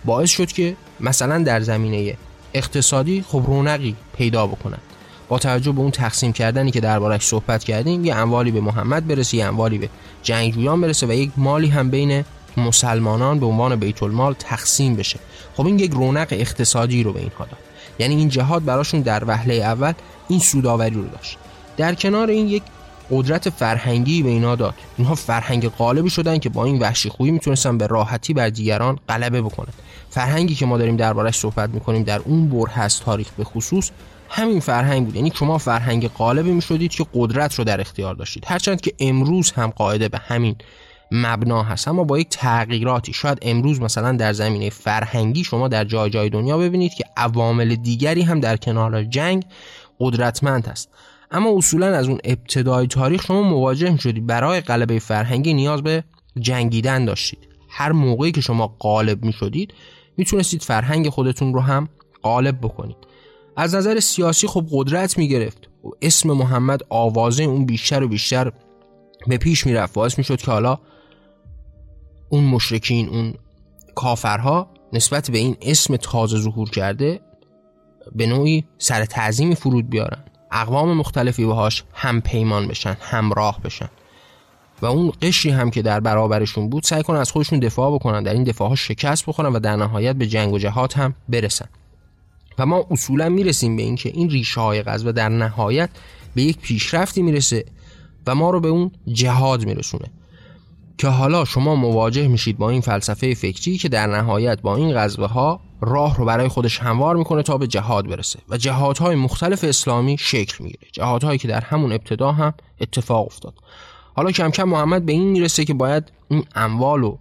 باعث 0.05 0.31
شد 0.31 0.51
که 0.51 0.75
مثلا 0.99 1.43
در 1.43 1.61
زمینه 1.61 2.17
اقتصادی 2.53 3.25
خب 3.27 3.43
رونقی 3.47 3.95
پیدا 4.17 4.47
بکنند 4.47 4.81
با 5.29 5.39
توجه 5.39 5.71
به 5.71 5.81
اون 5.81 5.91
تقسیم 5.91 6.33
کردنی 6.33 6.71
که 6.71 6.79
دربارش 6.79 7.21
صحبت 7.21 7.63
کردیم 7.63 8.05
یه 8.05 8.15
اموالی 8.15 8.51
به 8.51 8.61
محمد 8.61 9.07
برسه 9.07 9.37
یه 9.37 9.45
اموالی 9.45 9.77
به 9.77 9.89
جنگجویان 10.23 10.81
برسه 10.81 11.07
و 11.07 11.11
یک 11.13 11.31
مالی 11.37 11.67
هم 11.67 11.89
بین 11.89 12.23
مسلمانان 12.57 13.39
به 13.39 13.45
عنوان 13.45 13.75
بیت 13.75 14.03
المال 14.03 14.33
تقسیم 14.33 14.95
بشه. 14.95 15.19
خب 15.57 15.65
این 15.65 15.79
یک 15.79 15.91
رونق 15.91 16.27
اقتصادی 16.31 17.03
رو 17.03 17.13
به 17.13 17.19
اینها 17.19 17.45
داد. 17.45 17.59
یعنی 17.99 18.15
این 18.15 18.29
جهاد 18.29 18.65
براشون 18.65 19.01
در 19.01 19.23
وهله 19.27 19.53
اول 19.53 19.93
این 20.27 20.39
سوداوری 20.39 20.95
رو 20.95 21.07
داشت. 21.07 21.37
در 21.77 21.95
کنار 21.95 22.29
این 22.29 22.47
یک 22.47 22.63
قدرت 23.11 23.49
فرهنگی 23.49 24.23
به 24.23 24.29
اینا 24.29 24.55
داد. 24.55 24.73
اینها 24.97 25.15
فرهنگ 25.15 25.69
غالبی 25.69 26.09
شدن 26.09 26.37
که 26.37 26.49
با 26.49 26.65
این 26.65 26.79
وحشی 26.79 27.09
خویی 27.09 27.31
می‌تونستن 27.31 27.77
به 27.77 27.87
راحتی 27.87 28.33
بر 28.33 28.49
دیگران 28.49 28.99
غلبه 29.09 29.41
بکنن. 29.41 29.73
فرهنگی 30.11 30.55
که 30.55 30.65
ما 30.65 30.77
داریم 30.77 30.95
دربارش 30.95 31.35
صحبت 31.35 31.69
می‌کنیم 31.69 32.03
در 32.03 32.19
اون 32.19 32.49
بره 32.49 32.71
هست 32.71 33.03
تاریخ 33.03 33.31
به 33.37 33.43
خصوص 33.43 33.91
همین 34.29 34.59
فرهنگ 34.59 35.05
بود. 35.05 35.15
یعنی 35.15 35.31
شما 35.35 35.57
فرهنگ 35.57 36.07
غالبی 36.07 36.51
می‌شدید 36.51 36.91
که 36.91 37.05
قدرت 37.13 37.55
رو 37.55 37.63
در 37.63 37.81
اختیار 37.81 38.15
داشتید. 38.15 38.43
هرچند 38.47 38.81
که 38.81 38.93
امروز 38.99 39.51
هم 39.51 39.69
قاعده 39.69 40.09
به 40.09 40.17
همین 40.17 40.55
مبنا 41.11 41.63
هست 41.63 41.87
اما 41.87 42.03
با 42.03 42.19
یک 42.19 42.27
تغییراتی. 42.29 43.13
شاید 43.13 43.37
امروز 43.41 43.81
مثلا 43.81 44.11
در 44.11 44.33
زمینه 44.33 44.69
فرهنگی 44.69 45.43
شما 45.43 45.67
در 45.67 45.83
جای 45.83 46.09
جای 46.09 46.29
دنیا 46.29 46.57
ببینید 46.57 46.93
که 46.93 47.03
عوامل 47.17 47.75
دیگری 47.75 48.21
هم 48.21 48.39
در 48.39 48.57
کنار 48.57 49.03
جنگ 49.03 49.45
قدرتمند 49.99 50.67
هست 50.67 50.89
اما 51.31 51.57
اصولا 51.57 51.87
از 51.87 52.07
اون 52.07 52.19
ابتدای 52.23 52.87
تاریخ 52.87 53.25
شما 53.25 53.41
مواجه 53.41 53.97
شدید 53.97 54.27
برای 54.27 54.61
غلبه 54.61 54.99
فرهنگی 54.99 55.53
نیاز 55.53 55.81
به 55.83 56.03
جنگیدن 56.39 57.05
داشتید. 57.05 57.47
هر 57.69 57.91
موقعی 57.91 58.31
که 58.31 58.41
شما 58.41 58.75
غالب 58.79 59.25
می 59.25 59.33
شدید 59.33 59.73
می‌تونستید 60.21 60.63
فرهنگ 60.63 61.09
خودتون 61.09 61.53
رو 61.53 61.61
هم 61.61 61.89
غالب 62.23 62.57
بکنید. 62.61 62.97
از 63.57 63.75
نظر 63.75 63.99
سیاسی 63.99 64.47
خب 64.47 64.65
قدرت 64.71 65.17
می 65.17 65.27
گرفت 65.27 65.69
و 65.83 65.87
اسم 66.01 66.31
محمد 66.31 66.81
آوازه 66.89 67.43
اون 67.43 67.65
بیشتر 67.65 68.03
و 68.03 68.07
بیشتر 68.07 68.51
به 69.27 69.37
پیش 69.37 69.65
می‌رفت. 69.65 69.93
باعث 69.93 70.17
می‌شد 70.17 70.41
که 70.41 70.51
حالا 70.51 70.77
اون 72.29 72.43
مشرکین 72.43 73.09
اون 73.09 73.33
کافرها 73.95 74.69
نسبت 74.93 75.31
به 75.31 75.37
این 75.37 75.57
اسم 75.61 75.95
تازه 75.95 76.37
ظهور 76.37 76.69
کرده 76.69 77.19
به 78.15 78.25
نوعی 78.25 78.65
سر 78.77 79.05
تعظیمی 79.05 79.55
فرود 79.55 79.89
بیارن. 79.89 80.23
اقوام 80.51 80.97
مختلفی 80.97 81.45
باهاش 81.45 81.83
هم 81.93 82.21
پیمان 82.21 82.67
بشن 82.67 82.97
همراه 82.99 83.61
بشن. 83.61 83.89
و 84.81 84.85
اون 84.85 85.11
قشری 85.21 85.51
هم 85.51 85.71
که 85.71 85.81
در 85.81 85.99
برابرشون 85.99 86.69
بود 86.69 86.83
سعی 86.83 87.03
کنن 87.03 87.17
از 87.19 87.31
خودشون 87.31 87.59
دفاع 87.59 87.95
بکنن 87.95 88.23
در 88.23 88.33
این 88.33 88.43
دفاع 88.43 88.69
ها 88.69 88.75
شکست 88.75 89.25
بخورن 89.25 89.53
و 89.53 89.59
در 89.59 89.75
نهایت 89.75 90.15
به 90.15 90.27
جنگ 90.27 90.53
و 90.53 90.59
جهات 90.59 90.97
هم 90.97 91.15
برسن. 91.29 91.65
و 92.59 92.65
ما 92.65 92.87
اصولا 92.91 93.29
می‌رسیم 93.29 93.75
به 93.75 93.81
اینکه 93.81 94.09
این 94.09 94.29
ریشه 94.29 94.61
های 94.61 94.83
غزوه 94.83 95.11
در 95.11 95.29
نهایت 95.29 95.89
به 96.35 96.41
یک 96.41 96.57
پیشرفتی 96.57 97.21
می‌رسه 97.21 97.65
و 98.27 98.35
ما 98.35 98.49
رو 98.49 98.59
به 98.59 98.67
اون 98.67 98.91
جهاد 99.07 99.65
میرسونه. 99.65 100.11
که 100.97 101.07
حالا 101.07 101.45
شما 101.45 101.75
مواجه 101.75 102.27
میشید 102.27 102.57
با 102.57 102.69
این 102.69 102.81
فلسفه 102.81 103.33
فکری 103.33 103.77
که 103.77 103.89
در 103.89 104.07
نهایت 104.07 104.61
با 104.61 104.75
این 104.75 104.93
غزوه 104.97 105.27
ها 105.27 105.59
راه 105.81 106.17
رو 106.17 106.25
برای 106.25 106.47
خودش 106.47 106.79
هموار 106.79 107.15
می‌کنه 107.15 107.43
تا 107.43 107.57
به 107.57 107.67
جهاد 107.67 108.07
برسه. 108.07 108.39
و 108.49 108.57
جهادهای 108.57 109.15
مختلف 109.15 109.63
اسلامی 109.63 110.17
شکل 110.17 110.63
می‌گیره. 110.63 110.87
جهادهایی 110.91 111.39
که 111.39 111.47
در 111.47 111.61
همون 111.61 111.91
ابتدا 111.91 112.31
هم 112.31 112.53
اتفاق 112.81 113.25
افتاد. 113.25 113.53
حالا 114.15 114.31
کم 114.31 114.51
کم 114.51 114.63
محمد 114.63 115.05
به 115.05 115.11
این 115.11 115.31
می‌رسه 115.31 115.65
که 115.65 115.73
باید 115.73 116.11
این 116.29 116.45
اموال 116.55 117.03
و 117.03 117.17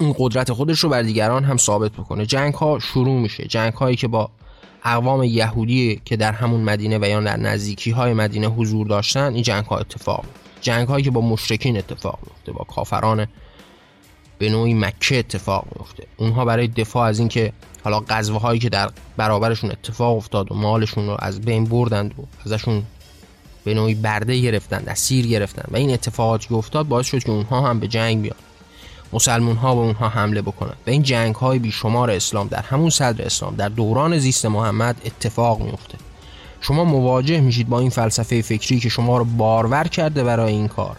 این 0.00 0.14
قدرت 0.18 0.52
خودش 0.52 0.80
رو 0.80 0.88
بر 0.88 1.02
دیگران 1.02 1.44
هم 1.44 1.56
ثابت 1.56 1.92
بکنه. 1.92 2.26
جنگ 2.26 2.54
ها 2.54 2.78
شروع 2.78 3.20
میشه. 3.20 3.44
جنگ 3.44 3.72
هایی 3.72 3.96
که 3.96 4.08
با 4.08 4.30
اقوام 4.84 5.22
یهودی 5.22 6.00
که 6.04 6.16
در 6.16 6.32
همون 6.32 6.60
مدینه 6.60 6.98
و 6.98 7.04
یا 7.04 7.20
در 7.20 7.36
نزدیکی 7.36 7.90
های 7.90 8.14
مدینه 8.14 8.46
حضور 8.46 8.86
داشتن 8.86 9.34
این 9.34 9.42
جنگ 9.42 9.64
ها 9.64 9.78
اتفاق 9.78 10.24
جنگ 10.60 10.88
هایی 10.88 11.04
که 11.04 11.10
با 11.10 11.20
مشرکین 11.20 11.78
اتفاق 11.78 12.18
میفته 12.26 12.52
با 12.52 12.64
کافران 12.64 13.26
به 14.38 14.50
نوعی 14.50 14.74
مکه 14.74 15.18
اتفاق 15.18 15.64
میفته 15.76 16.06
اونها 16.16 16.44
برای 16.44 16.68
دفاع 16.68 17.08
از 17.08 17.18
اینکه 17.18 17.52
حالا 17.84 18.02
غزوه 18.08 18.40
هایی 18.40 18.60
که 18.60 18.68
در 18.68 18.90
برابرشون 19.16 19.70
اتفاق 19.70 20.16
افتاد 20.16 20.52
و 20.52 20.54
مالشون 20.54 21.06
رو 21.06 21.16
از 21.18 21.40
بین 21.40 21.64
بردند 21.64 22.14
و 22.18 22.22
ازشون 22.46 22.82
به 23.68 23.74
نوعی 23.74 23.94
برده 23.94 24.40
گرفتند 24.40 24.88
اسیر 24.88 25.26
گرفتند 25.26 25.68
و 25.70 25.76
این 25.76 25.90
اتفاقاتی 25.90 26.48
که 26.48 26.54
افتاد 26.54 26.88
باعث 26.88 27.06
شد 27.06 27.24
که 27.24 27.30
اونها 27.30 27.60
هم 27.68 27.80
به 27.80 27.88
جنگ 27.88 28.22
بیان. 28.22 28.36
مسلمون 29.12 29.56
ها 29.56 29.74
به 29.74 29.80
اونها 29.80 30.08
حمله 30.08 30.42
بکنند 30.42 30.76
و 30.86 30.90
این 30.90 31.02
جنگ 31.02 31.34
های 31.34 31.58
بیشمار 31.58 32.10
اسلام 32.10 32.48
در 32.48 32.62
همون 32.62 32.90
صدر 32.90 33.24
اسلام 33.24 33.54
در 33.56 33.68
دوران 33.68 34.18
زیست 34.18 34.46
محمد 34.46 34.96
اتفاق 35.04 35.60
میفته 35.60 35.98
شما 36.60 36.84
مواجه 36.84 37.40
میشید 37.40 37.68
با 37.68 37.80
این 37.80 37.90
فلسفه 37.90 38.42
فکری 38.42 38.80
که 38.80 38.88
شما 38.88 39.18
رو 39.18 39.24
بارور 39.24 39.84
کرده 39.84 40.24
برای 40.24 40.52
این 40.52 40.68
کار. 40.68 40.96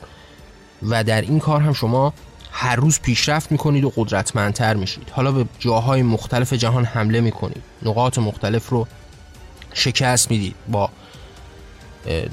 و 0.84 1.04
در 1.04 1.22
این 1.22 1.40
کار 1.40 1.62
هم 1.62 1.74
شما 1.74 2.14
هر 2.52 2.76
روز 2.76 3.00
پیشرفت 3.00 3.52
می‌کنید 3.52 3.84
و 3.84 3.94
قدرتمندتر 3.96 4.74
میشید. 4.74 5.10
حالا 5.12 5.32
به 5.32 5.46
جاهای 5.60 6.02
مختلف 6.02 6.54
جهان 6.54 6.86
حمله 6.86 7.22
می‌کنید. 7.22 7.64
نقاط 7.84 8.18
مختلف 8.18 8.70
رو 8.70 8.88
شکست 9.74 10.32
می‌دید. 10.32 10.56
با 10.72 10.90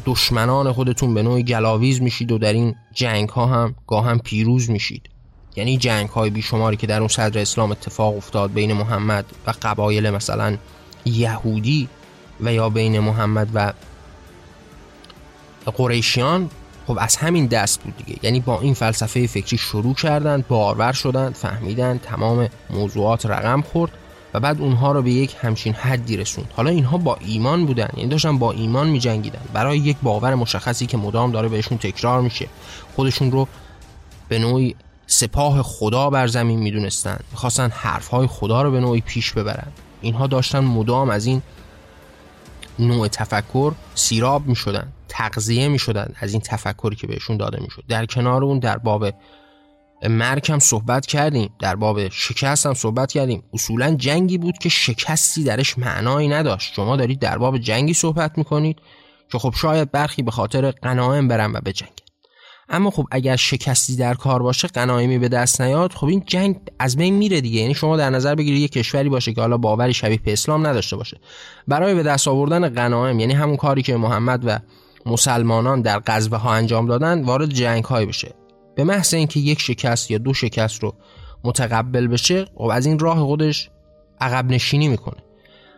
دشمنان 0.07 0.73
خودتون 0.73 1.14
به 1.14 1.23
نوعی 1.23 1.43
گلاویز 1.43 2.03
میشید 2.03 2.33
و 2.33 2.39
در 2.39 2.53
این 2.53 2.75
جنگ 2.93 3.29
ها 3.29 3.47
هم 3.47 3.75
گاه 3.87 4.05
هم 4.05 4.19
پیروز 4.19 4.71
میشید. 4.71 5.09
یعنی 5.57 5.79
جنگ 5.79 6.09
های 6.09 6.31
بیشماری 6.31 6.77
که 6.77 6.87
در 6.87 6.99
اون 6.99 7.09
صدر 7.09 7.41
اسلام 7.41 7.71
اتفاق 7.71 8.17
افتاد 8.17 8.53
بین 8.53 8.73
محمد 8.73 9.25
و 9.47 9.53
قبایل 9.62 10.11
مثلا 10.11 10.57
یهودی 11.05 11.89
و 12.41 12.53
یا 12.53 12.69
بین 12.69 13.01
محمد 13.01 13.49
و 13.55 13.73
قریشیان 15.77 16.51
خب 16.87 16.99
از 17.01 17.17
همین 17.17 17.47
دست 17.47 17.83
بود 17.83 17.97
دیگه. 17.97 18.19
یعنی 18.23 18.41
با 18.41 18.61
این 18.61 18.75
فلسفه 18.75 19.27
فکری 19.27 19.59
شروع 19.59 19.95
کردند 19.95 20.47
بارور 20.49 20.93
شدند 20.93 21.35
فهمیدند 21.35 22.01
تمام 22.01 22.49
موضوعات 22.71 23.27
رقم 23.27 23.62
خورد. 23.62 23.93
و 24.37 24.41
بعد 24.41 24.61
اونها 24.61 24.93
رو 24.93 25.03
به 25.03 25.11
یک 25.11 25.37
همچین 25.41 25.72
حدی 25.72 26.16
رسوند. 26.16 26.53
حالا 26.57 26.70
اینها 26.70 26.99
با 26.99 27.18
ایمان 27.20 27.66
بودن 27.66 27.89
یعنی 27.97 28.09
داشتن 28.09 28.39
با 28.39 28.53
ایمان 28.53 28.89
می 28.89 28.99
جنگیدن 28.99 29.41
برای 29.53 29.78
یک 29.78 29.97
باور 30.03 30.34
مشخصی 30.34 30.87
که 30.87 30.97
مدام 30.97 31.32
داره 31.32 31.49
بهشون 31.49 31.78
تکرار 31.78 32.20
میشه. 32.20 32.49
خودشون 32.97 33.32
رو 33.32 33.49
به 34.28 34.39
نوعی 34.39 34.76
سپاه 35.07 35.62
خدا 35.62 36.11
بر 36.11 36.26
زمین 36.26 36.59
می‌دونستند 36.59 37.24
می‌خواستن 37.30 37.70
حرفهای 37.70 38.26
خدا 38.26 38.62
رو 38.62 38.70
به 38.70 38.80
نوعی 38.80 39.01
پیش 39.01 39.32
ببرن. 39.32 39.72
اینها 40.01 40.26
داشتن 40.26 40.61
مدام 40.61 41.11
از 41.11 41.26
این 41.26 41.43
نوع 42.78 43.09
تفکر 43.09 43.72
سیراب 43.95 44.47
می 44.47 44.57
شدن 44.57 44.93
تغذیه 45.09 45.68
می 45.68 45.78
شدن 45.78 46.14
از 46.20 46.32
این 46.32 46.41
تفکری 46.41 46.97
که 46.97 47.07
بهشون 47.07 47.37
داده 47.37 47.62
می 47.62 47.70
شد 47.70 47.84
در 47.89 48.07
کنار 48.07 48.45
اون 48.45 48.59
در 48.59 48.78
باب 48.78 49.11
مرگ 50.03 50.53
هم 50.53 50.59
صحبت 50.59 51.07
کردیم. 51.07 51.51
در 51.59 51.77
باب 51.77 52.09
شکست 52.09 52.67
هم 52.67 52.75
صحبت 52.75 53.13
کردیم. 53.13 53.43
اصولا 53.53 53.95
جنگی 53.95 54.39
بود 54.39 54.59
که 54.59 54.69
شکستی 54.69 55.45
درش 55.45 55.79
معنایی 55.79 56.29
نداشت. 56.29 56.75
شما 56.75 56.97
دارید 56.97 57.19
در 57.19 57.39
باب 57.39 57.59
جنگی 57.59 57.95
صحبت 57.95 58.39
می‌کنید 58.39 58.79
که 59.33 59.39
خب 59.39 59.55
شاید 59.57 59.93
برخی 59.93 60.23
به 60.23 60.31
خاطر 60.31 60.71
قناعم 60.71 61.29
برن 61.29 61.53
و 61.53 61.61
بجنگن. 61.61 61.93
اما 62.69 62.91
خب 62.91 63.05
اگر 63.11 63.37
شکستی 63.37 63.97
در 63.97 64.15
کار 64.15 64.43
باشه 64.43 64.69
قنایمی 64.69 65.19
به 65.19 65.29
دست 65.29 65.61
نیاد 65.61 65.93
خب 65.93 66.07
این 66.07 66.23
جنگ 66.27 66.57
از 66.79 66.97
بین 66.97 67.15
میره 67.15 67.41
دیگه. 67.41 67.61
یعنی 67.61 67.75
شما 67.75 67.97
در 67.97 68.11
نظر 68.11 68.35
بگیرید 68.35 68.63
یک 68.63 68.73
کشوری 68.73 69.09
باشه 69.09 69.33
که 69.33 69.41
حالا 69.41 69.57
باوری 69.57 69.95
شبیه 69.95 70.21
به 70.25 70.33
اسلام 70.33 70.67
نداشته 70.67 70.97
باشه. 70.97 71.21
برای 71.69 71.95
به 71.95 72.03
دست 72.03 72.29
آوردن 72.29 72.69
غنایم 72.69 73.21
یعنی 73.21 73.33
همون 73.33 73.57
کاری 73.57 73.83
که 73.83 73.97
محمد 73.97 74.43
و 74.47 74.59
مسلمانان 75.07 75.83
در 75.83 76.03
غزوه 76.07 76.39
ها 76.39 76.55
انجام 76.55 76.87
دادن 76.87 77.23
وارد 77.23 77.51
جنگ 77.51 77.85
های 77.85 78.07
بشه. 78.07 78.35
به 78.77 78.85
محض 78.85 79.14
اینکه 79.14 79.41
یک 79.41 79.61
شکست 79.61 80.11
یا 80.11 80.18
دو 80.18 80.35
شکست 80.35 80.83
رو 80.83 80.95
متقبل 81.45 82.07
بشه 82.07 82.45
خب 82.55 82.70
از 82.72 82.87
این 82.87 82.99
راه 82.99 83.18
خودش 83.18 83.70
عقب 84.20 84.51
نشینی 84.51 84.89
می‌کنه. 84.89 85.22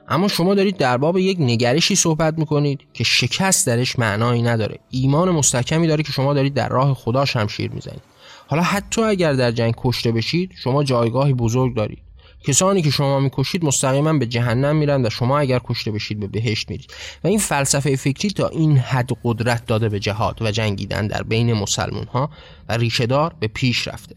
اما 0.08 0.28
شما 0.28 0.54
دارید 0.54 0.76
در 0.76 0.96
باب 0.96 1.18
یک 1.18 1.36
نگرشی 1.40 1.94
صحبت 1.94 2.38
می‌کنید 2.38 2.80
که 2.92 3.04
شکست 3.04 3.66
درش 3.66 3.98
معنایی 3.98 4.42
نداره. 4.42 4.78
ایمان 4.90 5.30
مستحکمی 5.30 5.86
داره 5.86 6.02
که 6.02 6.12
شما 6.12 6.34
دارید 6.34 6.54
در 6.54 6.68
راه 6.68 6.94
خدا 6.94 7.24
شمشیر 7.24 7.70
می‌زنید. 7.70 8.02
حالا 8.46 8.62
حتی 8.62 9.02
اگر 9.02 9.32
در 9.32 9.52
جنگ 9.52 9.74
کشته 9.76 10.12
بشید 10.12 10.52
شما 10.56 10.84
جایگاهی 10.84 11.34
بزرگ 11.34 11.76
دارید. 11.76 12.07
کسانی 12.44 12.82
که 12.82 12.90
شما 12.90 13.20
می‌کشید 13.20 13.64
مستقیما 13.64 14.12
به 14.12 14.26
جهنم 14.26 14.76
میرن 14.76 15.06
و 15.06 15.10
شما 15.10 15.38
اگر 15.38 15.60
کشته 15.64 15.90
بشید 15.90 16.20
به 16.20 16.26
بهشت 16.26 16.70
میرید. 16.70 16.92
و 17.24 17.28
این 17.28 17.38
فلسفه 17.38 17.96
فکری 17.96 18.30
تا 18.30 18.48
این 18.48 18.78
حد 18.78 19.10
قدرت 19.24 19.66
داده 19.66 19.88
به 19.88 20.00
جهاد 20.00 20.42
و 20.42 20.50
جنگیدن 20.50 21.06
در 21.06 21.22
بین 21.22 21.52
مسلمون 21.52 22.04
ها 22.04 22.30
و 22.68 22.76
ریشهدار 22.76 23.34
به 23.40 23.46
پیش 23.46 23.88
رفته. 23.88 24.14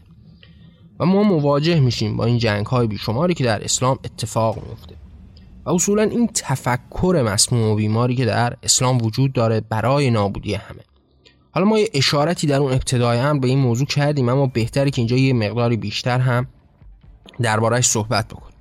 و 1.00 1.06
ما 1.06 1.22
مواجه 1.22 1.80
میشیم 1.80 2.16
با 2.16 2.24
این 2.24 2.38
جنگ 2.38 2.66
های 2.66 2.86
بیشماری 2.86 3.34
که 3.34 3.44
در 3.44 3.64
اسلام 3.64 3.98
اتفاق 4.04 4.56
میفته 4.68 4.94
و 5.64 5.70
اصولا 5.70 6.02
این 6.02 6.30
تفکر 6.34 7.22
مسموم 7.26 7.70
و 7.70 7.74
بیماری 7.74 8.16
که 8.16 8.24
در 8.24 8.56
اسلام 8.62 9.02
وجود 9.02 9.32
داره 9.32 9.60
برای 9.60 10.10
نابودی 10.10 10.54
همه. 10.54 10.80
حالا 11.50 11.66
ما 11.66 11.78
یه 11.78 11.88
اشارتی 11.94 12.46
در 12.46 12.58
اون 12.58 12.72
ابتدای 12.72 13.18
هم 13.18 13.40
به 13.40 13.48
این 13.48 13.58
موضوع 13.58 13.86
کردیم 13.86 14.28
اما 14.28 14.46
بهتره 14.46 14.90
که 14.90 15.00
اینجا 15.00 15.16
یه 15.16 15.32
مقداری 15.32 15.76
بیشتر 15.76 16.18
هم 16.18 16.46
دربارهش 17.40 17.86
صحبت 17.86 18.28
بکنیم 18.28 18.52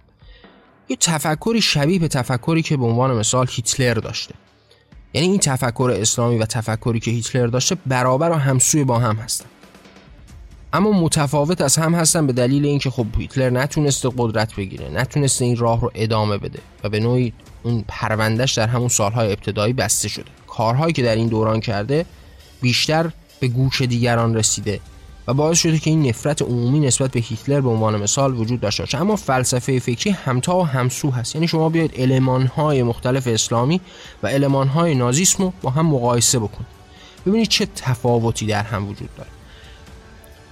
یه 0.90 0.98
تفکری 1.00 1.62
شبیه 1.62 2.00
به 2.00 2.08
تفکری 2.08 2.62
که 2.62 2.78
به 2.78 2.86
عنوان 2.86 3.14
مثال 3.14 3.48
هیتلر 3.50 3.94
داشته. 3.94 4.36
یعنی 5.14 5.28
این 5.28 5.40
تفکر 5.40 5.94
اسلامی 5.96 6.38
و 6.38 6.46
تفکری 6.46 7.00
که 7.00 7.12
هیتلر 7.12 7.48
داشته 7.48 7.78
برابر 7.86 8.32
و 8.32 8.34
همسوی 8.34 8.84
با 8.84 9.00
هم 9.00 9.16
هستن. 9.16 9.46
اما 10.74 10.92
متفاوت 10.92 11.62
از 11.62 11.78
هم 11.78 11.96
هستن 11.96 12.28
به 12.28 12.34
دلیل 12.34 12.66
اینکه 12.66 12.90
خب 12.90 13.06
هیتلر 13.18 13.50
نتونسته 13.50 14.10
قدرت 14.18 14.56
بگیره 14.56 14.90
نتونسته 14.90 15.46
این 15.46 15.58
راه 15.58 15.82
رو 15.82 15.92
ادامه 15.96 16.38
بده 16.38 16.60
و 16.84 16.90
به 16.90 17.00
نوعی 17.00 17.34
اون 17.64 17.86
پروندهش 17.88 18.54
در 18.54 18.68
همون 18.68 18.88
سالهای 18.88 19.32
ابتدایی 19.32 19.74
بسته 19.74 20.08
شده. 20.08 20.32
کارهایی 20.48 20.94
که 20.94 21.04
در 21.04 21.16
این 21.16 21.28
دوران 21.28 21.60
کرده 21.60 22.06
بیشتر 22.62 23.12
به 23.40 23.48
گوش 23.48 23.82
دیگران 23.82 24.36
رسیده 24.36 24.80
و 25.28 25.34
باعث 25.34 25.60
شده 25.60 25.80
که 25.80 25.90
این 25.90 26.08
نفرت 26.08 26.42
عمومی 26.42 26.80
نسبت 26.80 27.12
به 27.12 27.20
هیتلر 27.20 27.62
به 27.62 27.70
عنوان 27.70 28.02
مثال 28.02 28.40
وجود 28.40 28.60
داشته 28.60 28.84
باشه 28.84 28.98
اما 28.98 29.16
فلسفه 29.16 29.80
فکری 29.80 30.12
همتا 30.12 30.58
و 30.58 30.68
همسو 30.68 31.12
هست. 31.12 31.36
یعنی 31.36 31.48
شما 31.48 31.70
بیاید 31.70 31.92
المانهای 31.98 32.84
مختلف 32.84 33.28
اسلامی 33.28 33.82
و 34.24 34.28
المانهای 34.28 34.96
نازیسم 34.96 35.44
رو 35.44 35.54
با 35.62 35.70
هم 35.70 35.86
مقایسه 35.86 36.40
بکنید 36.40 36.68
ببینید 37.26 37.48
چه 37.48 37.68
تفاوتی 37.76 38.46
در 38.46 38.64
هم 38.64 38.88
وجود 38.88 39.10
داره. 39.18 39.30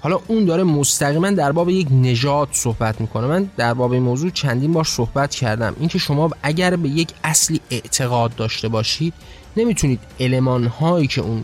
حالا 0.01 0.19
اون 0.27 0.45
داره 0.45 0.63
مستقیما 0.63 1.31
در 1.31 1.51
باب 1.51 1.69
یک 1.69 1.87
نژاد 1.91 2.47
صحبت 2.51 3.01
می‌کنه. 3.01 3.27
من 3.27 3.49
در 3.57 3.73
باب 3.73 3.91
این 3.91 4.03
موضوع 4.03 4.29
چندین 4.29 4.73
بار 4.73 4.83
صحبت 4.83 5.35
کردم. 5.35 5.75
اینکه 5.79 5.97
شما 5.97 6.29
اگر 6.43 6.75
به 6.75 6.89
یک 6.89 7.09
اصلی 7.23 7.61
اعتقاد 7.69 8.35
داشته 8.35 8.67
باشید 8.67 9.13
نمی‌تونید 9.57 9.99
علمان 10.19 10.65
هایی 10.65 11.07
که 11.07 11.21
اون 11.21 11.43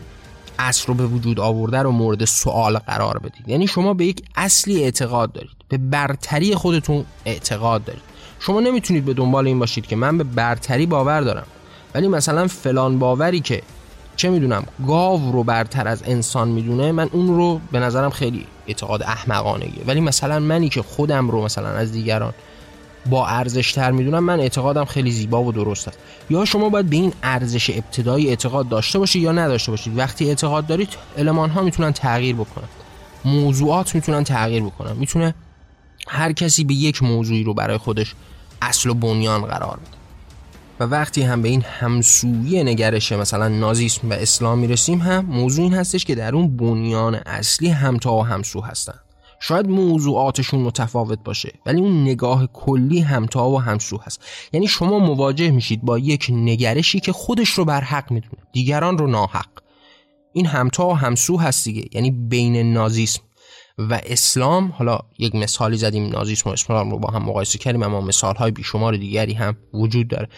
اصل 0.58 0.84
رو 0.86 0.94
به 0.94 1.06
وجود 1.06 1.40
آورده 1.40 1.78
رو 1.78 1.90
مورد 1.90 2.24
سوال 2.24 2.78
قرار 2.78 3.18
بدید. 3.18 3.48
یعنی 3.48 3.66
شما 3.66 3.94
به 3.94 4.06
یک 4.06 4.22
اصلی 4.36 4.82
اعتقاد 4.82 5.32
دارید. 5.32 5.50
به 5.68 5.78
برتری 5.78 6.54
خودتون 6.54 7.04
اعتقاد 7.24 7.84
دارید. 7.84 8.02
شما 8.40 8.60
نمی‌تونید 8.60 9.04
به 9.04 9.14
دنبال 9.14 9.46
این 9.46 9.58
باشید 9.58 9.86
که 9.86 9.96
من 9.96 10.18
به 10.18 10.24
برتری 10.24 10.86
باور 10.86 11.20
دارم. 11.20 11.46
ولی 11.94 12.08
مثلا 12.08 12.46
فلان 12.46 12.98
باوری 12.98 13.40
که 13.40 13.62
چه 14.16 14.30
می‌دونم 14.30 14.64
گاو 14.86 15.32
رو 15.32 15.44
برتر 15.44 15.88
از 15.88 16.02
انسان 16.06 16.48
می‌دونه 16.48 16.92
من 16.92 17.08
اون 17.12 17.36
رو 17.36 17.60
به 17.72 17.80
نظرم 17.80 18.10
خیلی 18.10 18.46
اعتقاد 18.66 19.02
احمقانگیه 19.02 19.84
ولی 19.86 20.00
مثلا 20.00 20.40
منی 20.40 20.68
که 20.68 20.82
خودم 20.82 21.30
رو 21.30 21.44
مثلا 21.44 21.68
از 21.68 21.92
دیگران 21.92 22.34
با 23.10 23.26
ارزش 23.26 23.72
تر 23.72 23.90
می‌دونم 23.90 24.24
من 24.24 24.40
اعتقادم 24.40 24.84
خیلی 24.84 25.10
زیبا 25.10 25.42
و 25.42 25.52
درست 25.52 25.88
است. 25.88 25.98
یا 26.30 26.44
شما 26.44 26.68
باید 26.68 26.90
به 26.90 26.96
این 26.96 27.12
ارزش 27.22 27.70
ابتدایی 27.70 28.28
اعتقاد 28.28 28.68
داشته 28.68 28.98
باشید 28.98 29.22
یا 29.22 29.32
نداشته 29.32 29.70
باشید. 29.70 29.98
وقتی 29.98 30.28
اعتقاد 30.28 30.66
دارید 30.66 30.88
المان 31.16 31.50
ها 31.50 31.62
می‌تونن 31.62 31.92
تغییر 31.92 32.36
بکنن. 32.36 32.68
موضوعات 33.24 33.94
می‌تونن 33.94 34.24
تغییر 34.24 34.62
بکنن. 34.62 34.92
می‌تونه 34.92 35.34
هر 36.08 36.32
کسی 36.32 36.64
به 36.64 36.74
یک 36.74 37.02
موضوعی 37.02 37.42
رو 37.42 37.54
برای 37.54 37.78
خودش 37.78 38.14
اصل 38.62 38.90
و 38.90 38.94
بنیان 38.94 39.42
قرار 39.42 39.76
بده. 39.76 39.96
و 40.80 40.84
وقتی 40.84 41.22
هم 41.22 41.42
به 41.42 41.48
این 41.48 41.62
همسویی 41.62 42.64
نگرش 42.64 43.12
مثلا 43.12 43.48
نازیسم 43.48 44.10
و 44.10 44.12
اسلام 44.12 44.58
می‌رسیم 44.58 44.98
هم 44.98 45.24
موضوع 45.24 45.64
این 45.64 45.74
هستش 45.74 46.04
که 46.04 46.14
در 46.14 46.34
اون 46.34 46.56
بنیان 46.56 47.14
اصلی 47.14 47.68
همتا 47.68 48.14
و 48.14 48.26
همسو 48.26 48.60
هستن. 48.60 48.98
شاید 49.40 49.68
موضوعاتشون 49.68 50.60
متفاوت 50.60 51.18
باشه 51.24 51.52
ولی 51.66 51.80
اون 51.80 52.02
نگاه 52.02 52.46
کلی 52.46 53.00
همتا 53.00 53.48
و 53.48 53.60
همسو 53.60 53.98
هست. 53.98 54.24
یعنی 54.52 54.66
شما 54.68 54.98
مواجه 54.98 55.50
میشید 55.50 55.82
با 55.82 55.98
یک 55.98 56.26
نگرشی 56.30 57.00
که 57.00 57.12
خودش 57.12 57.50
رو 57.50 57.64
بر 57.64 57.80
حق 57.80 58.12
می‌دونه 58.12 58.42
دیگران 58.52 58.98
رو 58.98 59.06
ناحق. 59.06 59.48
این 60.32 60.46
همتا 60.46 60.88
و 60.88 60.96
همسو 60.96 61.36
هست 61.36 61.64
دیگه 61.64 61.88
یعنی 61.92 62.10
بین 62.10 62.72
نازیسم 62.72 63.22
و 63.78 64.00
اسلام. 64.06 64.72
حالا 64.78 64.98
یک 65.18 65.34
مثالی 65.34 65.76
زدیم 65.76 66.06
نازیسم 66.06 66.50
و 66.50 66.52
اسلام 66.52 66.90
رو 66.90 66.98
با 66.98 67.10
هم 67.10 67.22
مقایسه 67.22 67.58
کردیم 67.58 67.82
اما 67.82 68.00
مثال 68.00 68.34
های 68.34 68.50
بیشمار 68.50 68.96
دیگری 68.96 69.32
هم 69.32 69.56
وجود 69.74 70.08
داره. 70.08 70.28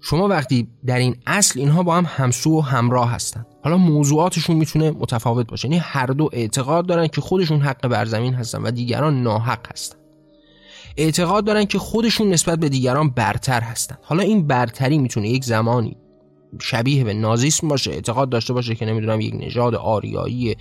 شما 0.00 0.28
وقتی 0.28 0.68
در 0.86 0.98
این 0.98 1.16
اصل 1.26 1.60
اینها 1.60 1.82
با 1.82 1.96
هم 1.96 2.06
همسو 2.08 2.58
و 2.58 2.60
همراه 2.60 3.10
هستن. 3.10 3.46
حالا 3.64 3.76
موضوعاتشون 3.76 4.56
می‌تونه 4.56 4.90
متفاوت 4.90 5.46
باشه. 5.46 5.68
یعنی 5.68 5.78
هر 5.78 6.06
دو 6.06 6.30
اعتقاد 6.32 6.86
دارن 6.86 7.06
که 7.06 7.20
خودشون 7.20 7.60
حق 7.60 7.88
بر 7.88 8.04
زمین 8.04 8.34
هستن 8.34 8.62
و 8.62 8.70
دیگران 8.70 9.22
ناحق 9.22 9.72
هستن. 9.72 9.98
اعتقاد 10.96 11.44
دارن 11.44 11.64
که 11.64 11.78
خودشون 11.78 12.30
نسبت 12.30 12.58
به 12.58 12.68
دیگران 12.68 13.10
برتر 13.10 13.60
هستن. 13.60 13.98
حالا 14.02 14.22
این 14.22 14.46
برتری 14.46 14.98
می‌تونه 14.98 15.28
یک 15.28 15.44
زمانی 15.44 15.96
شبیه 16.60 17.04
به 17.04 17.14
نازیسم 17.14 17.68
باشه 17.68 17.90
اعتقاد 17.90 18.28
داشته 18.28 18.52
باشه 18.52 18.74
که 18.74 18.86
نمی‌دونم 18.86 19.20
یک 19.20 19.34
نژاد 19.34 19.74
آریایی 19.74 20.56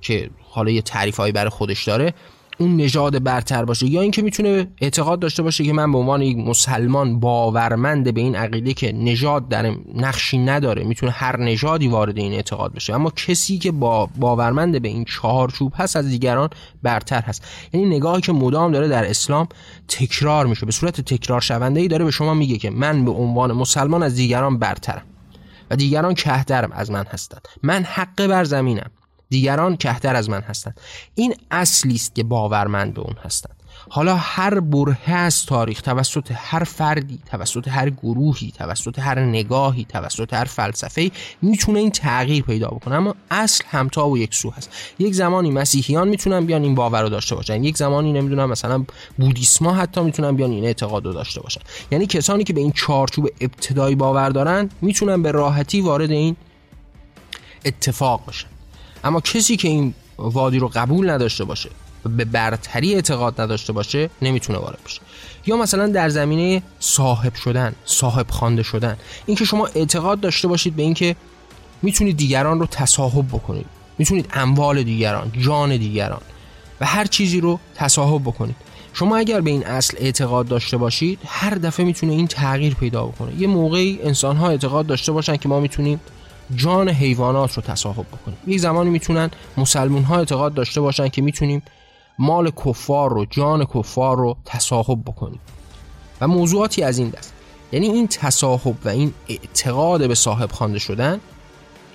که 0.00 0.30
حالا 0.42 0.70
یه 0.70 0.82
تعریفایی 0.82 1.32
برای 1.32 1.50
خودش 1.50 1.84
داره. 1.84 2.14
اون 2.58 2.76
نژاد 2.76 3.22
برتر 3.22 3.64
باشه 3.64 3.86
یا 3.86 4.00
اینکه 4.00 4.22
می‌تونه 4.22 4.68
اعتقاد 4.80 5.18
داشته 5.18 5.42
باشه 5.42 5.64
که 5.64 5.72
من 5.72 5.92
به 5.92 5.98
عنوان 5.98 6.22
یک 6.22 6.36
مسلمان 6.36 7.20
باورمند 7.20 8.14
به 8.14 8.20
این 8.20 8.36
عقیده 8.36 8.74
که 8.74 8.92
نژاد 8.92 9.48
در 9.48 9.74
نقشی 9.94 10.38
نداره 10.38 10.84
می‌تونه 10.84 11.12
هر 11.12 11.40
نژادی 11.40 11.88
وارد 11.88 12.18
این 12.18 12.32
اعتقاد 12.32 12.74
بشه 12.74 12.94
اما 12.94 13.10
کسی 13.10 13.58
که 13.58 13.72
با 13.72 14.08
باورمند 14.16 14.82
به 14.82 14.88
این 14.88 15.04
چهارچوب 15.04 15.72
هست 15.76 15.96
از 15.96 16.08
دیگران 16.08 16.50
برتر 16.82 17.20
هست. 17.20 17.44
یعنی 17.72 17.96
نگاهی 17.96 18.20
که 18.20 18.32
مدام 18.32 18.72
داره 18.72 18.88
در 18.88 19.04
اسلام 19.10 19.48
تکرار 19.88 20.46
میشه 20.46 20.66
به 20.66 20.72
صورت 20.72 21.00
تکرار 21.00 21.40
شونده 21.40 21.80
ای 21.80 21.88
داره 21.88 22.04
به 22.04 22.10
شما 22.10 22.34
میگه 22.34 22.58
که 22.58 22.70
من 22.70 23.04
به 23.04 23.10
عنوان 23.10 23.52
مسلمان 23.52 24.02
از 24.02 24.14
دیگران 24.14 24.58
برترم 24.58 25.02
و 25.70 25.76
دیگران 25.76 26.14
کهترم 26.14 26.72
از 26.72 26.90
من 26.90 27.04
هستند. 27.04 27.48
من 27.62 27.82
حق 27.82 28.26
بر 28.26 28.44
زمینم. 28.44 28.90
دیگران 29.28 29.76
کهتر 29.76 30.16
از 30.16 30.30
من 30.30 30.40
هستند. 30.40 30.80
این 31.14 31.34
اصلی 31.50 31.94
است 31.94 32.14
که 32.14 32.22
باورمند 32.22 32.94
به 32.94 33.00
اون 33.00 33.16
هستند. 33.24 33.56
حالا 33.88 34.16
هر 34.16 34.60
برهه 34.60 35.12
از 35.12 35.46
تاریخ 35.46 35.82
توسط 35.82 36.32
هر 36.34 36.64
فردی 36.64 37.18
توسط 37.26 37.68
هر 37.68 37.90
گروهی 37.90 38.52
توسط 38.58 38.98
هر 38.98 39.20
نگاهی 39.20 39.84
توسط 39.84 40.34
هر 40.34 40.44
فلسفه 40.44 41.10
می‌تونه 41.42 41.78
این 41.78 41.90
تغییر 41.90 42.42
پیدا 42.42 42.68
بکنه. 42.68 42.94
اما 42.94 43.14
اصل 43.30 43.64
همتا 43.68 44.08
و 44.08 44.18
یک 44.18 44.34
سو 44.34 44.50
هست. 44.50 44.70
یک 44.98 45.14
زمانی 45.14 45.50
مسیحیان 45.50 46.08
می‌تونن 46.08 46.46
بیان 46.46 46.62
این 46.62 46.74
باور 46.74 47.02
رو 47.02 47.08
داشته 47.08 47.34
باشن. 47.34 47.64
یک 47.64 47.76
زمانی 47.76 48.12
نمی‌دونم 48.12 48.50
مثلا 48.50 48.84
بودیسما 49.18 49.74
حتی 49.74 50.00
می‌تونن 50.00 50.36
بیان 50.36 50.50
این 50.50 50.64
اعتقاد 50.64 51.06
رو 51.06 51.12
داشته 51.12 51.40
باشن. 51.40 51.60
یعنی 51.90 52.06
کسانی 52.06 52.44
که 52.44 52.52
به 52.52 52.60
این 52.60 52.72
چارچوب 52.72 53.28
ابتدایی 53.40 53.94
باور 53.94 54.30
دارن 54.30 54.70
می‌تونن 54.80 55.22
به 55.22 55.30
راحتی 55.30 55.80
وارد 55.80 56.10
این 56.10 56.36
اتفاق 57.64 58.26
بشن. 58.28 58.48
اما 59.06 59.20
کسی 59.20 59.56
که 59.56 59.68
این 59.68 59.94
وادی 60.18 60.58
رو 60.58 60.70
قبول 60.74 61.10
نداشته 61.10 61.44
باشه 61.44 61.70
به 62.16 62.24
برتری 62.24 62.94
اعتقاد 62.94 63.40
نداشته 63.40 63.72
باشه 63.72 64.10
نمی‌تونه 64.22 64.58
وارد 64.58 64.78
بشه. 64.84 65.00
یا 65.46 65.56
مثلا 65.56 65.86
در 65.86 66.08
زمینه 66.08 66.62
صاحب 66.80 67.34
شدن 67.34 67.74
صاحب 67.84 68.30
خوانده 68.30 68.62
شدن. 68.62 68.96
اینکه 69.26 69.44
شما 69.44 69.66
اعتقاد 69.66 70.20
داشته 70.20 70.48
باشید 70.48 70.76
به 70.76 70.82
اینکه 70.82 71.16
می‌تونید 71.82 72.16
دیگران 72.16 72.60
رو 72.60 72.66
تصاحب 72.66 73.28
بکنید. 73.28 73.66
می‌تونید 73.98 74.28
اموال 74.32 74.82
دیگران 74.82 75.32
جان 75.40 75.76
دیگران 75.76 76.20
و 76.80 76.86
هر 76.86 77.04
چیزی 77.04 77.40
رو 77.40 77.58
تصاحب 77.74 78.22
بکنید. 78.22 78.56
شما 78.92 79.16
اگر 79.16 79.40
به 79.40 79.50
این 79.50 79.66
اصل 79.66 79.96
اعتقاد 80.00 80.48
داشته 80.48 80.76
باشید 80.76 81.18
هر 81.26 81.54
دفعه 81.54 81.86
می‌تونه 81.86 82.12
این 82.12 82.26
تغییر 82.26 82.74
پیدا 82.74 83.06
بکنه. 83.06 83.40
یه 83.40 83.46
موقعی 83.46 83.98
انسان 84.02 84.36
ها 84.36 84.50
اعتقاد 84.50 84.86
داشته 84.86 85.12
باشن 85.12 85.36
که 85.36 85.48
ما 85.48 85.60
می‌تونیم 85.60 86.00
جان 86.54 86.88
حیوانات 86.88 87.54
رو 87.54 87.62
تصاحب 87.62 88.06
بکنیم. 88.06 88.38
یک 88.46 88.60
زمانی 88.60 88.90
می‌تونن 88.90 89.30
مسلمون 89.56 90.02
ها 90.02 90.18
اعتقاد 90.18 90.54
داشته 90.54 90.80
باشن 90.80 91.08
که 91.08 91.22
می‌تونیم 91.22 91.62
مال 92.18 92.50
کفار 92.50 93.10
رو 93.10 93.24
جان 93.24 93.64
کفار 93.64 94.16
رو 94.16 94.36
تصاحب 94.44 95.02
بکنیم. 95.04 95.40
و 96.20 96.28
موضوعاتی 96.28 96.82
از 96.82 96.98
این 96.98 97.08
دست. 97.08 97.32
یعنی 97.72 97.86
این 97.86 98.08
تصاحب 98.08 98.74
و 98.84 98.88
این 98.88 99.14
اعتقاد 99.28 100.08
به 100.08 100.14
صاحب 100.14 100.52
خوانده 100.52 100.78
شدن 100.78 101.20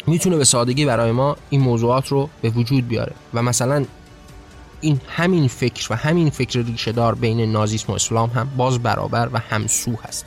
می‌تونه 0.07 0.37
به 0.37 0.43
سادگی 0.43 0.85
برای 0.85 1.11
ما 1.11 1.37
این 1.49 1.61
موضوعات 1.61 2.07
رو 2.07 2.29
به 2.41 2.49
وجود 2.49 2.87
بیاره. 2.87 3.13
و 3.33 3.41
مثلا 3.41 3.85
این 4.81 5.01
همین 5.07 5.47
فکر 5.47 5.93
و 5.93 5.95
همین 5.95 6.29
فکر 6.29 6.59
ریشه 6.59 6.91
دار 6.91 7.15
بین 7.15 7.51
نازیسم 7.51 7.91
و 7.91 7.95
اسلام 7.95 8.29
هم 8.29 8.51
باز 8.57 8.79
برابر 8.79 9.29
و 9.33 9.39
همسو 9.39 9.95
هست. 10.07 10.25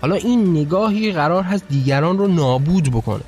حالا 0.00 0.14
این 0.14 0.56
نگاهی 0.56 1.12
قرار 1.12 1.42
هست 1.42 1.64
دیگران 1.68 2.18
رو 2.18 2.28
نابود 2.28 2.90
بکنه. 2.90 3.22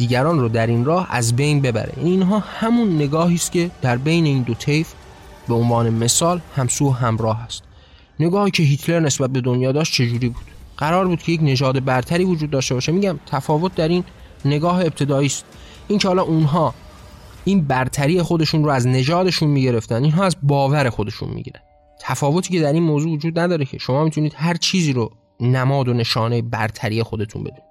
دیگران 0.00 0.40
رو 0.40 0.48
در 0.48 0.66
این 0.66 0.84
راه 0.84 1.06
از 1.10 1.36
بین 1.36 1.60
ببره. 1.60 1.92
اینها 1.96 2.38
همون 2.38 2.96
نگاهی 2.96 3.34
است 3.34 3.52
که 3.52 3.70
در 3.82 3.96
بین 3.96 4.24
این 4.24 4.42
دو 4.42 4.54
طیف 4.54 4.92
به 5.48 5.54
عنوان 5.54 5.90
مثال 5.90 6.40
همسو 6.56 6.90
همراه 6.90 7.40
است. 7.40 7.62
نگاهی 8.20 8.50
که 8.50 8.62
هیتلر 8.62 9.00
نسبت 9.00 9.30
به 9.30 9.40
دنیا 9.40 9.72
داشت 9.72 9.92
چجوری 9.92 10.28
بود؟ 10.28 10.44
قرار 10.76 11.08
بود 11.08 11.22
که 11.22 11.32
یک 11.32 11.40
نژاد 11.42 11.84
برتری 11.84 12.24
وجود 12.24 12.50
داشته 12.50 12.74
باشه. 12.74 12.92
میگم 12.92 13.20
تفاوت 13.26 13.74
در 13.74 13.88
این 13.88 14.04
نگاه 14.44 14.80
ابتدایی 14.80 15.26
است. 15.26 15.44
این 15.88 15.98
که 15.98 16.08
حالا 16.08 16.22
اونها 16.22 16.74
این 17.44 17.64
برتری 17.64 18.22
خودشون 18.22 18.64
رو 18.64 18.70
از 18.70 18.86
نژادشون 18.86 19.48
می‌گرفتن 19.48 20.04
اینها 20.04 20.24
از 20.24 20.36
باور 20.42 20.90
خودشون 20.90 21.28
می‌گیرن. 21.28 21.60
تفاوتی 22.00 22.52
که 22.52 22.60
در 22.60 22.72
این 22.72 22.82
موضوع 22.82 23.12
وجود 23.12 23.38
نداره 23.38 23.64
که. 23.64 23.78
شما 23.78 24.04
می‌تونید 24.04 24.34
هر 24.36 24.54
چیزی 24.54 24.92
رو 24.92 25.10
نماد 25.40 25.88
و 25.88 25.94
نشانه 25.94 26.42
برتری 26.42 27.02
خودتون 27.02 27.42
بدونید. 27.42 27.62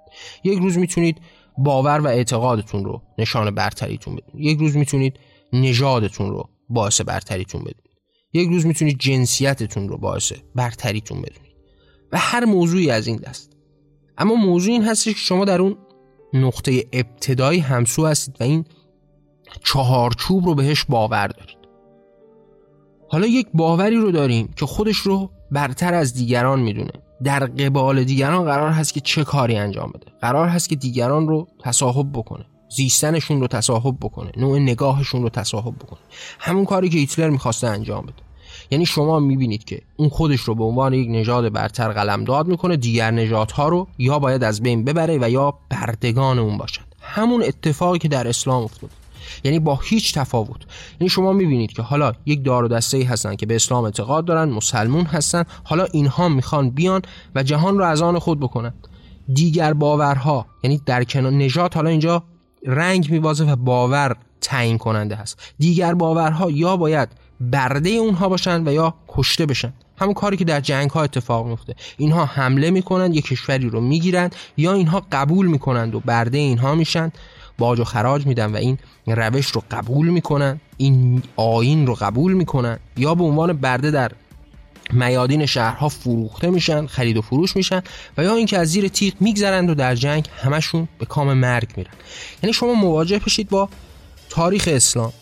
یک 0.44 0.60
روز 0.60 0.78
می‌تونید 0.78 1.18
باور 1.64 2.00
و 2.00 2.08
اعتقادتون 2.08 2.86
رو 2.86 3.02
نشان 3.18 3.52
برتریتون 3.52 4.16
بدونید 4.16 4.46
یک 4.46 4.60
روز 4.60 4.78
می‌تونید 4.78 5.20
نژادتون 5.54 6.30
رو 6.30 6.50
باعث 6.70 7.02
برتریتون 7.02 7.62
بدونید 7.62 8.00
یک 8.34 8.50
روز 8.50 8.66
می‌تونید 8.66 8.98
جنسیتتون 9.00 9.90
رو 9.90 9.98
باعث 9.98 10.34
برتریتون 10.56 11.22
بدونید 11.22 11.56
و 12.12 12.18
هر 12.18 12.46
موضوعی 12.46 12.92
از 12.92 13.08
این 13.08 13.18
دست. 13.18 13.52
اما 14.18 14.36
موضوع 14.36 14.74
این 14.74 14.84
هستش 14.84 15.14
که 15.14 15.20
شما 15.20 15.46
در 15.46 15.62
اون 15.62 15.78
نقطه 16.34 16.84
ابتدایی 16.94 17.60
همسو 17.60 18.06
هستید 18.06 18.36
و 18.40 18.44
این 18.44 18.66
چهارچوب 19.64 20.46
رو 20.46 20.56
بهش 20.56 20.86
باور 20.90 21.28
دارید. 21.28 21.58
حالا 23.10 23.28
یک 23.28 23.48
باوری 23.54 23.96
رو 23.96 24.12
داریم 24.12 24.48
که 24.48 24.66
خودش 24.66 24.98
رو 24.98 25.32
برتر 25.52 25.94
از 25.94 26.14
دیگران 26.14 26.60
می‌دونه. 26.60 26.92
در 27.24 27.40
قبال 27.40 28.04
دیگران 28.04 28.46
قرار 28.46 28.72
هست 28.72 28.94
که 28.94 29.00
چه 29.00 29.24
کاری 29.24 29.56
انجام 29.56 29.92
بده. 29.92 30.06
قرار 30.22 30.48
هست 30.48 30.70
که 30.70 30.76
دیگران 30.76 31.28
رو 31.28 31.48
تصاحب 31.64 32.12
بکنه. 32.14 32.46
زیستنشون 32.70 33.42
رو 33.42 33.48
تصاحب 33.48 33.98
بکنه. 34.02 34.32
نوع 34.38 34.60
نگاهشون 34.60 35.22
رو 35.24 35.30
تصاحب 35.30 35.76
بکنه. 35.76 36.00
همون 36.40 36.66
کاری 36.66 36.90
که 36.90 36.98
هیتلر 36.98 37.30
می‌خواسته 37.30 37.68
انجام 37.68 38.04
بده. 38.04 38.14
یعنی 38.72 38.86
شما 38.86 39.20
می‌بینید 39.20 39.64
که 39.64 39.82
اون 39.98 40.10
خودش 40.10 40.40
رو 40.40 40.56
به 40.56 40.64
عنوان 40.64 40.94
یک 40.94 41.08
نژاد 41.10 41.54
برتر 41.54 41.92
قلمداد 41.92 42.48
می‌کنه 42.48 42.78
دیگر 42.78 43.12
نژادها 43.12 43.70
رو 43.70 43.88
یا 43.98 44.20
باید 44.20 44.44
از 44.44 44.62
بین 44.62 44.84
ببره 44.84 45.18
و 45.22 45.30
یا 45.30 45.54
بردگان 45.70 46.40
اون 46.40 46.58
باشد. 46.58 46.82
همون 47.02 47.44
اتفاقی 47.44 48.00
که 48.00 48.08
در 48.08 48.28
اسلام 48.28 48.64
افتاد 48.64 48.90
یعنی 49.44 49.60
با 49.60 49.80
هیچ 49.84 50.14
تفاوت. 50.14 50.62
یعنی 51.00 51.10
شما 51.10 51.34
می‌بینید 51.34 51.72
که 51.72 51.82
حالا 51.82 52.14
یک 52.26 52.44
دار 52.44 52.64
و 52.64 52.68
دسته 52.68 52.98
ای 52.98 53.04
هستن 53.04 53.36
که 53.36 53.46
به 53.46 53.56
اسلام 53.56 53.84
اعتقاد 53.84 54.26
دارن 54.26 54.50
مسلمون 54.50 55.06
هستن 55.06 55.44
حالا 55.64 55.84
اینها 55.84 56.30
می‌خوان 56.30 56.70
بیان 56.70 57.02
و 57.36 57.44
جهان 57.44 57.78
رو 57.78 57.84
از 57.84 58.02
آن 58.02 58.20
خود 58.20 58.40
بکنن. 58.40 58.74
دیگر 59.34 59.74
باورها 59.74 60.46
یعنی 60.64 60.82
در 60.86 61.04
کنار 61.04 61.32
نجات 61.32 61.76
حالا 61.76 61.90
اینجا 61.90 62.24
رنگ 62.66 63.12
میبازه 63.12 63.52
و 63.52 63.56
باور 63.56 64.16
تعیین 64.42 64.78
کننده 64.78 65.16
هست. 65.16 65.54
دیگر 65.60 65.94
باورها 65.94 66.52
یا 66.52 66.78
باید 66.78 67.10
برده 67.42 67.90
اونها 67.90 68.30
باشن 68.30 68.68
و 68.68 68.74
یا 68.74 68.94
کشته 69.08 69.46
بشن. 69.46 69.74
همون 69.98 70.14
کاری 70.14 70.38
که 70.38 70.46
در 70.46 70.60
جنگ 70.60 70.90
ها 70.90 71.04
اتفاق 71.04 71.48
میفته 71.48 71.76
اینها 71.98 72.26
حمله 72.26 72.72
می‌کنند 72.72 73.16
یک 73.16 73.26
کشوری 73.26 73.70
رو 73.70 73.82
می‌گیرند 73.82 74.36
یا 74.58 74.74
اینها 74.74 75.04
قبول 75.12 75.48
می‌کنند 75.48 75.96
و 75.96 76.00
برده 76.00 76.38
اینها 76.38 76.76
میشن. 76.76 77.12
باج 77.60 77.80
و 77.80 77.84
خراج 77.84 78.26
میدن 78.26 78.52
و 78.52 78.56
این 78.56 78.78
روش 79.08 79.48
رو 79.48 79.64
قبول 79.72 80.10
می‌کنن 80.10 80.60
این 80.78 81.24
آین 81.36 81.88
رو 81.88 81.94
قبول 81.94 82.34
می‌کنن 82.34 82.80
یا 82.98 83.16
به 83.16 83.24
عنوان 83.24 83.54
برده 83.54 83.92
در 83.92 84.12
میادین 84.94 85.46
شهرها 85.46 85.90
فروخته 85.90 86.50
میشن 86.50 86.88
خرید 86.88 87.18
و 87.18 87.22
فروش 87.22 87.56
میشن 87.56 87.82
و 88.18 88.24
یا 88.24 88.36
اینکه 88.36 88.58
از 88.58 88.68
زیر 88.68 88.88
تیغ 88.88 89.14
میگذرند 89.20 89.70
و 89.70 89.76
در 89.76 89.96
جنگ 89.96 90.26
همشون 90.44 90.88
به 91.00 91.06
کام 91.06 91.34
مرگ 91.34 91.70
میرن. 91.78 91.92
یعنی 92.44 92.54
شما 92.54 92.74
مواجه 92.74 93.20
بشید 93.20 93.50
با 93.50 93.70
تاریخ 94.30 94.70
اسلام. 94.72 95.14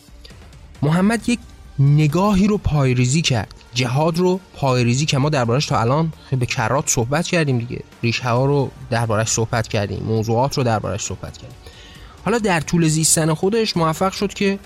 محمد 0.82 1.28
یک 1.28 1.38
نگاهی 1.78 2.46
رو 2.46 2.58
پایریزی 2.58 3.22
کرد. 3.22 3.54
جهاد 3.74 4.18
رو 4.18 4.40
پایریزی 4.54 5.06
که 5.06 5.18
ما 5.18 5.28
دربارش 5.28 5.66
تا 5.66 5.80
الان 5.80 6.12
به 6.38 6.46
کرات 6.46 6.88
صحبت 6.88 7.26
کردیم 7.26 7.58
دیگه. 7.58 7.80
ریشه 8.02 8.28
ها 8.28 8.44
رو 8.44 8.70
دربارش 8.90 9.28
صحبت 9.28 9.68
کردیم. 9.68 10.02
موضوعات 10.06 10.58
رو 10.58 10.64
دربارش 10.64 11.02
صحبت 11.02 11.38
کردیم. 11.38 11.56
حالا 12.28 12.38
در 12.38 12.60
طول 12.60 12.88
زیستن 12.88 13.34
خودش 13.34 13.76
موفق 13.76 14.12
شد 14.12 14.34
که 14.34 14.58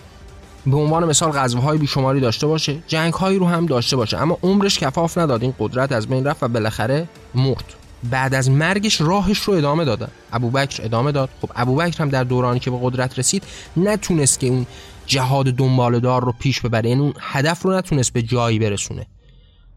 به 0.67 0.77
عنوان 0.77 1.05
مثال 1.05 1.31
غزوهای 1.31 1.79
بیشماری 1.79 2.21
داشته 2.21 2.47
باشه 2.47 2.83
جنگ 2.87 3.13
هایی 3.13 3.39
رو 3.39 3.47
هم 3.47 3.67
داشته 3.67 3.97
باشه. 3.97 4.19
اما 4.19 4.39
عمرش 4.43 4.79
کفاف 4.79 5.19
نداد 5.19 5.43
این 5.43 5.55
قدرت 5.59 5.93
از 5.93 6.07
بین 6.07 6.25
رفت 6.25 6.43
و 6.43 6.49
بالاخره 6.49 7.09
مرد. 7.35 7.65
بعد 8.11 8.35
از 8.35 8.51
مرگش 8.51 9.01
راهش 9.01 9.39
رو 9.39 9.55
ادامه 9.55 9.85
دادن. 9.85 10.09
ابوبکر 10.33 10.85
ادامه 10.85 11.13
داد. 11.13 11.29
خب 11.43 11.51
ابوبکر 11.57 12.03
هم 12.03 12.09
در 12.09 12.25
دورانی 12.25 12.61
که 12.61 12.71
به 12.71 12.79
قدرت 12.83 13.19
رسید 13.19 13.43
نتونست 13.77 14.41
که 14.41 14.47
اون 14.47 14.67
جهاد 15.07 15.47
دنبالدار 15.47 16.25
رو 16.25 16.35
پیش 16.39 16.61
ببره. 16.61 16.89
یعنی 16.89 17.01
اون 17.01 17.15
هدف 17.21 17.63
رو 17.63 17.73
نتونست 17.73 18.13
به 18.13 18.23
جایی 18.23 18.59
برسونه. 18.59 19.07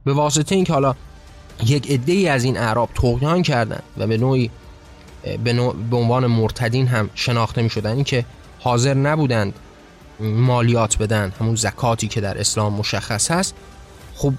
به 0.06 0.14
واسطه 0.14 0.56
اینکه 0.56 0.74
حالا 0.74 0.96
یک 1.66 1.92
عده 1.92 2.32
از 2.32 2.44
این 2.44 2.58
اعراب 2.58 2.90
طغیان 2.94 3.42
کردن 3.42 3.80
و 3.98 4.08
به 4.08 4.18
نوعی 4.18 4.52
به 5.90 5.98
عنوان 5.98 6.26
مرتدین 6.26 6.88
هم 6.88 7.10
شناخته 7.16 7.62
می 7.62 7.70
شدن 7.70 7.96
این 7.96 8.04
که 8.04 8.26
حاضر 8.60 8.94
نبودند 8.94 9.54
مالیات 10.20 10.98
بدن 10.98 11.34
همون 11.40 11.56
زکاتی 11.56 12.08
که 12.08 12.22
در 12.22 12.40
اسلام 12.40 12.74
مشخص 12.74 13.32
هست. 13.32 13.56
خب 14.16 14.34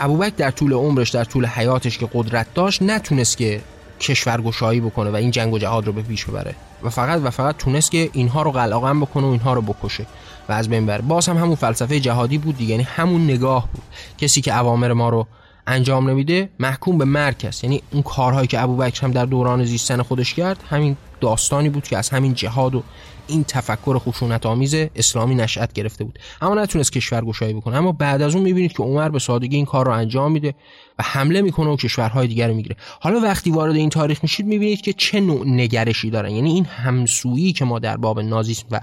ابوبکر 0.00 0.34
در 0.36 0.50
طول 0.50 0.72
عمرش 0.72 1.10
در 1.10 1.24
طول 1.24 1.46
حیاتش 1.46 1.98
که 1.98 2.08
قدرت 2.14 2.46
داشت 2.54 2.82
نتونست 2.82 3.36
که 3.36 3.60
کشورگشایی 4.00 4.80
بکنه 4.80 5.10
و 5.10 5.16
این 5.16 5.30
جنگ 5.30 5.52
و 5.52 5.58
جهاد 5.58 5.86
رو 5.86 5.92
به 5.92 6.02
پیش 6.02 6.24
ببره. 6.24 6.54
و 6.82 6.90
فقط 6.90 7.20
و 7.24 7.30
فقط 7.30 7.56
تونست 7.56 7.90
که 7.90 8.10
اینها 8.12 8.42
رو 8.42 8.52
قلقم 8.52 9.00
بکنه 9.00 9.26
و 9.26 9.30
اینها 9.30 9.52
رو 9.52 9.62
بکشه 9.62 10.06
و 10.48 10.52
از 10.52 10.68
بین 10.68 10.86
بره. 10.86 11.02
باز 11.02 11.28
هم 11.28 11.36
همون 11.36 11.54
فلسفه 11.54 12.00
جهادی 12.00 12.38
بود 12.38 12.56
دیگه 12.56 12.70
یعنی 12.70 12.82
همون 12.82 13.24
نگاه 13.24 13.68
بود. 13.72 13.82
کسی 14.18 14.40
که 14.40 14.58
اوامر 14.58 14.92
ما 14.92 15.08
رو 15.08 15.26
انجام 15.66 16.10
نمیده 16.10 16.48
محکوم 16.58 16.98
به 16.98 17.04
مرگ 17.04 17.46
است. 17.46 17.64
یعنی 17.64 17.82
اون 17.90 18.02
کارهایی 18.02 18.46
که 18.46 18.62
ابوبکر 18.62 19.02
هم 19.02 19.12
در 19.12 19.26
دوران 19.26 19.64
زیستن 19.64 20.02
خودش 20.02 20.34
کرد 20.34 20.64
همین 20.70 20.96
داستانی 21.20 21.68
بود 21.68 21.84
که 21.84 21.98
از 21.98 22.10
همین 22.10 22.34
جهاد 22.34 22.74
و 22.74 22.82
این 23.26 23.44
تفکر 23.44 23.98
خشونت 23.98 24.46
آمیز 24.46 24.74
اسلامی 24.74 25.34
نشأت 25.34 25.72
گرفته 25.72 26.04
بود. 26.04 26.18
اما 26.40 26.54
نتونست 26.54 26.92
کشور 26.92 27.24
گشایی 27.24 27.54
بکنه. 27.54 27.76
اما 27.76 27.92
بعد 27.92 28.22
از 28.22 28.34
اون 28.34 28.44
می‌بینید 28.44 28.72
که 28.72 28.82
عمر 28.82 29.08
به 29.08 29.18
سادگی 29.18 29.56
این 29.56 29.64
کار 29.64 29.86
رو 29.86 29.92
انجام 29.92 30.32
میده 30.32 30.54
و 30.98 31.02
حمله 31.02 31.42
می‌کنه 31.42 31.70
و 31.70 31.76
کشورهای 31.76 32.26
دیگر 32.26 32.48
رو 32.48 32.54
می‌گیره. 32.54 32.76
حالا 33.00 33.20
وقتی 33.20 33.50
وارد 33.50 33.76
این 33.76 33.90
تاریخ 33.90 34.22
میشید 34.22 34.46
می‌بینید 34.46 34.80
که 34.80 34.92
چه 34.92 35.20
نوع 35.20 35.46
نگرشی 35.46 36.10
دارن. 36.10 36.30
یعنی 36.30 36.50
این 36.50 36.64
همسویی 36.64 37.52
که 37.52 37.64
ما 37.64 37.78
در 37.78 37.96
باب 37.96 38.20
نازیسم 38.20 38.66
و 38.70 38.80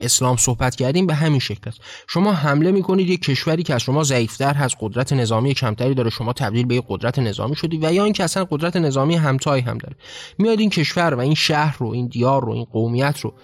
اسلام 0.00 0.36
صحبت 0.36 0.76
کردیم 0.76 1.06
به 1.06 1.14
همین 1.14 1.40
شکل 1.40 1.60
است. 1.66 1.80
شما 2.08 2.32
حمله 2.32 2.72
می‌کنید 2.72 3.08
یک 3.08 3.22
کشوری 3.22 3.62
که 3.62 3.74
از 3.74 3.82
شما 3.82 4.02
ضعیفتر 4.02 4.54
هست 4.54 4.76
قدرت 4.80 5.12
نظامی 5.12 5.54
کمتری 5.54 5.94
داره 5.94 6.10
شما 6.10 6.32
تبدیل 6.32 6.66
به 6.66 6.74
یک 6.74 6.84
قدرت 6.88 7.18
نظامی 7.18 7.56
شدید 7.56 7.84
و 7.84 7.92
یا 7.92 8.04
اینکه 8.04 8.24
اصلا 8.24 8.46
قدرت 8.50 8.76
نظامی 8.76 9.14
همتایی 9.14 9.62
هم 9.62 9.78
داره. 9.78 9.96
میاد 10.38 10.60
این 10.60 10.70
کشور 10.70 11.14
و 11.14 11.20
این 11.20 11.34
شهر 11.34 11.76
رو 11.78 11.88
این 11.88 12.06
دیار 12.06 12.44
رو 12.44 12.52
این 12.52 12.64
قومیت 12.64 13.20
رو 13.20 13.34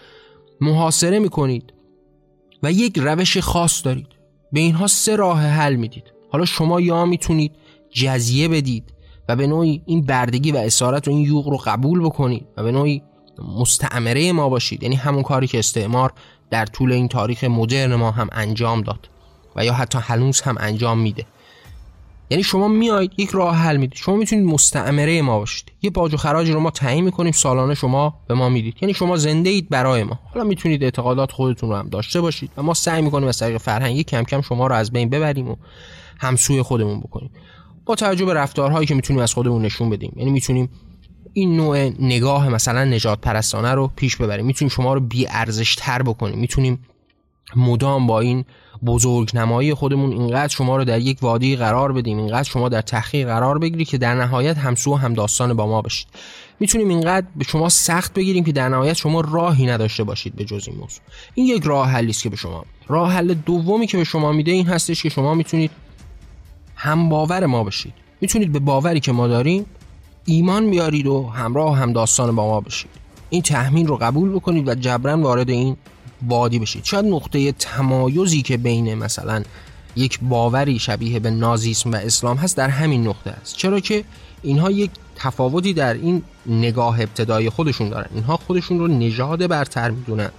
محاصره 0.61 1.19
می‌کنید 1.19 1.73
و 2.63 2.73
یک 2.73 2.99
روش 2.99 3.39
خاص 3.39 3.85
دارید. 3.85 4.09
به 4.53 4.61
اینها 4.61 4.87
سه 4.87 5.17
راه 5.17 5.41
حل 5.41 5.77
می‌دید. 5.77 6.05
حالا 6.33 6.45
شما 6.45 6.81
یا 6.81 7.05
می‌تونید 7.05 7.53
جزیه 7.91 8.49
بدید 8.49 8.95
و 9.29 9.37
به 9.37 9.47
نوعی 9.47 9.83
این 9.87 10.03
بردگی 10.03 10.53
و 10.53 10.57
اسارت 10.57 11.09
و 11.09 11.11
این 11.11 11.21
یوغ 11.21 11.49
رو 11.49 11.57
قبول 11.57 12.01
بکنید 12.01 12.47
و 12.57 12.63
به 12.63 12.73
نوعی 12.73 13.03
مستعمره 13.59 14.33
ما 14.33 14.49
باشید. 14.49 14.83
یعنی 14.83 14.97
همون 14.97 15.23
کاری 15.23 15.47
که 15.47 15.59
استعمار 15.59 16.13
در 16.51 16.67
طول 16.67 16.93
این 16.93 17.09
تاریخ 17.09 17.45
مدرن 17.45 17.95
ما 17.95 18.11
هم 18.11 18.29
انجام 18.33 18.83
داد 18.83 19.09
و 19.57 19.65
یا 19.65 19.73
حتی 19.73 19.99
هنوز 19.99 20.41
هم 20.41 20.57
انجام 20.61 20.99
میده. 20.99 21.27
یعنی 22.31 22.43
شما 22.43 22.69
میایید 22.69 23.13
یک 23.17 23.31
راه 23.31 23.57
حل 23.57 23.77
می‌دید. 23.77 23.99
شما 23.99 24.17
می‌تونید 24.17 24.47
مستعمره 24.47 25.23
ما 25.23 25.39
باشید. 25.39 25.73
یه 25.83 25.91
باج 25.91 26.15
و 26.15 26.17
خراجی 26.17 26.53
رو 26.53 26.61
ما 26.61 26.71
تعیین 26.71 27.05
می‌کنیم 27.05 27.33
سالانه 27.33 27.75
شما 27.75 28.21
به 28.29 28.35
ما 28.35 28.49
می‌دید. 28.49 28.77
یعنی 28.81 28.95
شما 28.95 29.17
زنده 29.17 29.51
اید 29.51 29.69
برای 29.69 30.05
ما. 30.05 30.19
حالا 30.35 30.47
می‌تونید 30.47 30.85
اعتقادات 30.85 31.33
خودتون 31.33 31.71
رو 31.71 31.77
هم 31.77 31.89
داشته 31.89 32.21
باشید 32.21 32.51
و 32.57 32.63
ما 32.63 32.75
سعی 32.75 33.03
می‌کنیم 33.03 33.29
از 33.29 33.39
طریق 33.39 33.57
فرهنگی 33.57 34.05
کم 34.05 34.23
کم 34.23 34.41
شما 34.41 34.67
رو 34.67 34.75
از 34.75 34.93
بین 34.93 35.11
ببریم 35.11 35.49
و 35.49 35.57
همسوی 36.19 36.63
خودمون 36.63 37.01
بکنیم. 37.01 37.31
با 37.87 37.95
توجه 37.95 38.25
به 38.25 38.35
رفتارهایی 38.35 38.87
که 38.87 38.95
می‌تونیم 38.95 39.23
از 39.23 39.35
خودمون 39.35 39.63
نشون 39.63 39.91
بدیم. 39.91 40.13
یعنی 40.17 40.31
می‌تونیم 40.31 40.71
این 41.39 41.57
نوع 41.57 41.91
نگاه 41.99 42.49
مثلا 42.49 42.85
نجات 42.85 43.21
پرستانه 43.21 43.75
رو 43.75 43.91
پیش 43.97 44.17
ببریم. 44.17 44.47
می‌تونیم 44.47 44.71
شما 44.71 44.95
رو 44.95 45.01
بی 45.01 45.27
ارزش 45.29 45.75
تر 45.75 46.03
بکنیم. 46.03 46.39
می‌تونیم 46.39 46.79
مدام 47.57 48.07
با 48.07 48.21
این 48.21 48.45
بزرگ 48.87 49.31
نمایی 49.35 49.75
خودمون 49.75 50.13
اینقدر 50.13 50.55
شما 50.55 50.77
رو 50.77 50.85
در 50.85 50.99
یک 51.01 51.19
وادی 51.23 51.57
قرار 51.57 51.93
بدیم 51.93 52.19
اینقدر 52.19 52.43
شما 52.43 52.69
در 52.69 52.81
تحقیق 52.81 53.27
قرار 53.29 53.59
بگیری 53.59 53.85
که 53.85 53.99
در 53.99 54.15
نهایت 54.15 54.59
همسو 54.59 54.95
هم 54.95 55.15
داستان 55.15 55.55
با 55.55 55.67
ما 55.67 55.83
باشید. 55.83 56.07
می‌تونیم 56.61 56.89
اینقدر 56.89 57.27
به 57.37 57.45
شما 57.45 57.69
سخت 57.69 58.15
بگیریم 58.15 58.45
که 58.45 58.53
در 58.53 58.69
نهایت 58.69 58.97
شما 58.97 59.21
راهی 59.21 59.67
نداشته 59.67 60.05
باشید 60.05 60.37
به 60.37 60.45
جز 60.45 60.69
این 60.69 60.77
موضوع. 60.77 61.01
این 61.35 61.47
یک 61.47 61.65
راه 61.65 61.91
حلی 61.91 62.11
است 62.11 62.23
که 62.23 62.29
به 62.29 62.37
شما 62.37 62.65
راه 62.89 63.13
حل 63.13 63.35
دومی 63.35 63.87
که 63.87 63.97
به 63.97 64.05
شما 64.05 64.33
میده 64.33 64.53
این 64.53 64.67
هستش 64.67 65.03
که 65.03 65.09
شما 65.09 65.35
می‌تونید 65.35 65.71
هم 66.77 67.09
باور 67.09 67.47
ما 67.47 67.65
بشید 67.65 67.95
می‌تونید 68.21 68.53
به 68.53 68.59
باوری 68.59 69.01
که 69.01 69.13
ما 69.13 69.29
داریم 69.29 69.67
ایمان 70.27 70.71
بیارید 70.71 71.07
و 71.07 71.29
همراه 71.29 71.77
هم 71.79 71.93
داستان 71.93 72.37
با 72.37 72.47
ما 72.47 72.61
بشید 72.61 72.91
این 73.31 73.43
تحمیل 73.43 73.87
رو 73.87 73.97
قبول 73.97 74.31
بکنید 74.31 74.69
و 74.69 74.75
جبران 74.75 75.23
وارد 75.23 75.51
این 75.51 75.77
وادی 76.29 76.59
بشید. 76.59 76.85
شاید 76.85 77.05
نقطه 77.05 77.53
تمایزی 77.53 78.43
که 78.43 78.57
بین 78.57 78.95
مثلا 78.95 79.43
یک 79.97 80.19
باوری 80.23 80.79
شبیه 80.79 81.19
به 81.19 81.31
نازیسم 81.31 81.93
و 81.93 81.97
اسلام 81.97 82.37
هست 82.37 82.57
در 82.57 82.69
همین 82.69 83.09
نقطه 83.09 83.31
است. 83.31 83.57
چرا 83.57 83.81
که 83.81 84.05
اینها 84.43 84.71
یک 84.71 84.91
تفاوتی 85.17 85.73
در 85.73 85.95
این 85.95 86.23
نگاه 86.47 87.01
ابتدای 87.01 87.51
خودشون 87.51 87.89
دارن. 87.89 88.09
اینها 88.15 88.37
خودشون 88.37 88.79
رو 88.79 88.89
نژاد 88.89 89.47
برتر 89.47 89.91
می‌دونن. 89.91 90.31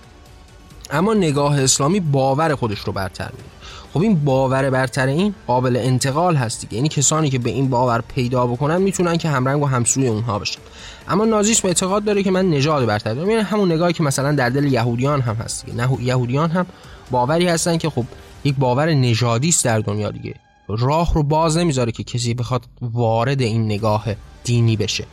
اما 0.91 1.13
نگاه 1.13 1.61
اسلامی 1.61 1.99
باور 1.99 2.55
خودش 2.55 2.79
رو 2.79 2.93
برتر 2.93 3.29
می‌دونه 3.31 3.49
خب 3.93 4.01
این 4.01 4.25
باور 4.25 4.69
برتر 4.69 5.07
این 5.07 5.35
قابل 5.47 5.75
انتقال 5.75 6.35
هست 6.35 6.61
دیگه. 6.61 6.75
یعنی 6.75 6.89
کسانی 6.89 7.29
که 7.29 7.39
به 7.39 7.49
این 7.49 7.69
باور 7.69 8.03
پیدا 8.15 8.47
بکنن 8.47 8.81
می‌تونن 8.81 9.17
که 9.17 9.29
همرنگ 9.29 9.63
و 9.63 9.65
همسوی 9.65 10.07
اونها 10.07 10.39
بشن. 10.39 10.59
اما 11.07 11.25
نازیسم 11.25 11.67
اعتقاد 11.67 12.03
داره 12.03 12.23
که 12.23 12.31
من 12.31 12.49
نژاد 12.49 12.85
برتر 12.85 13.13
دارم. 13.13 13.29
یعنی 13.29 13.41
همون 13.41 13.71
نگاهی 13.71 13.93
که 13.93 14.03
مثلا 14.03 14.31
در 14.31 14.49
دل 14.49 14.63
یهودیان 14.63 15.21
هم 15.21 15.35
هست 15.35 15.65
دیگه. 15.65 15.77
نه 15.77 15.97
یهودیان 16.01 16.49
هم 16.49 16.65
باوری 17.11 17.47
هستن 17.47 17.77
که 17.77 17.89
خب 17.89 18.05
یک 18.43 18.55
باور 18.55 18.93
نژادی 18.93 19.49
است 19.49 19.65
در 19.65 19.79
دنیا 19.79 20.11
دیگه. 20.11 20.35
راه 20.67 21.13
رو 21.13 21.23
باز 21.23 21.57
نمی‌ذاره 21.57 21.91
که 21.91 22.03
کسی 22.03 22.33
بخواد 22.33 22.65
وارد 22.81 23.41
این 23.41 23.65
نگاه 23.65 24.05
دینی 24.43 24.75
بشه. 24.75 25.05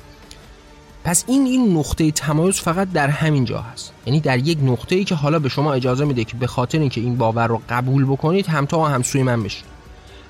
پس 1.05 1.25
این 1.27 1.47
این 1.47 1.79
نقطه 1.79 2.11
تمایز 2.11 2.61
فقط 2.61 2.93
در 2.93 3.09
همین 3.09 3.45
جا 3.45 3.61
هست. 3.61 3.93
یعنی 4.07 4.21
در 4.21 4.39
یک 4.39 4.59
نقطه 4.63 4.97
ای 4.97 5.05
که 5.05 5.15
حالا 5.15 5.39
به 5.39 5.49
شما 5.49 5.73
اجازه 5.73 6.05
میده 6.05 6.25
که 6.25 6.37
به 6.37 6.47
خاطر 6.47 6.79
اینکه 6.79 7.01
این 7.01 7.17
باور 7.17 7.47
رو 7.47 7.63
قبول 7.69 8.05
بکنید 8.05 8.47
همتا 8.47 8.79
و 8.79 8.85
همسوی 8.85 9.23
من 9.23 9.43
بشید. 9.43 9.65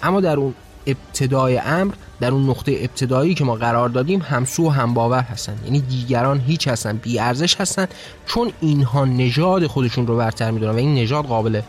اما 0.03 0.21
در 0.21 0.37
اون 0.37 0.55
ابتدای 0.87 1.59
امر 1.59 1.95
در 2.21 2.31
اون 2.31 2.51
نقطه 2.51 2.73
ابتدایی 2.81 3.35
که 3.35 3.45
ما 3.45 3.55
قرار 3.55 3.89
دادیم 3.89 4.23
همسو 4.23 4.67
و 4.67 4.71
هم 4.71 4.95
باور 4.95 5.21
هستن 5.21 5.59
یعنی 5.65 5.81
دیگران 5.81 6.41
هیچ 6.41 6.69
هستن 6.69 6.97
بی 6.97 7.19
ارزش 7.19 7.61
هستن 7.61 7.87
چون 8.27 8.53
اینها 8.61 9.05
نژاد 9.05 9.67
خودشون 9.67 10.07
رو 10.07 10.17
برتر 10.17 10.51
می‌دونن 10.51 10.73
و 10.73 10.77
این 10.77 10.95
نژاد 10.95 11.25
قابل 11.25 11.61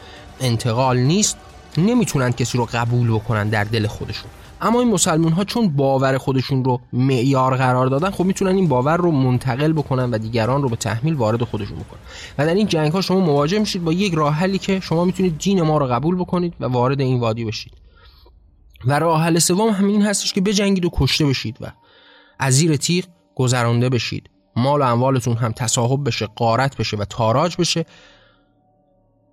انتقال 0.42 0.98
نیست. 0.98 1.38
نمی‌تونن 1.78 2.32
کسی 2.32 2.58
رو 2.58 2.68
قبول 2.74 3.08
بکنن 3.12 3.50
در 3.50 3.64
دل 3.64 3.88
خودشون. 3.88 4.32
اما 4.66 4.80
این 4.80 4.92
مسلمون 4.92 5.32
ها 5.32 5.44
چون 5.44 5.70
باور 5.70 6.18
خودشون 6.18 6.64
رو 6.64 6.82
معیار 6.94 7.58
قرار 7.58 7.88
دادن 7.88 8.10
خب 8.10 8.24
می‌تونن 8.24 8.56
این 8.56 8.68
باور 8.68 8.98
رو 8.98 9.12
منتقل 9.12 9.74
بکنن 9.74 10.12
و 10.12 10.18
دیگران 10.18 10.62
رو 10.62 10.70
به 10.70 10.76
تحمیل 10.76 11.14
وارد 11.14 11.44
خودشون 11.44 11.78
بکنن. 11.78 12.00
و 12.38 12.46
در 12.46 12.54
این 12.54 12.68
جنگ 12.68 12.92
ها 12.92 13.02
شما 13.02 13.20
مواجه 13.20 13.60
میشید 13.60 13.84
با 13.84 13.94
یک 13.94 14.14
راه 14.14 14.34
حلی 14.34 14.58
که 14.58 14.80
شما 14.80 15.06
می‌تونید 15.06 15.38
دین 15.38 15.62
ما 15.62 15.78
رو 15.78 15.88
قبول 15.88 16.16
بکنید 16.16 16.54
و 16.60 16.66
وارد 16.66 17.02
این 17.02 17.20
وادی 17.20 17.46
بشید. 17.46 17.74
و 18.86 19.00
راه 19.00 19.24
حل 19.24 19.40
سوم 19.40 19.70
همین 19.70 20.02
هستش 20.02 20.34
که 20.34 20.42
بجنگید 20.42 20.86
و 20.86 20.90
کشته 20.94 21.26
بشید 21.26 21.58
و 21.62 21.66
از 22.40 22.54
زیر 22.54 22.76
تیغ 22.76 23.06
گذرانده 23.36 23.90
بشید. 23.90 24.30
مال 24.56 24.82
و 24.82 24.84
اموالتون 24.84 25.38
هم 25.38 25.52
تصاحب 25.52 26.08
بشه 26.08 26.28
قارت 26.36 26.78
بشه 26.78 26.98
و 26.98 27.06
تاراج 27.06 27.56
بشه. 27.58 27.86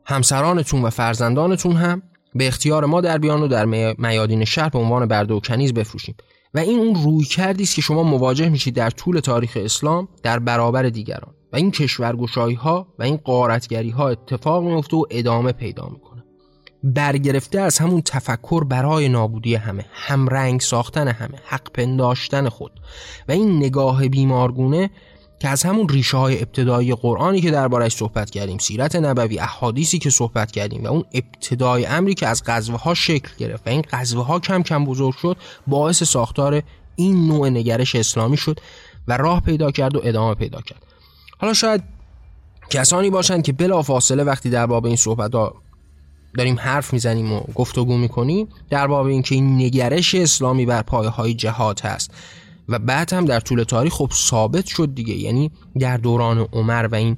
همسرانتون 0.04 0.82
و 0.82 0.90
فرزندانتون 0.90 1.76
هم 1.76 2.02
به 2.34 2.46
اختیار 2.46 2.84
ما 2.84 3.00
در 3.00 3.18
بیان 3.18 3.42
و 3.42 3.48
در 3.48 3.64
میادین 3.98 4.44
شهر 4.44 4.68
به 4.68 4.78
عنوان 4.78 5.06
برده 5.06 5.34
و 5.34 5.40
کنیز 5.40 5.74
بفروشیم. 5.74 6.14
و 6.54 6.58
این 6.58 6.78
اون 6.78 6.94
روی 6.94 7.24
کردی 7.24 7.62
است 7.62 7.74
که 7.74 7.82
شما 7.82 8.02
مواجه 8.02 8.48
میشید 8.48 8.74
در 8.74 8.90
طول 8.90 9.20
تاریخ 9.20 9.58
اسلام 9.60 10.08
در 10.22 10.38
برابر 10.38 10.82
دیگران. 10.82 11.34
و 11.52 11.56
این 11.56 11.70
کشورگشایی 11.70 12.54
ها 12.54 12.86
و 12.98 13.02
این 13.02 13.16
قارتگری 13.16 13.90
ها 13.90 14.08
اتفاق 14.08 14.64
میفته 14.64 14.96
و 14.96 15.04
ادامه 15.10 15.52
پیدا 15.52 15.88
می‌کنه. 15.92 16.24
برگرفته 16.84 17.60
از 17.60 17.78
همون 17.78 18.02
تفکر 18.02 18.64
برای 18.64 19.08
نابودی 19.08 19.54
همه 19.54 19.86
همرنگ 19.92 20.60
ساختن 20.60 21.08
همه 21.08 21.38
حق 21.44 21.70
پنداشتن 21.72 22.48
خود. 22.48 22.72
و 23.28 23.32
این 23.32 23.56
نگاه 23.56 24.08
بیمارگونه 24.08 24.90
که 25.42 25.48
از 25.48 25.62
همون 25.62 25.88
ریشه 25.88 26.16
های 26.16 26.42
ابتدایی 26.42 26.94
قرآنی 26.94 27.40
که 27.40 27.50
دربارش 27.50 27.96
صحبت 27.96 28.30
کردیم 28.30 28.58
سیرت 28.58 28.96
نبوی 28.96 29.38
احادیثی 29.38 29.98
که 29.98 30.10
صحبت 30.10 30.50
کردیم 30.50 30.84
و 30.84 30.86
اون 30.86 31.04
ابتدای 31.14 31.86
امری 31.86 32.14
که 32.14 32.26
از 32.26 32.42
غزوه 32.46 32.82
ها 32.82 32.94
شکل 32.94 33.28
گرفت 33.38 33.66
و 33.66 33.70
این 33.70 33.84
غزوه 33.90 34.26
ها 34.26 34.40
کم 34.40 34.62
کم 34.62 34.84
بزرگ 34.84 35.14
شد 35.14 35.36
باعث 35.66 36.02
ساختار 36.02 36.62
این 36.96 37.26
نوع 37.26 37.48
نگرش 37.48 37.94
اسلامی 37.94 38.36
شد 38.36 38.60
و 39.08 39.16
راه 39.16 39.40
پیدا 39.40 39.70
کرد 39.70 39.96
و 39.96 40.00
ادامه 40.04 40.34
پیدا 40.34 40.60
کرد. 40.60 40.82
حالا 41.38 41.52
شاید 41.52 41.82
کسانی 42.70 43.10
باشند 43.10 43.42
که 43.42 43.52
بلا 43.52 43.82
فاصله 43.82 44.24
وقتی 44.24 44.50
در 44.50 44.66
باب 44.66 44.86
این 44.86 44.96
صحبت 44.96 45.34
ها 45.34 45.54
داریم 46.38 46.58
حرف 46.58 46.92
می‌زنیم 46.92 47.32
و 47.32 47.40
گفتگو 47.54 47.96
می‌کنیم 47.96 48.48
در 48.70 48.86
باب 48.86 49.06
اینکه 49.06 49.34
این 49.34 49.56
نگرش 49.56 50.14
اسلامی 50.14 50.66
بر 50.66 50.82
پایه 50.82 51.10
های 51.10 51.34
جهاد 51.34 51.80
هست. 51.80 52.10
و 52.68 52.78
بعد 52.78 53.12
هم 53.12 53.24
در 53.24 53.40
طول 53.40 53.62
تاریخ 53.62 53.92
خب 53.92 54.10
ثابت 54.14 54.66
شد 54.66 54.94
دیگه. 54.94 55.14
یعنی 55.14 55.50
در 55.78 55.96
دوران 55.96 56.38
عمر 56.38 56.88
و 56.92 56.94
این 56.94 57.16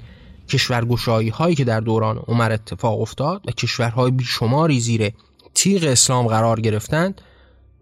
کشورگشایی 0.48 1.28
هایی 1.28 1.54
که 1.54 1.64
در 1.64 1.80
دوران 1.80 2.18
عمر 2.18 2.52
اتفاق 2.52 3.00
افتاد 3.00 3.42
و 3.48 3.50
کشورهای 3.50 4.10
بیشماری 4.10 4.80
زیر 4.80 5.12
تیغ 5.54 5.84
اسلام 5.84 6.26
قرار 6.26 6.60
گرفتند 6.60 7.20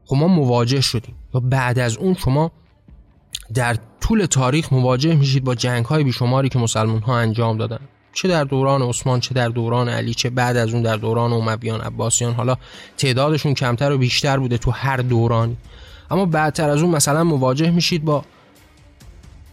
خب 0.04 0.16
ما 0.16 0.28
مواجه 0.28 0.80
شدیم. 0.80 1.14
و 1.34 1.40
بعد 1.40 1.78
از 1.78 1.96
اون 1.96 2.14
شما 2.14 2.52
در 3.54 3.76
طول 4.00 4.26
تاریخ 4.26 4.72
مواجه 4.72 5.14
میشید 5.14 5.44
با 5.44 5.54
جنگ 5.54 5.84
های 5.84 6.04
بیشماری 6.04 6.48
که 6.48 6.58
مسلمان 6.58 7.02
ها 7.02 7.18
انجام 7.18 7.58
دادن. 7.58 7.80
چه 8.12 8.28
در 8.28 8.44
دوران 8.44 8.82
عثمان 8.82 9.20
چه 9.20 9.34
در 9.34 9.48
دوران 9.48 9.88
علی 9.88 10.14
چه 10.14 10.30
بعد 10.30 10.56
از 10.56 10.74
اون 10.74 10.82
در 10.82 10.96
دوران 10.96 11.32
امویان 11.32 11.80
عباسیان. 11.80 12.34
حالا 12.34 12.56
تعدادشون 12.96 13.54
کمتر 13.54 13.92
و 13.92 13.98
بیشتر 13.98 14.38
بوده 14.38 14.58
تو 14.58 14.70
هر 14.70 14.96
دورانی. 14.96 15.56
اما 16.12 16.26
بعدتر 16.26 16.70
از 16.70 16.82
اون 16.82 16.94
مثلا 16.94 17.24
مواجه 17.24 17.70
میشید 17.70 18.04
با 18.04 18.24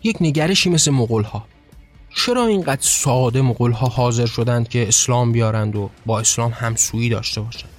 یک 0.03 0.17
نگرشی 0.21 0.69
مثل 0.69 0.91
مغول 0.91 1.23
ها 1.23 1.45
چرا 2.15 2.45
اینقدر 2.45 2.81
ساده 2.81 3.41
مغول 3.41 3.71
ها 3.71 3.87
حاضر 3.87 4.25
شدند 4.25 4.69
که 4.69 4.87
اسلام 4.87 5.31
بیارند 5.31 5.75
و 5.75 5.89
با 6.05 6.19
اسلام 6.19 6.51
همسویی 6.51 7.09
داشته 7.09 7.41
باشند؟ 7.41 7.78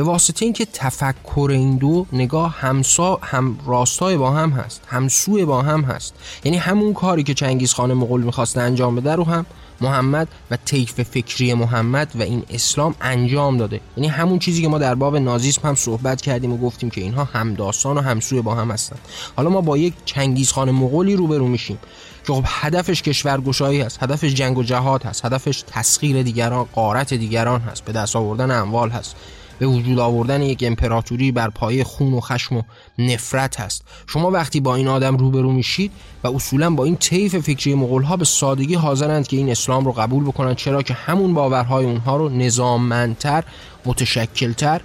به 0.00 0.04
واسطه 0.04 0.44
اینکه 0.44 0.66
تفکر 0.72 1.48
این 1.52 1.76
دو 1.76 2.06
نگاه 2.12 2.56
همسا 2.58 3.18
هم 3.22 3.58
راستای 3.66 4.16
با 4.16 4.30
هم 4.30 4.50
هست 4.50 4.82
همسوی 4.86 5.44
با 5.44 5.62
هم 5.62 5.80
هست. 5.80 6.14
یعنی 6.44 6.58
همون 6.58 6.94
کاری 6.94 7.22
که 7.22 7.34
چنگیز 7.34 7.72
خان 7.72 7.92
مغول 7.92 8.22
می‌خواست 8.22 8.58
انجام 8.58 8.96
بده 8.96 9.14
رو 9.14 9.24
هم 9.24 9.46
محمد 9.80 10.28
و 10.50 10.58
طیف 10.64 11.02
فکری 11.02 11.54
محمد 11.54 12.12
و 12.14 12.22
این 12.22 12.42
اسلام 12.50 12.94
انجام 13.00 13.56
داده. 13.56 13.80
یعنی 13.96 14.08
همون 14.08 14.38
چیزی 14.38 14.62
که 14.62 14.68
ما 14.68 14.78
در 14.78 14.94
باب 14.94 15.16
نازیسم 15.16 15.68
هم 15.68 15.74
صحبت 15.74 16.20
کردیم 16.20 16.52
و 16.52 16.56
گفتیم 16.56 16.90
که 16.90 17.00
اینها 17.00 17.24
هم 17.24 17.54
داستان 17.54 17.98
و 17.98 18.00
همسوی 18.00 18.42
با 18.42 18.54
هم 18.54 18.70
هستند 18.70 19.00
حالا 19.36 19.50
ما 19.50 19.60
با 19.60 19.78
یک 19.78 19.94
چنگیز 20.04 20.52
خان 20.52 20.70
مغولی 20.70 21.16
روبرو 21.16 21.48
میشیم 21.48 21.78
که 22.26 22.32
خب 22.32 22.44
هدفش 22.46 23.02
کشورگشایی 23.02 23.80
هست 23.80 24.02
هدفش 24.02 24.34
جنگ 24.34 24.58
و 24.58 24.62
جهاد 24.62 25.02
هست 25.02 25.24
هدفش 25.24 25.64
تسخیر 25.66 26.22
دیگران 26.22 26.64
قارت 26.64 27.14
دیگران 27.14 27.60
هست 27.60 27.84
به 27.84 27.92
دست 27.92 28.16
آوردن 28.16 28.50
اموال 28.50 28.90
هست. 28.90 29.16
به 29.60 29.66
وجود 29.66 29.98
آوردن 29.98 30.42
یک 30.42 30.64
امپراتوری 30.66 31.32
بر 31.32 31.50
پایه 31.50 31.84
خون 31.84 32.12
و 32.12 32.20
خشم 32.20 32.56
و 32.56 32.62
نفرت 32.98 33.60
هست. 33.60 33.84
شما 34.06 34.30
وقتی 34.30 34.60
با 34.60 34.74
این 34.74 34.88
آدم 34.88 35.16
روبرو 35.16 35.52
میشید 35.52 35.92
و 36.24 36.28
اصولا 36.28 36.70
با 36.70 36.84
این 36.84 36.96
طیف 36.96 37.38
فکری 37.38 37.74
مغول 37.74 38.02
ها 38.02 38.16
به 38.16 38.24
سادگی 38.24 38.74
حاضرند 38.74 39.28
که 39.28 39.36
این 39.36 39.50
اسلام 39.50 39.84
رو 39.84 39.92
قبول 39.92 40.24
بکنند 40.24 40.56
چرا 40.56 40.82
که 40.82 40.94
همون 40.94 41.34
باورهای 41.34 41.84
اونها 41.84 42.16
رو 42.16 42.28
نظاممندتر 42.28 43.44
متشکلتر 43.86 44.80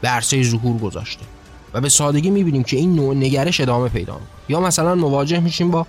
به 0.00 0.08
عرصه 0.08 0.42
ظهور 0.42 0.78
گذاشته. 0.78 1.24
و 1.74 1.80
به 1.80 1.88
سادگی 1.88 2.30
می‌بینیم 2.30 2.62
که 2.62 2.76
این 2.76 2.94
نوع 2.94 3.14
نگرش 3.14 3.60
ادامه 3.60 3.88
پیدا 3.88 4.20
یا 4.48 4.60
مثلا 4.60 4.94
مواجه 4.94 5.40
میشیم 5.40 5.70
با 5.70 5.86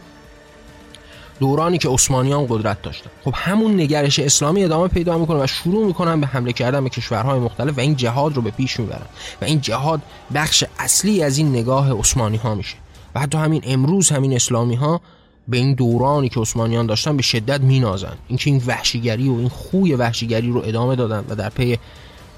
دورانی 1.42 1.78
که 1.78 1.90
عثمانیان 1.90 2.46
قدرت 2.50 2.82
داشتن. 2.82 3.10
خب 3.24 3.34
همون 3.36 3.80
نگرش 3.80 4.20
اسلامی 4.20 4.64
ادامه 4.64 4.88
پیدا 4.88 5.18
می‌کنه 5.18 5.44
و 5.44 5.48
شروع 5.48 5.86
می‌کنن 5.86 6.22
به 6.22 6.28
حمله 6.28 6.54
کردن 6.54 6.84
به 6.84 6.90
کشورهای 6.90 7.40
مختلف 7.40 7.78
و 7.78 7.82
این 7.82 7.96
جهاد 7.96 8.36
رو 8.36 8.42
به 8.42 8.52
پیش 8.52 8.80
می‌برن 8.80 9.06
و 9.42 9.46
این 9.46 9.62
جهاد 9.62 10.02
بخش 10.34 10.64
اصلی 10.80 11.24
از 11.24 11.38
این 11.38 11.50
نگاه 11.50 12.00
عثمانی 12.00 12.38
ها 12.38 12.56
میشه. 12.56 12.76
و 13.16 13.20
حتی 13.20 13.38
همین 13.38 13.62
امروز 13.66 14.10
همین 14.10 14.34
اسلامی 14.34 14.76
ها 14.76 15.02
به 15.48 15.58
این 15.58 15.74
دورانی 15.74 16.30
که 16.30 16.40
عثمانیان 16.40 16.86
داشتن 16.86 17.18
به 17.18 17.24
شدت 17.24 17.62
مینازن. 17.62 18.18
اینکه 18.28 18.50
این 18.50 18.64
وحشیگری 18.68 19.30
و 19.30 19.34
این 19.34 19.50
خوی 19.50 19.94
وحشیگری 19.96 20.52
رو 20.52 20.62
ادامه 20.66 20.96
دادن 20.96 21.26
و 21.30 21.36
در 21.36 21.50
پی 21.50 21.78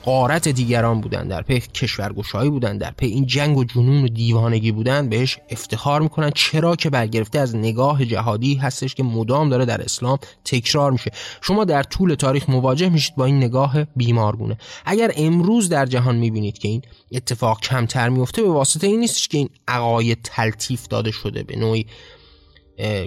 غارت 0.03 0.47
دیگران 0.47 1.01
بودن 1.01 1.27
در 1.27 1.41
پی 1.41 1.59
کشورگشایی 1.59 2.49
بودن 2.49 2.77
در 2.77 2.91
پی 2.91 3.05
این 3.05 3.25
جنگ 3.25 3.57
و 3.57 3.63
جنون 3.63 4.03
و 4.03 4.07
دیوانگی 4.07 4.71
بودن 4.71 5.09
بهش 5.09 5.37
افتخار 5.49 6.01
می‌کنن. 6.01 6.31
چرا 6.35 6.75
که 6.75 6.89
برگرفته 6.89 7.39
از 7.39 7.55
نگاه 7.55 8.05
جهادی 8.05 8.55
هستش 8.55 8.95
که 8.95 9.03
مدام 9.03 9.49
داره 9.49 9.65
در 9.65 9.81
اسلام 9.81 10.17
تکرار 10.45 10.91
میشه. 10.91 11.11
شما 11.41 11.65
در 11.65 11.83
طول 11.83 12.15
تاریخ 12.15 12.49
مواجه 12.49 12.89
میشید 12.89 13.15
با 13.15 13.25
این 13.25 13.37
نگاه 13.37 13.83
بیمارگونه. 13.83 14.57
اگر 14.85 15.11
امروز 15.15 15.69
در 15.69 15.85
جهان 15.85 16.15
می‌بینید 16.15 16.57
که 16.57 16.67
این 16.67 16.81
اتفاق 17.11 17.61
کمتر 17.61 18.09
میفته 18.09 18.41
به 18.41 18.49
واسطه 18.49 18.87
این 18.87 18.99
نیستش 18.99 19.27
که 19.27 19.37
این 19.37 19.49
عقاید 19.67 20.19
تلطیف 20.23 20.87
داده 20.87 21.11
شده 21.11 21.43
به 21.43 21.55
نوعی 21.55 21.85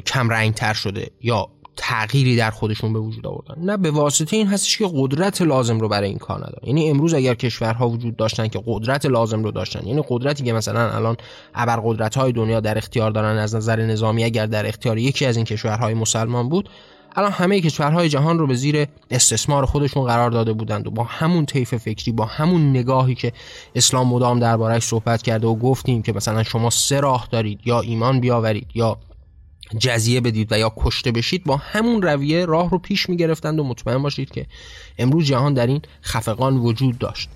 کم 0.07 0.51
تر 0.51 0.75
شده 0.75 1.11
یا 1.21 1.49
تغییری 1.77 2.37
در 2.37 2.51
خودشون 2.51 2.93
به 2.93 2.99
وجود 2.99 3.27
آوردن. 3.27 3.55
نه 3.59 3.77
به 3.77 3.91
واسطه 3.91 4.37
این 4.37 4.47
هستش 4.47 4.79
که 4.79 4.91
قدرت 4.95 5.43
لازم 5.43 5.81
رو 5.81 5.89
برای 5.89 6.09
این 6.09 6.19
کار 6.19 6.39
ندارن. 6.39 6.67
یعنی 6.67 6.91
امروز 6.91 7.15
اگر 7.15 7.35
کشورها 7.35 7.89
وجود 7.89 8.17
داشتن 8.17 8.49
که 8.49 8.63
قدرت 8.67 9.07
لازم 9.07 9.45
رو 9.45 9.51
داشتن 9.51 9.87
یعنی 9.87 10.03
قدرتی 10.09 10.45
که 10.45 10.53
مثلا 10.53 10.91
الان 10.91 11.17
ابر 11.55 12.09
های 12.17 12.33
دنیا 12.33 12.61
در 12.61 12.79
اختیار 12.79 13.11
دارن 13.11 13.39
از 13.39 13.55
نظر 13.55 13.87
نظامی 13.87 14.25
اگر 14.25 14.47
در 14.47 14.67
اختیار 14.67 14.99
یکی 14.99 15.27
از 15.27 15.37
این 15.37 15.45
کشورهای 15.45 15.95
مسلمان 15.95 16.49
بود 16.49 16.69
الان 17.17 17.33
همه 17.33 17.61
کشورهای 17.61 18.09
جهان 18.09 18.39
رو 18.39 18.47
به 18.47 18.55
زیر 18.55 18.87
استثمار 19.11 19.67
خودشون 19.67 20.05
قرار 20.05 20.31
داده 20.31 20.53
بودند 20.53 20.87
و 20.87 20.91
با 20.91 21.05
همون 21.05 21.47
طیف 21.47 21.75
فکری 21.75 22.13
با 22.13 22.25
همون 22.25 22.71
نگاهی 22.71 23.15
که 23.15 23.33
اسلام 23.75 24.09
مدام 24.09 24.41
دربارهش 24.41 24.85
صحبت 24.85 25.23
کرده 25.23 25.47
و 25.47 25.55
گفتیم 25.55 26.03
که 26.03 26.13
مثلا 26.13 26.43
شما 26.43 26.71
سه 26.71 27.01
راه 27.01 27.29
دارید 27.31 27.61
یا 27.65 27.81
ایمان 27.81 28.21
بیاورید 28.21 28.67
یا 28.75 28.99
جزیه 29.79 30.21
بدید 30.21 30.53
و 30.53 30.59
یا 30.59 30.73
کشته 30.77 31.13
بشید 31.13 31.45
با 31.45 31.57
همون 31.57 32.03
رویه 32.03 32.45
راه 32.45 32.71
رو 32.71 32.79
پیش 32.79 33.09
می‌گرفتند 33.09 33.59
و 33.59 33.65
مطمئن 33.65 34.03
باشید 34.03 34.31
که 34.31 34.47
امروز 34.99 35.25
جهان 35.27 35.55
در 35.55 35.67
این 35.67 35.83
خفقان 36.03 36.57
وجود 36.57 36.99
داشت. 36.99 37.29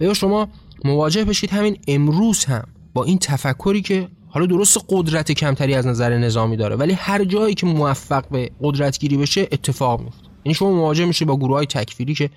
و 0.00 0.04
یا 0.04 0.14
شما 0.14 0.48
مواجه 0.84 1.24
بشید 1.24 1.50
همین 1.50 1.78
امروز 1.88 2.44
هم 2.44 2.68
با 2.94 3.04
این 3.04 3.18
تفکری 3.18 3.82
که 3.82 4.08
حالا 4.28 4.46
درست 4.46 4.78
قدرت 4.88 5.32
کمتری 5.32 5.74
از 5.74 5.86
نظر 5.86 6.18
نظامی 6.18 6.56
داره 6.56 6.76
ولی 6.76 6.92
هر 6.92 7.24
جایی 7.24 7.54
که 7.54 7.66
موفق 7.66 8.28
به 8.28 8.50
قدرت 8.62 8.98
گیری 8.98 9.16
بشه 9.16 9.40
اتفاق 9.40 10.00
میفته 10.00 10.28
یعنی 10.44 10.54
شما 10.54 10.70
مواجه 10.70 11.04
میشید 11.04 11.28
با 11.28 11.36
گروه 11.36 11.56
های 11.56 11.66
تکفیری 11.66 12.14
که 12.14 12.30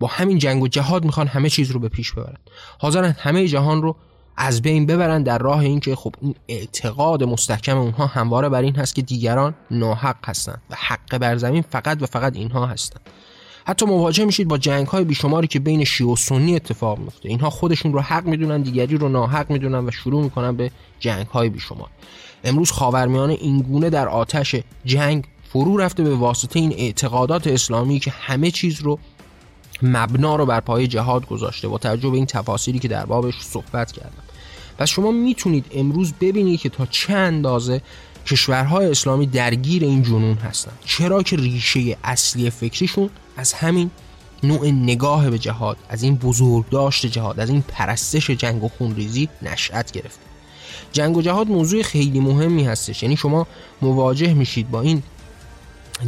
با 0.00 0.06
همین 0.06 0.38
جنگ 0.38 0.62
و 0.62 0.68
جهاد 0.68 1.04
می‌خوان 1.04 1.26
همه 1.26 1.50
چیز 1.50 1.70
رو 1.70 1.80
به 1.80 1.88
پیش 1.88 2.12
ببرن. 2.12 2.36
حاضرن 2.78 3.16
همه 3.18 3.48
جهان 3.48 3.82
رو 3.82 3.96
از 4.42 4.62
بین 4.62 4.86
ببرن 4.86 5.22
در 5.22 5.38
راه 5.38 5.58
اینکه 5.58 5.96
خب 5.96 6.14
این 6.20 6.34
اعتقاد 6.48 7.24
مستحکم 7.24 7.78
اونها 7.78 8.06
همواره 8.06 8.48
بر 8.48 8.62
این 8.62 8.76
هست 8.76 8.94
که 8.94 9.02
دیگران 9.02 9.54
ناحق 9.70 10.16
هستند 10.24 10.62
و 10.70 10.76
حق 10.78 11.18
بر 11.18 11.36
زمین 11.36 11.62
فقط 11.62 12.02
و 12.02 12.06
فقط 12.06 12.36
اینها 12.36 12.66
هستند 12.66 13.00
حتی 13.66 13.86
مواجه 13.86 14.24
میشید 14.24 14.48
با 14.48 14.58
جنگ 14.58 14.86
های 14.86 15.04
بیشماری 15.04 15.46
که 15.46 15.60
بین 15.60 15.84
شیعه 15.84 16.10
و 16.10 16.16
سنی 16.16 16.56
اتفاق 16.56 16.98
میفته 16.98 17.28
اینها 17.28 17.50
خودشون 17.50 17.92
رو 17.92 18.00
حق 18.00 18.24
می‌دونن 18.24 18.62
دیگری 18.62 18.96
رو 18.98 19.08
ناحق 19.08 19.50
می‌دونن 19.50 19.88
و 19.88 19.90
شروع 19.90 20.22
می‌کنن 20.22 20.56
به 20.56 20.70
جنگ 21.00 21.26
های 21.26 21.48
بیشمار. 21.48 21.88
امروز 22.44 22.70
خاورمیانه 22.70 23.32
اینگونه 23.32 23.90
در 23.90 24.08
آتش 24.08 24.56
جنگ 24.84 25.24
فرو 25.52 25.76
رفته 25.76 26.02
به 26.02 26.14
واسطه 26.14 26.58
این 26.58 26.72
اعتقادات 26.72 27.46
اسلامی 27.46 27.98
که 27.98 28.10
همه 28.10 28.50
چیز 28.50 28.80
رو 28.80 28.98
مبنا 29.82 30.36
رو 30.36 30.46
بر 30.46 30.60
پای 30.60 30.86
جهاد 30.86 31.26
گذاشته 31.26 31.68
با 31.68 31.78
توجه 31.78 32.10
به 32.10 32.16
این 32.16 32.26
تفاصیلی 32.26 32.78
که 32.78 32.88
در 32.88 33.06
بابش 33.06 33.40
صحبت 33.40 33.92
کردم. 33.92 34.29
پس 34.80 34.88
شما 34.88 35.10
می‌تونید 35.10 35.66
امروز 35.74 36.12
ببینید 36.20 36.60
که 36.60 36.68
تا 36.68 36.86
چه 36.86 37.12
اندازه 37.12 37.82
کشورهای 38.26 38.86
اسلامی 38.86 39.26
درگیر 39.26 39.84
این 39.84 40.02
جنون 40.02 40.34
هستند 40.34 40.78
چرا 40.84 41.22
که 41.22 41.36
ریشه 41.36 41.96
اصلی 42.04 42.50
فکریشون 42.50 43.10
از 43.36 43.52
همین 43.52 43.90
نوع 44.42 44.70
نگاه 44.70 45.30
به 45.30 45.38
جهاد 45.38 45.76
از 45.88 46.02
این 46.02 46.14
بزرگ 46.14 46.68
داشت 46.68 47.06
جهاد 47.06 47.40
از 47.40 47.50
این 47.50 47.64
پرستش 47.68 48.30
جنگ 48.30 48.64
و 48.64 48.68
خونریزی 48.68 49.28
نشأت 49.42 49.92
گرفته. 49.92 50.20
جنگ 50.92 51.16
و 51.16 51.22
جهاد 51.22 51.48
موضوع 51.48 51.82
خیلی 51.82 52.20
مهمی 52.20 52.64
هستش. 52.64 53.02
یعنی 53.02 53.16
شما 53.16 53.46
مواجه 53.82 54.34
میشید 54.34 54.70
با 54.70 54.80
این 54.80 55.02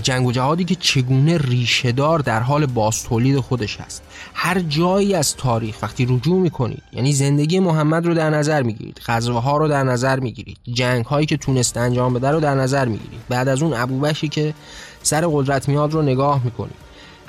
جنگ 0.02 0.26
و 0.26 0.32
جهادی 0.32 0.64
که 0.64 0.74
چگونه 0.74 1.38
ریشهدار 1.38 2.18
در 2.18 2.40
حال 2.40 2.66
باستولید 2.66 3.40
خودش 3.40 3.80
هست 3.80 4.02
هر 4.34 4.60
جایی 4.60 5.14
از 5.14 5.36
تاریخ 5.36 5.82
وقتی 5.82 6.06
رجوع 6.06 6.40
می‌کنید 6.40 6.82
یعنی 6.92 7.12
زندگی 7.12 7.60
محمد 7.60 8.06
رو 8.06 8.14
در 8.14 8.30
نظر 8.30 8.62
می‌گیرید 8.62 9.00
غزوه 9.06 9.42
ها 9.42 9.56
رو 9.56 9.68
در 9.68 9.82
نظر 9.82 10.20
می‌گیرید 10.20 10.58
جنگ 10.72 11.04
هایی 11.04 11.26
که 11.26 11.36
تونست 11.36 11.76
انجام 11.76 12.14
بده 12.14 12.30
رو 12.30 12.40
در 12.40 12.54
نظر 12.54 12.88
می‌گیرید 12.88 13.20
بعد 13.28 13.48
از 13.48 13.62
اون 13.62 13.74
ابوبشی 13.74 14.28
که 14.28 14.54
سر 15.02 15.26
قدرت 15.26 15.68
میاد 15.68 15.92
رو 15.92 16.02
نگاه 16.02 16.44
می‌کنید. 16.44 16.81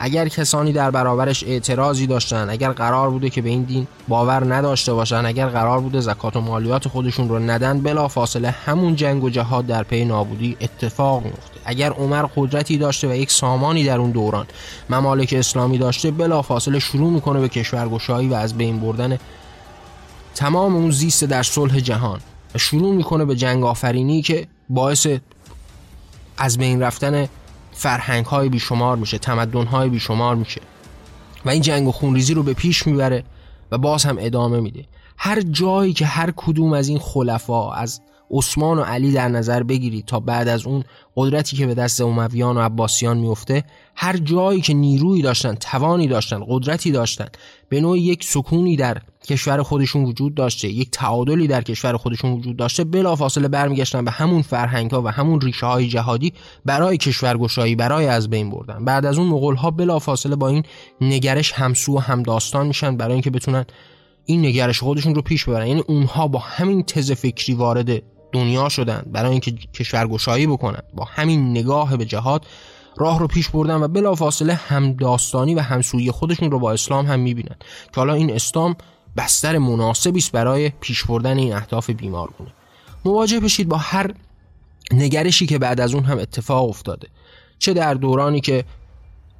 اگر 0.06 0.28
کسانی 0.28 0.72
در 0.72 0.92
برابرش 0.92 1.44
اعتراضی 1.44 2.08
داشتن 2.08 2.50
اگر 2.50 2.72
قرار 2.72 3.10
بوده 3.10 3.30
که 3.30 3.42
به 3.42 3.50
این 3.50 3.64
دین 3.64 3.88
باور 4.08 4.56
نداشته 4.56 4.94
باشن 4.94 5.26
اگر 5.26 5.48
قرار 5.48 5.80
بوده 5.80 6.00
زکات 6.00 6.36
و 6.36 6.42
مالیات 6.42 6.88
خودشون 6.88 7.30
رو 7.30 7.40
ندن 7.40 7.82
بلا 7.82 8.08
فاصله 8.08 8.50
همون 8.50 8.96
جنگ 8.96 9.24
و 9.24 9.30
جهاد 9.30 9.68
در 9.68 9.84
پی 9.84 10.06
نابودی 10.06 10.58
اتفاق 10.62 11.24
میفته 11.24 11.60
اگر 11.66 11.92
عمر 11.92 12.26
قدرتی 12.36 12.78
داشته 12.78 13.08
و 13.08 13.16
یک 13.16 13.32
سامانی 13.32 13.84
در 13.84 13.98
اون 13.98 14.12
دوران 14.12 14.46
ممالک 14.90 15.34
اسلامی 15.38 15.78
داشته 15.78 16.12
بلا 16.12 16.42
فاصله 16.42 16.80
شروع 16.80 17.12
می‌کنه 17.12 17.40
به 17.40 17.50
کشورگشایی 17.50 18.28
و 18.28 18.34
از 18.34 18.54
بین 18.58 18.80
بردن 18.80 19.18
تمام 20.36 20.76
اون 20.76 20.92
زیست 20.92 21.24
در 21.24 21.44
صلح 21.44 21.80
جهان. 21.80 22.20
و 22.56 22.58
شروع 22.58 22.96
می‌کنه 22.96 23.26
به 23.26 23.36
جنگ 23.36 23.64
آفرینی 23.64 24.22
که 24.22 24.48
باعث 24.70 25.08
از 26.38 26.58
بین 26.58 26.82
رفتن 26.82 27.28
فرهنگ 27.74 28.26
های 28.26 28.50
بیشمار 28.50 28.98
میشه 28.98 29.18
تمدن 29.18 29.66
های 29.66 29.90
بیشمار 29.90 30.36
میشه. 30.36 30.62
و 31.46 31.50
این 31.50 31.62
جنگ 31.62 31.88
و 31.88 31.92
خونریزی 31.92 32.34
رو 32.34 32.44
به 32.44 32.54
پیش 32.54 32.88
می‌بره 32.88 33.24
و 33.72 33.78
باز 33.78 34.04
هم 34.04 34.18
ادامه 34.20 34.60
میده. 34.60 34.86
هر 35.18 35.42
جایی 35.42 35.94
که 35.94 36.06
هر 36.06 36.34
کدوم 36.36 36.74
از 36.74 36.88
این 36.88 37.00
خلفا 37.00 37.74
از 37.74 38.02
عثمان 38.32 38.80
و 38.80 38.82
علی 38.82 39.12
در 39.12 39.28
نظر 39.28 39.64
بگیرید 39.64 40.06
تا 40.06 40.20
بعد 40.20 40.48
از 40.48 40.66
اون 40.66 40.84
قدرتی 41.16 41.58
که 41.58 41.68
به 41.68 41.74
دست 41.74 42.02
امویان 42.02 42.58
و 42.58 42.62
عباسیان 42.62 43.18
میفته 43.18 43.64
هر 43.96 44.18
جایی 44.18 44.62
که 44.62 44.74
نیرویی 44.74 45.22
داشتن 45.22 45.56
توانی 45.56 46.08
داشتن 46.08 46.44
قدرتی 46.48 46.92
داشتن 46.92 47.28
به 47.70 47.82
نوع 47.82 48.00
یک 48.00 48.24
سکونی 48.24 48.76
در 48.76 48.98
کشور 49.28 49.64
خودشون 49.64 50.04
وجود 50.04 50.36
داشته. 50.36 50.68
یک 50.68 50.92
تعادلی 50.92 51.48
در 51.48 51.62
کشور 51.62 51.98
خودشون 51.98 52.32
وجود 52.32 52.58
داشته. 52.58 52.84
بلافاصله 52.84 53.48
برمیگشتن 53.48 54.06
به 54.06 54.12
همون 54.12 54.42
فرهنگ 54.42 54.92
ها 54.92 55.02
و 55.02 55.08
همون 55.08 55.42
ریشه 55.42 55.66
های 55.66 55.88
جهادی 55.88 56.34
برای 56.66 56.98
کشورگشایی 56.98 57.76
برای 57.76 58.08
از 58.08 58.30
بین 58.30 58.50
بردن. 58.50 58.86
بعد 58.86 59.06
از 59.06 59.18
اون 59.18 59.28
مغول 59.28 59.56
ها 59.56 59.72
بلافاصله 59.72 60.36
با 60.36 60.48
این 60.48 60.64
نگرش 61.02 61.52
همسو 61.52 61.96
و 61.96 62.00
هم 62.00 62.24
داستان 62.24 62.68
میشن 62.68 62.98
برای 62.98 63.14
اینکه 63.14 63.30
بتونن 63.30 63.66
این 64.26 64.46
نگرش 64.46 64.80
خودشون 64.80 65.16
رو 65.16 65.22
پیش 65.22 65.46
ببرن. 65.46 65.68
یعنی 65.68 65.84
اونها 65.88 66.28
با 66.28 66.40
همین 66.40 66.84
تز 66.84 67.12
فکری 67.12 67.54
وارد 67.54 68.02
دنیا 68.32 68.70
شدن 68.70 69.06
برای 69.12 69.32
اینکه 69.32 69.52
کشورگشایی 69.52 70.48
بکنن. 70.48 70.82
با 70.94 71.04
همین 71.04 71.52
نگاه 71.52 71.98
به 71.98 72.06
جهاد 72.06 72.46
راه 72.98 73.20
رو 73.20 73.28
پیش 73.28 73.50
بردن 73.50 73.76
و 73.76 73.88
بلافاصله 73.88 74.54
هم 74.54 74.94
داستانی 74.94 75.56
و 75.56 75.60
همسویی 75.60 76.12
خودشون 76.12 76.52
رو 76.52 76.60
با 76.60 76.72
اسلام 76.72 77.06
هم 77.06 77.20
می‌بینن. 77.20 77.56
که 77.94 77.96
حالا 77.96 78.14
این 78.14 78.32
اسلام 78.34 78.76
بستر 79.18 79.58
مناسبی 79.58 80.20
است 80.20 80.32
برای 80.32 80.70
پیش 80.70 81.06
بردن 81.06 81.38
این 81.38 81.54
اهداف 81.54 81.90
بیمارگونه 81.90 82.52
مواجه 83.06 83.40
بشید 83.40 83.68
با 83.68 83.78
هر 83.78 84.14
نگرشی 84.92 85.46
که 85.46 85.60
بعد 85.60 85.82
از 85.82 85.94
اون 85.94 86.04
هم 86.04 86.18
اتفاق 86.18 86.70
افتاده. 86.70 87.08
چه 87.60 87.74
در 87.74 87.94
دورانی 87.94 88.42
که 88.42 88.66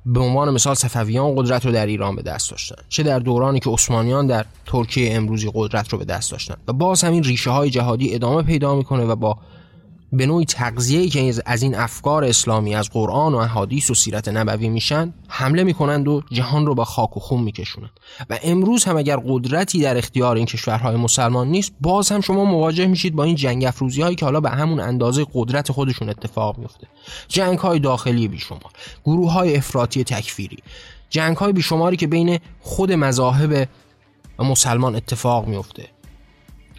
به 0.06 0.20
عنوان 0.20 0.50
مثال 0.54 0.74
صفویان 0.74 1.36
قدرت 1.36 1.66
رو 1.66 1.72
در 1.72 1.86
ایران 1.86 2.16
به 2.16 2.22
دست 2.22 2.52
داشتن 2.52 2.76
چه 2.90 3.04
در 3.04 3.20
دورانی 3.20 3.60
که 3.60 3.70
عثمانیان 3.70 4.28
در 4.28 4.46
ترکیه 4.66 5.16
امروزی 5.16 5.52
قدرت 5.54 5.90
رو 5.90 5.98
به 5.98 6.06
دست 6.06 6.32
داشتن. 6.32 6.56
و 6.68 6.74
باز 6.74 7.04
همین 7.04 7.24
ریشه 7.24 7.50
های 7.50 7.70
جهادی 7.70 8.16
ادامه 8.16 8.42
پیدا 8.42 8.76
می‌کنه 8.76 9.04
و 9.04 9.16
با 9.16 9.38
به 10.14 10.26
نوعی 10.26 10.46
تغذیه‌ای 10.46 11.10
که 11.10 11.34
از 11.46 11.62
این 11.62 11.76
افکار 11.76 12.24
اسلامی 12.24 12.76
از 12.76 12.90
قرآن 12.90 13.34
و 13.34 13.38
احادیث 13.38 13.90
و 13.90 13.94
سیرت 13.94 14.28
نبوی 14.28 14.70
میشن 14.70 15.14
حمله 15.28 15.64
می‌کنند 15.64 16.08
و 16.08 16.22
جهان 16.32 16.66
رو 16.66 16.76
به 16.76 16.86
خاک 16.86 17.18
و 17.18 17.20
خون 17.20 17.44
میکشونند. 17.44 18.00
و 18.30 18.40
امروز 18.44 18.84
هم 18.84 18.98
اگر 18.98 19.18
قدرتی 19.28 19.82
در 19.82 19.98
اختیار 19.98 20.36
این 20.36 20.46
کشورهای 20.46 20.96
مسلمان 20.96 21.48
نیست 21.48 21.74
باز 21.82 22.12
هم 22.12 22.22
شما 22.22 22.46
مواجه 22.46 22.88
میشید 22.88 23.16
با 23.16 23.24
این 23.24 23.36
جنگ 23.36 23.66
افروزی 23.66 24.02
هایی 24.02 24.16
که 24.16 24.26
حالا 24.26 24.40
به 24.40 24.50
همون 24.50 24.80
اندازه 24.80 25.26
قدرت 25.34 25.72
خودشون 25.72 26.10
اتفاق 26.10 26.58
میفته 26.58 26.88
جنگ 27.28 27.60
های 27.60 27.80
داخلی 27.80 28.28
بیشمار 28.28 28.62
گروه 29.06 29.32
های 29.32 29.56
افراطی 29.56 30.04
تکفیری 30.04 30.58
جنگ 31.10 31.38
های 31.38 31.54
بیشماری 31.54 31.98
که 31.98 32.08
بین 32.08 32.40
خود 32.62 32.92
مذاهب 32.92 33.68
مسلمان 34.40 34.96
اتفاق 34.96 35.48
میفته 35.48 35.90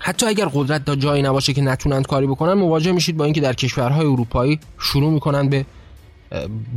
حتی 0.06 0.26
اگر 0.26 0.48
قدرت 0.54 0.84
دا 0.84 0.96
جایی 0.96 1.22
نباشه 1.22 1.52
که 1.52 1.62
نتونند 1.62 2.06
کاری 2.06 2.26
بکنن 2.26 2.52
مواجه 2.52 2.92
میشید 2.92 3.16
با 3.16 3.24
اینکه 3.24 3.40
در 3.40 3.52
کشورهای 3.52 4.06
اروپایی 4.06 4.60
شروع 4.78 5.12
می‌کنن 5.12 5.48
به 5.48 5.66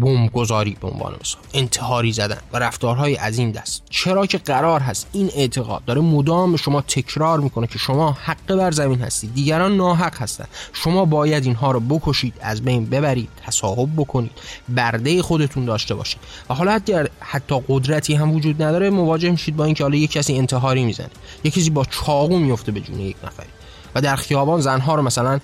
بمب 0.01 0.31
گذاری 0.31 0.77
به 0.81 0.87
عنوان 0.87 1.15
مثال. 1.21 1.41
انتحاری 1.53 2.11
زدن 2.11 2.37
و 2.53 2.59
رفتارهای 2.59 3.17
از 3.17 3.37
این 3.37 3.51
دست. 3.51 3.83
چرا 3.89 4.25
که 4.25 4.37
قرار 4.37 4.79
هست 4.79 5.07
این 5.13 5.31
اعتقاد 5.35 5.85
داره 5.85 6.01
مدام 6.01 6.55
شما 6.55 6.81
تکرار 6.81 7.39
می‌کنه 7.39 7.67
که 7.67 7.79
شما 7.79 8.11
حق 8.11 8.55
بر 8.55 8.71
زمین 8.71 9.01
هستید. 9.01 9.33
دیگران 9.33 9.77
ناحق 9.77 10.21
هستند 10.21 10.47
شما 10.73 11.05
باید 11.05 11.45
اینها 11.45 11.71
رو 11.71 11.79
بکشید 11.79 12.33
از 12.41 12.61
بین 12.61 12.85
ببرید 12.85 13.29
تصاحب 13.45 13.89
بکنید 13.97 14.31
برده 14.69 15.21
خودتون 15.21 15.65
داشته 15.65 15.95
باشید. 15.95 16.19
و 16.49 16.53
حالا 16.53 16.71
اگر 16.71 17.09
حتی 17.19 17.61
قدرتی 17.67 18.15
هم 18.15 18.31
وجود 18.31 18.63
نداره 18.63 18.89
مواجه 18.89 19.31
میشید 19.31 19.55
با 19.55 19.65
اینکه 19.65 19.83
حالا 19.83 19.95
یک 19.95 20.11
کسی 20.11 20.37
انتحاری 20.37 20.85
می‌زنه. 20.85 21.09
یک 21.43 21.53
کسی 21.53 21.69
با 21.69 21.85
چاقو 21.85 22.39
میفته 22.39 22.71
به 22.71 22.81
جون 22.81 22.99
یک 22.99 23.15
نفری. 23.23 23.47
و 23.95 24.01
در 24.01 24.15
خیابان 24.15 24.61
زنها 24.61 24.95
رو 24.95 25.01
مثلا 25.01 25.39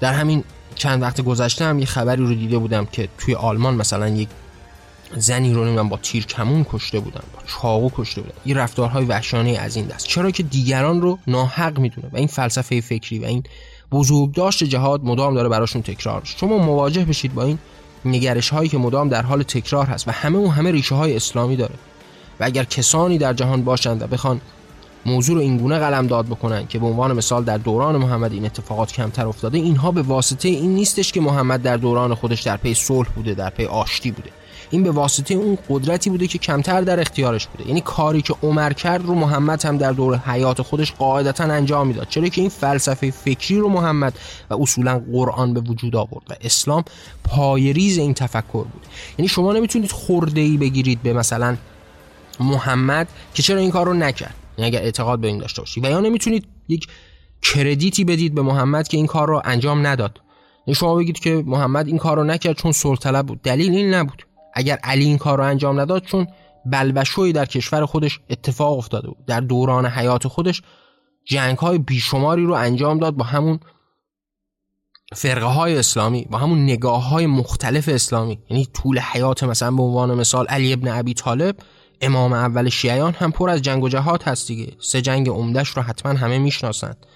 در 0.00 0.12
همین 0.12 0.44
چند 0.76 1.02
وقت 1.02 1.20
گذشته 1.20 1.64
هم 1.64 1.78
یه 1.78 1.86
خبری 1.86 2.22
رو 2.22 2.34
دیده 2.34 2.58
بودم 2.58 2.86
که 2.86 3.08
توی 3.18 3.34
آلمان 3.34 3.74
مثلا 3.74 4.08
یک 4.08 4.28
زنی 5.16 5.54
رو 5.54 5.64
نمی‌دونم 5.64 5.88
با 5.88 5.96
تیر 5.96 6.26
کمون 6.26 6.66
کشته 6.70 7.00
بودن 7.00 7.22
با 7.34 7.42
چاقو 7.46 7.90
کشته 7.94 8.20
بودن. 8.20 8.34
این 8.44 8.56
رفتارهای 8.56 9.04
وحشانه 9.04 9.50
از 9.50 9.76
این 9.76 9.86
دست. 9.86 10.06
چرا 10.06 10.30
که 10.30 10.42
دیگران 10.42 11.00
رو 11.00 11.18
ناحق 11.26 11.78
می‌دونه 11.78 12.08
و 12.12 12.16
این 12.16 12.26
فلسفه 12.26 12.80
فکری 12.80 13.18
و 13.18 13.24
این 13.24 13.42
بزرگداشت 13.92 14.64
جهاد 14.64 15.04
مدام 15.04 15.34
داره 15.34 15.48
براشون 15.48 15.82
تکرار 15.82 16.22
شما 16.24 16.58
مواجه 16.58 17.04
بشید 17.04 17.34
با 17.34 17.44
این 17.44 17.58
نگرش 18.04 18.48
هایی 18.48 18.68
که 18.68 18.78
مدام 18.78 19.08
در 19.08 19.22
حال 19.22 19.42
تکرار 19.42 19.86
هست 19.86 20.08
و 20.08 20.10
همه 20.10 20.38
اون 20.38 20.50
همه 20.50 20.70
ریشه 20.70 20.94
های 20.94 21.16
اسلامی 21.16 21.56
داره. 21.56 21.74
و 22.40 22.44
اگر 22.44 22.64
کسانی 22.64 23.18
در 23.18 23.32
جهان 23.32 23.64
باشند 23.64 24.02
و 24.02 24.06
بخوان 24.06 24.40
موضوع 25.06 25.34
رو 25.34 25.40
اینگونه 25.40 25.78
قلمداد 25.78 26.26
بکنن 26.26 26.66
که 26.66 26.78
به 26.78 26.86
عنوان 26.86 27.12
مثال 27.12 27.44
در 27.44 27.58
دوران 27.58 27.96
محمد 27.96 28.32
این 28.32 28.44
اتفاقات 28.44 28.92
کمتر 28.92 29.26
افتاده 29.26 29.58
اینها 29.58 29.90
به 29.90 30.02
واسطه 30.02 30.48
این 30.48 30.74
نیستش 30.74 31.12
که 31.12 31.20
محمد 31.20 31.62
در 31.62 31.76
دوران 31.76 32.14
خودش 32.14 32.42
در 32.42 32.56
پی 32.56 32.74
صلح 32.74 33.08
بوده 33.08 33.34
در 33.34 33.50
پی 33.50 33.64
آشتی 33.64 34.10
بوده. 34.10 34.30
این 34.70 34.82
به 34.82 34.90
واسطه 34.90 35.34
اون 35.34 35.58
قدرتی 35.68 36.10
بوده 36.10 36.26
که 36.26 36.38
کمتر 36.38 36.80
در 36.80 37.00
اختیارش 37.00 37.46
بوده. 37.46 37.68
یعنی 37.68 37.80
کاری 37.80 38.22
که 38.22 38.34
عمر 38.42 38.72
کرد 38.72 39.06
رو 39.06 39.14
محمد 39.14 39.64
هم 39.64 39.78
در 39.78 39.92
دوره 39.92 40.16
حیات 40.16 40.62
خودش 40.62 40.92
قاعدتا 40.92 41.44
انجام 41.44 41.86
می‌داد. 41.86 42.08
چرا 42.08 42.28
که 42.28 42.40
این 42.40 42.50
فلسفه 42.50 43.10
فکری 43.10 43.58
رو 43.58 43.68
محمد 43.68 44.18
و 44.50 44.62
اصولا 44.62 45.02
قرآن 45.12 45.54
به 45.54 45.60
وجود 45.60 45.96
آورد 45.96 46.24
و 46.30 46.34
اسلام 46.40 46.84
پایه‌ریز 47.24 47.98
این 47.98 48.14
تفکر 48.14 48.64
بود. 48.64 48.86
یعنی 49.18 49.28
شما 49.28 49.52
نمی‌تونید 49.52 49.92
خورده 49.92 50.40
ای 50.40 50.56
بگیرید 50.56 51.02
به 51.02 51.12
مثلا 51.12 51.56
محمد 52.40 53.08
که 53.34 53.42
چرا 53.42 53.58
این 53.58 53.70
کار 53.70 53.86
رو 53.86 53.94
نکرد. 53.94 54.34
یعنی 54.58 54.70
اگر 54.70 54.82
اعتقاد 54.82 55.20
به 55.20 55.28
این 55.28 55.38
داشته 55.38 55.62
باشید 55.62 55.84
و 55.84 55.88
یا 55.88 56.00
نمی‌تونید 56.00 56.48
یک 56.68 56.86
کردیتی 57.42 58.04
بدید 58.04 58.34
به 58.34 58.42
محمد 58.42 58.88
که 58.88 58.96
این 58.96 59.06
کار 59.06 59.28
رو 59.28 59.42
انجام 59.44 59.86
نداد. 59.86 60.20
یعنی 60.66 60.74
شما 60.74 60.94
بگید 60.94 61.18
که 61.18 61.42
محمد 61.46 61.86
این 61.86 61.98
کار 61.98 62.16
رو 62.16 62.24
نکرد 62.24 62.56
چون 62.56 62.72
سلطلب 62.72 63.26
بود. 63.26 63.42
دلیل 63.42 63.74
این 63.74 63.94
نبود. 63.94 64.26
اگر 64.54 64.76
علی 64.76 65.04
این 65.04 65.18
کار 65.18 65.38
رو 65.38 65.44
انجام 65.44 65.80
نداد 65.80 66.04
چون 66.04 66.26
بلبشوی 66.66 67.32
در 67.32 67.44
کشور 67.44 67.86
خودش 67.86 68.20
اتفاق 68.30 68.78
افتاده 68.78 69.08
بود. 69.08 69.24
در 69.26 69.40
دوران 69.40 69.86
حیات 69.86 70.28
خودش 70.28 70.62
جنگ 71.24 71.58
های 71.58 71.78
بیشماری 71.78 72.44
رو 72.44 72.52
انجام 72.52 72.98
داد 72.98 73.14
با 73.14 73.24
همون 73.24 73.60
فرقه 75.14 75.46
های 75.46 75.78
اسلامی 75.78 76.26
با 76.30 76.38
همون 76.38 76.62
نگاه 76.62 77.08
های 77.08 77.26
مختلف 77.26 77.88
اسلامی. 77.88 78.38
یعنی 78.50 78.66
طول 78.66 78.98
حیات 78.98 79.44
مثلا 79.44 79.70
به 79.70 79.82
عنوان 79.82 80.14
مثال 80.14 80.46
علی 80.46 80.72
ابن 80.72 80.88
ابی 80.88 81.14
طالب 81.14 81.56
امام 82.00 82.32
اول 82.32 82.68
شیعیان 82.68 83.12
هم 83.12 83.32
پر 83.32 83.50
از 83.50 83.62
جنگ 83.62 83.82
و 83.82 83.88
جهاد 83.88 84.22
هست 84.22 84.48
دیگه. 84.48 84.72
سه 84.80 85.02
جنگ 85.02 85.28
عمدهش 85.28 85.68
رو 85.68 85.82
حتما 85.82 86.12
همه 86.12 86.38
می‌شناسند 86.38 87.06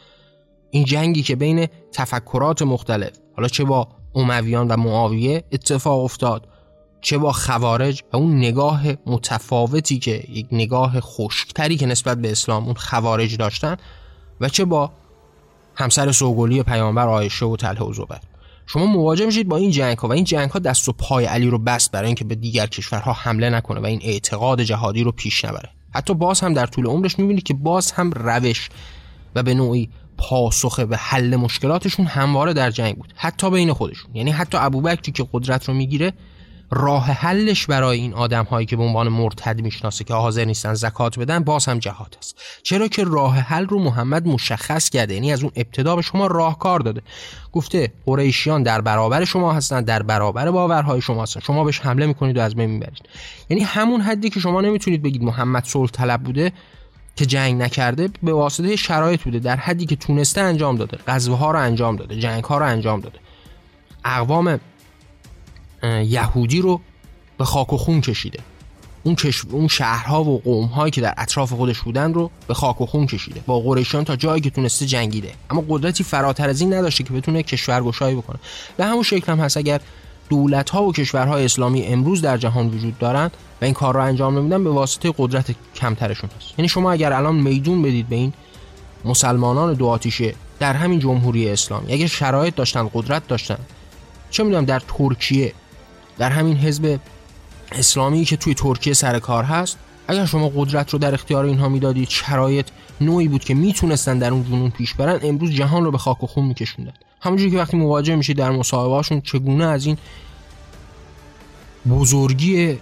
این 0.70 0.84
جنگی 0.84 1.22
که 1.22 1.36
بین 1.36 1.68
تفکرات 1.92 2.62
مختلف 2.62 3.12
حالا 3.36 3.48
چه 3.48 3.64
با 3.64 3.88
امویان 4.14 4.68
و 4.68 4.76
معاویه 4.76 5.44
اتفاق 5.52 6.04
افتاد 6.04 6.48
چه 7.00 7.18
با 7.18 7.32
خوارج 7.32 8.02
و 8.12 8.16
اون 8.16 8.38
نگاه 8.38 8.82
متفاوتی 9.06 9.98
که 9.98 10.24
یک 10.28 10.46
نگاه 10.52 11.00
خشکتری 11.00 11.76
که 11.76 11.86
نسبت 11.86 12.18
به 12.18 12.30
اسلام 12.30 12.64
اون 12.64 12.74
خوارج 12.74 13.36
داشتن 13.36 13.76
و 14.40 14.48
چه 14.48 14.64
با 14.64 14.92
همسر 15.74 16.12
سوگلی 16.12 16.62
پیامبر 16.62 17.08
آیشه 17.08 17.46
و 17.46 17.56
طلحه 17.56 17.84
و 17.84 17.92
زبر 17.92 18.20
شما 18.72 18.86
مواجه 18.86 19.26
میشید 19.26 19.48
با 19.48 19.56
این 19.56 19.70
جنگ 19.70 19.98
ها 19.98 20.08
و 20.08 20.12
این 20.12 20.24
جنگ 20.24 20.50
ها 20.50 20.58
دست 20.58 20.88
و 20.88 20.92
پای 20.92 21.24
علی 21.24 21.46
رو 21.46 21.58
بست 21.58 21.92
برای 21.92 22.06
اینکه 22.06 22.24
به 22.24 22.34
دیگر 22.34 22.66
کشورها 22.66 23.12
حمله 23.12 23.50
نکنه 23.50 23.80
و 23.80 23.86
این 23.86 24.00
اعتقاد 24.02 24.62
جهادی 24.62 25.02
رو 25.02 25.12
پیش 25.12 25.44
نبره. 25.44 25.70
حتی 25.94 26.14
باز 26.14 26.40
هم 26.40 26.54
در 26.54 26.66
طول 26.66 26.86
عمرش 26.86 27.18
می‌بینید 27.18 27.42
که 27.42 27.54
باز 27.54 27.92
هم 27.92 28.10
روش 28.10 28.68
و 29.34 29.42
به 29.42 29.54
نوعی 29.54 29.88
پاسخ 30.18 30.80
به 30.80 30.96
حل 30.96 31.36
مشکلاتشون 31.36 32.06
همواره 32.06 32.52
در 32.52 32.70
جنگ 32.70 32.96
بود. 32.96 33.12
حتی 33.16 33.50
بین 33.50 33.72
خودشون. 33.72 34.16
یعنی 34.16 34.30
حتی 34.30 34.58
ابوبکری 34.58 35.12
که 35.12 35.26
قدرت 35.32 35.64
رو 35.64 35.74
می‌گیره 35.74 36.12
راه 36.72 37.06
حلش 37.06 37.66
برای 37.66 37.98
این 37.98 38.14
آدم 38.14 38.44
هایی 38.44 38.66
که 38.66 38.76
به 38.76 38.82
عنوان 38.82 39.08
مرتد 39.08 39.60
می‌شناسه 39.60 40.04
که 40.04 40.14
حاضر 40.14 40.44
نیستن 40.44 40.74
زکات 40.74 41.18
بدن 41.18 41.38
باز 41.38 41.66
هم 41.66 41.78
جهاد 41.78 42.16
است. 42.18 42.38
چرا 42.62 42.88
که 42.88 43.04
راه 43.04 43.38
حل 43.38 43.66
رو 43.66 43.78
محمد 43.78 44.26
مشخص 44.26 44.88
کرده 44.88 45.14
یعنی 45.14 45.32
از 45.32 45.42
اون 45.42 45.52
ابتدا 45.56 45.96
به 45.96 46.02
شما 46.02 46.26
راهکار 46.26 46.80
داده. 46.80 47.02
گفته 47.52 47.92
قریشیان 48.06 48.62
در 48.62 48.80
برابر 48.80 49.24
شما 49.24 49.52
هستن 49.52 49.82
در 49.82 50.02
برابر 50.02 50.50
باورهای 50.50 51.00
شما 51.00 51.22
هستن. 51.22 51.40
شما 51.40 51.64
بهش 51.64 51.80
حمله 51.80 52.06
می‌کنید 52.06 52.36
و 52.36 52.40
از 52.40 52.54
بین 52.54 52.70
می‌برید. 52.70 53.08
یعنی 53.50 53.62
همون 53.62 54.00
حدی 54.00 54.30
که 54.30 54.40
شما 54.40 54.60
نمی‌تونید 54.60 55.02
بگید 55.02 55.22
محمد 55.22 55.64
صلح 55.64 55.90
طلب 55.90 56.22
بوده 56.22 56.52
که 57.16 57.26
جنگ 57.26 57.62
نکرده 57.62 58.08
به 58.22 58.32
واسطه 58.32 58.76
شرایط 58.76 59.22
بوده. 59.22 59.38
در 59.38 59.56
حدی 59.56 59.86
که 59.86 59.96
تونسته 59.96 60.40
انجام 60.40 60.76
داده. 60.76 60.98
غزوه 61.06 61.38
ها 61.38 61.50
رو 61.50 61.58
انجام 61.58 61.96
داده. 61.96 62.20
جنگ 62.20 62.44
ها 62.44 62.58
رو 62.58 62.66
انجام 62.66 63.00
داده. 63.00 63.18
اقوام 64.04 64.60
یهودی 65.82 66.60
رو 66.60 66.80
به 67.38 67.44
خاک 67.44 67.72
و 67.72 67.76
خون 67.76 68.00
کشیده. 68.00 68.38
اون, 69.02 69.14
کش... 69.14 69.44
اون 69.50 69.68
شهرها 69.68 70.24
و 70.24 70.40
قومهایی 70.40 70.90
که 70.90 71.00
در 71.00 71.14
اطراف 71.18 71.52
خودش 71.52 71.80
بودن 71.80 72.14
رو 72.14 72.30
به 72.46 72.54
خاک 72.54 72.80
و 72.80 72.86
خون 72.86 73.06
کشیده. 73.06 73.40
با 73.46 73.60
قریشیان 73.60 74.04
تا 74.04 74.16
جایی 74.16 74.40
که 74.40 74.50
تونسته 74.50 74.86
جنگیده. 74.86 75.32
اما 75.50 75.64
قدرتی 75.68 76.04
فراتر 76.04 76.48
از 76.48 76.60
این 76.60 76.74
نداشته 76.74 77.04
که 77.04 77.12
بتونه 77.12 77.42
کشورگشایی 77.42 78.16
بکنه. 78.16 78.38
به 78.76 78.84
همون 78.84 79.02
شکل 79.02 79.32
هم 79.32 79.40
هست 79.40 79.56
اگر 79.56 79.80
دولت 80.28 80.70
ها 80.70 80.82
و 80.82 80.92
کشورهای 80.92 81.44
اسلامی 81.44 81.82
امروز 81.82 82.22
در 82.22 82.36
جهان 82.36 82.68
وجود 82.68 82.98
دارند 82.98 83.30
و 83.62 83.64
این 83.64 83.74
کار 83.74 83.94
رو 83.94 84.00
انجام 84.00 84.38
نمیدن 84.38 84.64
به 84.64 84.70
واسطه 84.70 85.14
قدرت 85.18 85.54
کمترشون 85.74 86.30
هست. 86.36 86.58
یعنی 86.58 86.68
شما 86.68 86.92
اگر 86.92 87.12
الان 87.12 87.34
میدون 87.34 87.82
بدید 87.82 88.08
به 88.08 88.16
این 88.16 88.32
مسلمانان 89.04 89.74
دو 89.74 89.86
آتیشه 89.86 90.34
در 90.58 90.72
همین 90.72 90.98
جمهوری 90.98 91.50
اسلامی 91.50 91.92
اگر 91.92 92.06
شرایط 92.06 92.54
داشتن 92.54 92.90
قدرت 92.94 93.28
داشتن 93.28 93.58
چه 94.30 94.42
می‌دونم 94.42 94.64
در 94.64 94.82
ترکیه 94.88 95.52
در 96.20 96.30
همین 96.30 96.56
حزب 96.56 96.98
اسلامی 97.72 98.24
که 98.24 98.36
توی 98.36 98.54
ترکیه 98.54 98.94
سر 98.94 99.18
کار 99.18 99.44
هست 99.44 99.78
اگر 100.08 100.26
شما 100.26 100.48
قدرت 100.48 100.90
رو 100.90 100.98
در 100.98 101.14
اختیار 101.14 101.44
اینها 101.44 101.68
می‌دادید 101.68 102.08
شرایط 102.08 102.66
نوعی 103.00 103.28
بود 103.28 103.44
که 103.44 103.54
می‌تونستن 103.54 104.18
در 104.18 104.30
اون 104.30 104.44
جنون 104.44 104.70
پیش 104.70 104.94
برن 104.94 105.18
امروز 105.22 105.50
جهان 105.50 105.84
رو 105.84 105.90
به 105.90 105.98
خاک 105.98 106.24
و 106.24 106.26
خون 106.26 106.44
میکشوندن. 106.44 106.92
همونجوری 107.20 107.50
که 107.50 107.56
وقتی 107.56 107.76
مواجه 107.76 108.16
میشید 108.16 108.36
در 108.36 108.50
مصاحبهاشون 108.50 109.20
چگونه 109.20 109.64
از 109.64 109.86
این 109.86 109.96
بزرگی 111.90 112.78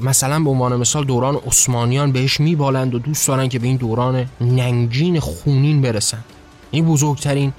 مثلا 0.00 0.40
به 0.40 0.50
عنوان 0.50 0.76
مثال 0.76 1.04
دوران 1.04 1.36
عثمانیان 1.36 2.12
بهش 2.12 2.40
میبالند 2.40 2.94
و 2.94 2.98
دوست 2.98 3.28
دارن 3.28 3.48
که 3.48 3.58
به 3.58 3.66
این 3.66 3.76
دوران 3.76 4.26
ننگین 4.40 5.20
خونین 5.20 5.82
برسند 5.82 6.24
این 6.70 6.84
بزرگترین 6.84 7.52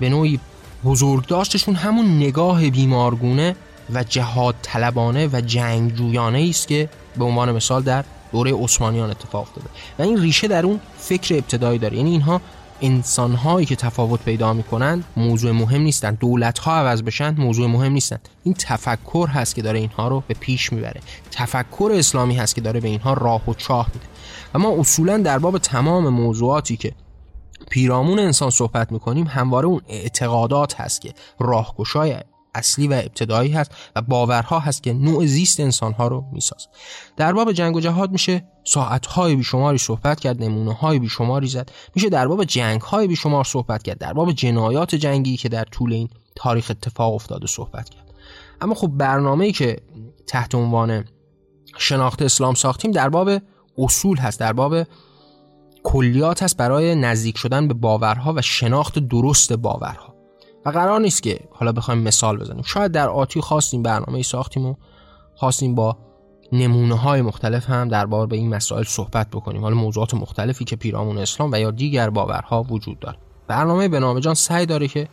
به 0.00 0.08
نوعی 0.08 0.40
بزرگ 0.84 1.26
داشتشون 1.26 1.74
همون 1.74 2.16
نگاه 2.16 2.70
بیمارگونه 2.70 3.56
و 3.94 4.04
جهاد 4.04 4.54
طلبانه 4.62 5.28
و 5.32 5.40
جنگجویانه 5.40 6.46
است 6.50 6.68
که 6.68 6.88
به 7.18 7.24
عنوان 7.24 7.52
مثال 7.52 7.82
در 7.82 8.04
دوره 8.32 8.54
عثمانیان 8.54 9.10
اتفاق 9.10 9.42
افتاده. 9.42 9.66
و 9.98 10.02
این 10.02 10.20
ریشه 10.20 10.48
در 10.48 10.66
اون 10.66 10.80
فکر 10.98 11.34
ابتدایی 11.34 11.78
داره. 11.78 11.96
یعنی 11.96 12.10
اینها 12.10 12.40
انسان 12.82 13.34
هایی 13.34 13.66
که 13.66 13.76
تفاوت 13.76 14.22
پیدا 14.22 14.52
می‌کنند 14.52 15.04
موضوع 15.16 15.52
مهم 15.52 15.80
نیستند 15.80 16.18
دولت 16.18 16.58
ها 16.58 16.76
عوض 16.76 17.02
بشن 17.02 17.34
موضوع 17.34 17.66
مهم 17.66 17.92
نیستند 17.92 18.28
این 18.44 18.54
تفکر 18.58 19.28
هست 19.28 19.54
که 19.54 19.62
داره 19.62 19.78
اینها 19.78 20.08
رو 20.08 20.22
به 20.28 20.34
پیش 20.34 20.72
می‌بره. 20.72 21.00
تفکر 21.30 21.92
اسلامی 21.94 22.34
هست 22.34 22.54
که 22.54 22.60
داره 22.60 22.80
به 22.80 22.88
اینها 22.88 23.12
راه 23.12 23.50
و 23.50 23.54
چاه 23.54 23.86
میده. 23.94 24.06
و 24.54 24.58
ما 24.58 24.80
اصولا 24.80 25.18
در 25.18 25.38
باب 25.38 25.58
تمام 25.58 26.08
موضوعاتی 26.08 26.76
که 26.76 26.92
پیرامون 27.70 28.18
انسان 28.18 28.50
صحبت 28.50 28.92
می‌کنیم 28.92 29.26
همواره 29.26 29.66
اون 29.66 29.80
اعتقادات 29.88 30.80
هست 30.80 31.00
که 31.00 31.14
راهگشای 31.38 32.16
اصلی 32.54 32.88
و 32.88 32.92
ابتدایی 32.92 33.52
هست 33.52 33.70
و 33.96 34.02
باورها 34.02 34.58
هست 34.58 34.82
که 34.82 34.92
نوع 34.92 35.26
زیست 35.26 35.60
انسانها 35.60 36.08
رو 36.08 36.24
میساز 36.32 36.66
در 37.16 37.32
باب 37.32 37.52
جنگ 37.52 37.76
و 37.76 37.80
جهاد 37.80 38.10
میشه 38.10 38.44
ساعتهای 38.64 39.36
بیشماری 39.36 39.78
صحبت 39.78 40.20
کرد 40.20 40.42
نمونه 40.42 40.72
های 40.72 40.98
بیشماری 40.98 41.46
زد. 41.46 41.70
میشه 41.94 42.08
در 42.08 42.28
باب 42.28 42.44
جنگ 42.44 42.80
های 42.80 43.06
بیشمار 43.06 43.44
صحبت 43.44 43.82
کرد 43.82 43.98
در 43.98 44.12
باب 44.12 44.32
جنایات 44.32 44.94
جنگی 44.94 45.36
که 45.36 45.48
در 45.48 45.64
طول 45.64 45.92
این 45.92 46.08
تاریخ 46.36 46.70
اتفاق 46.70 47.14
افتاده 47.14 47.46
صحبت 47.46 47.88
کرد. 47.88 48.14
اما 48.60 48.74
خب 48.74 48.88
برنامه‌ای 48.88 49.52
که 49.52 49.76
تحت 50.26 50.54
عنوان 50.54 51.04
شناخت 51.78 52.22
اسلام 52.22 52.54
ساختیم 52.54 52.90
در 52.90 53.08
باب 53.08 53.30
اصول 53.78 54.16
هست 54.16 54.40
در 54.40 54.52
باب 54.52 54.86
کلیات 55.82 56.42
هست 56.42 56.56
برای 56.56 56.94
نزدیک 56.94 57.38
شدن 57.38 57.68
به 57.68 57.74
باورها 57.74 58.32
و 58.36 58.42
شناخت 58.42 58.98
درست 58.98 59.52
باورها. 59.52 60.14
و 60.66 60.70
قرار 60.70 61.00
نیست 61.00 61.22
که 61.22 61.40
حالا 61.50 61.72
بخوایم 61.72 62.00
مثال 62.00 62.38
بزنیم. 62.38 62.62
شاید 62.62 62.92
در 62.92 63.08
آتی 63.08 63.40
خواستیم 63.40 63.82
برنامه 63.82 64.22
ساختیم 64.22 64.66
و 64.66 64.74
خواستیم 65.34 65.74
با 65.74 65.96
نمونه 66.52 66.94
های 66.94 67.22
مختلف 67.22 67.70
هم 67.70 67.88
درباره 67.88 68.26
به 68.26 68.36
این 68.36 68.54
مسائل 68.54 68.84
صحبت 68.84 69.30
بکنیم. 69.30 69.62
حالا 69.62 69.74
موضوعات 69.76 70.14
مختلفی 70.14 70.64
که 70.64 70.76
پیرامون 70.76 71.18
اسلام 71.18 71.52
و 71.52 71.60
یا 71.60 71.70
دیگر 71.70 72.10
باورها 72.10 72.62
وجود 72.62 72.98
داره. 72.98 73.18
برنامه 73.48 73.88
به 73.88 74.00
نام 74.00 74.20
جان 74.20 74.34
سعی 74.34 74.66
داره 74.66 74.88
که 74.88 75.08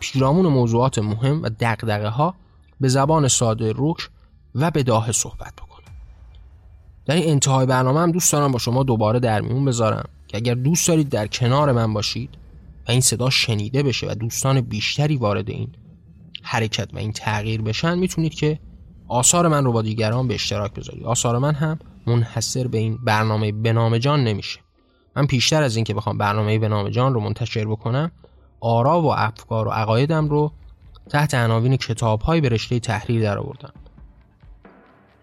پیرامون 0.00 0.46
موضوعات 0.46 0.98
مهم 0.98 1.42
و 1.42 1.48
دقدقه 1.48 2.08
ها 2.08 2.34
به 2.80 2.88
زبان 2.88 3.28
ساده 3.28 3.72
روش 3.72 4.10
و 4.54 4.70
به 4.70 4.82
داه 4.82 5.12
صحبت 5.12 5.52
بکنه. 5.56 5.67
در 7.08 7.14
این 7.14 7.30
انتهای 7.30 7.66
برنامه 7.66 8.00
هم 8.00 8.12
دوست 8.12 8.32
دارم 8.32 8.52
با 8.52 8.58
شما 8.58 8.82
دوباره 8.82 9.20
در 9.20 9.40
میون 9.40 9.64
بذارم. 9.64 10.08
که 10.26 10.36
اگر 10.36 10.54
دوست 10.54 10.88
دارید 10.88 11.08
در 11.08 11.26
کنار 11.26 11.72
من 11.72 11.92
باشید 11.94 12.30
و 12.88 12.90
این 12.90 13.00
صدا 13.00 13.30
شنیده 13.30 13.82
بشه 13.82 14.06
و 14.10 14.14
دوستان 14.14 14.60
بیشتری 14.60 15.16
وارد 15.16 15.50
این 15.50 15.68
حرکت 16.42 16.94
و 16.94 16.98
این 16.98 17.12
تغییر 17.12 17.62
بشن 17.62 17.98
می‌تونید 17.98 18.34
که 18.34 18.58
آثار 19.08 19.48
من 19.48 19.64
رو 19.64 19.72
با 19.72 19.82
دیگران 19.82 20.28
به 20.28 20.34
اشتراک 20.34 20.74
بذارید. 20.74 21.04
آثار 21.04 21.38
من 21.38 21.54
هم 21.54 21.78
منحصر 22.06 22.66
به 22.66 22.78
این 22.78 22.98
برنامه 23.04 23.52
به 23.52 23.98
جان 23.98 24.24
نمیشه. 24.24 24.60
من 25.16 25.26
پیشتر 25.26 25.62
از 25.62 25.76
اینکه 25.76 25.94
بخوام 25.94 26.18
برنامه 26.18 26.58
به 26.58 26.90
جان 26.90 27.14
رو 27.14 27.20
منتشر 27.20 27.64
بکنم 27.64 28.10
آرا 28.60 29.02
و 29.02 29.12
افکار 29.14 29.68
و 29.68 29.70
عقایدم 29.70 30.28
رو 30.28 30.52
تحت 31.10 31.34
عناوین 31.34 31.76
کتابهایی 31.76 32.40
به 32.40 32.48
رشته 32.48 32.80
تحریر 32.80 33.22
درآوردم. 33.22 33.72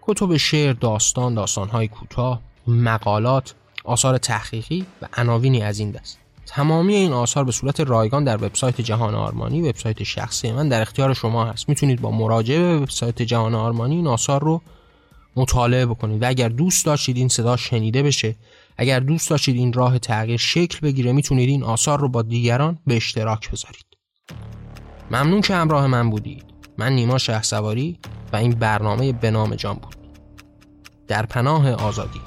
کتب 0.06 0.36
شعر، 0.36 0.72
داستان، 0.72 1.34
داستانهای 1.34 1.88
کوتاه، 1.88 2.40
مقالات، 2.66 3.54
آثار 3.84 4.18
تحقیقی 4.18 4.86
و 5.02 5.08
عناوینی 5.16 5.62
از 5.62 5.78
این 5.78 5.90
دست. 5.90 6.18
تمامی 6.46 6.94
این 6.94 7.12
آثار 7.12 7.44
به 7.44 7.52
صورت 7.52 7.80
رایگان 7.80 8.24
در 8.24 8.44
وبسایت 8.44 8.80
جهان 8.80 9.14
آرمانی 9.14 9.62
وبسایت 9.62 10.02
شخصی 10.02 10.52
من 10.52 10.68
در 10.68 10.82
اختیار 10.82 11.14
شما 11.14 11.44
هست. 11.44 11.68
می‌تونید 11.68 12.00
با 12.00 12.10
مراجعه 12.10 12.58
به 12.58 12.76
وبسایت 12.76 13.22
جهان 13.22 13.54
آرمانی 13.54 13.96
این 13.96 14.06
آثار 14.06 14.44
رو 14.44 14.62
مطالعه 15.36 15.86
بکنید. 15.86 16.22
و 16.22 16.28
اگر 16.28 16.48
دوست 16.48 16.86
داشتید 16.86 17.16
این 17.16 17.28
صدا 17.28 17.56
شنیده 17.56 18.02
بشه 18.02 18.36
اگر 18.76 19.00
دوست 19.00 19.30
داشتید 19.30 19.56
این 19.56 19.72
راه 19.72 19.98
تغییر 19.98 20.36
شکل 20.36 20.78
بگیره 20.82 21.12
می‌تونید 21.12 21.48
این 21.48 21.62
آثار 21.62 22.00
رو 22.00 22.08
با 22.08 22.22
دیگران 22.22 22.78
به 22.86 22.96
اشتراک 22.96 23.50
بذارید. 23.50 23.86
ممنون 25.10 25.40
که 25.40 25.54
همراه 25.54 25.86
من 25.86 26.10
بودید. 26.10 26.55
من 26.78 26.92
نیما 26.92 27.18
شهسواری 27.18 27.98
و 28.32 28.36
این 28.36 28.50
برنامه 28.50 29.12
به 29.12 29.30
نام 29.30 29.54
جان 29.54 29.74
بود. 29.74 29.96
در 31.08 31.26
پناه 31.26 31.72
آزادی. 31.72 32.20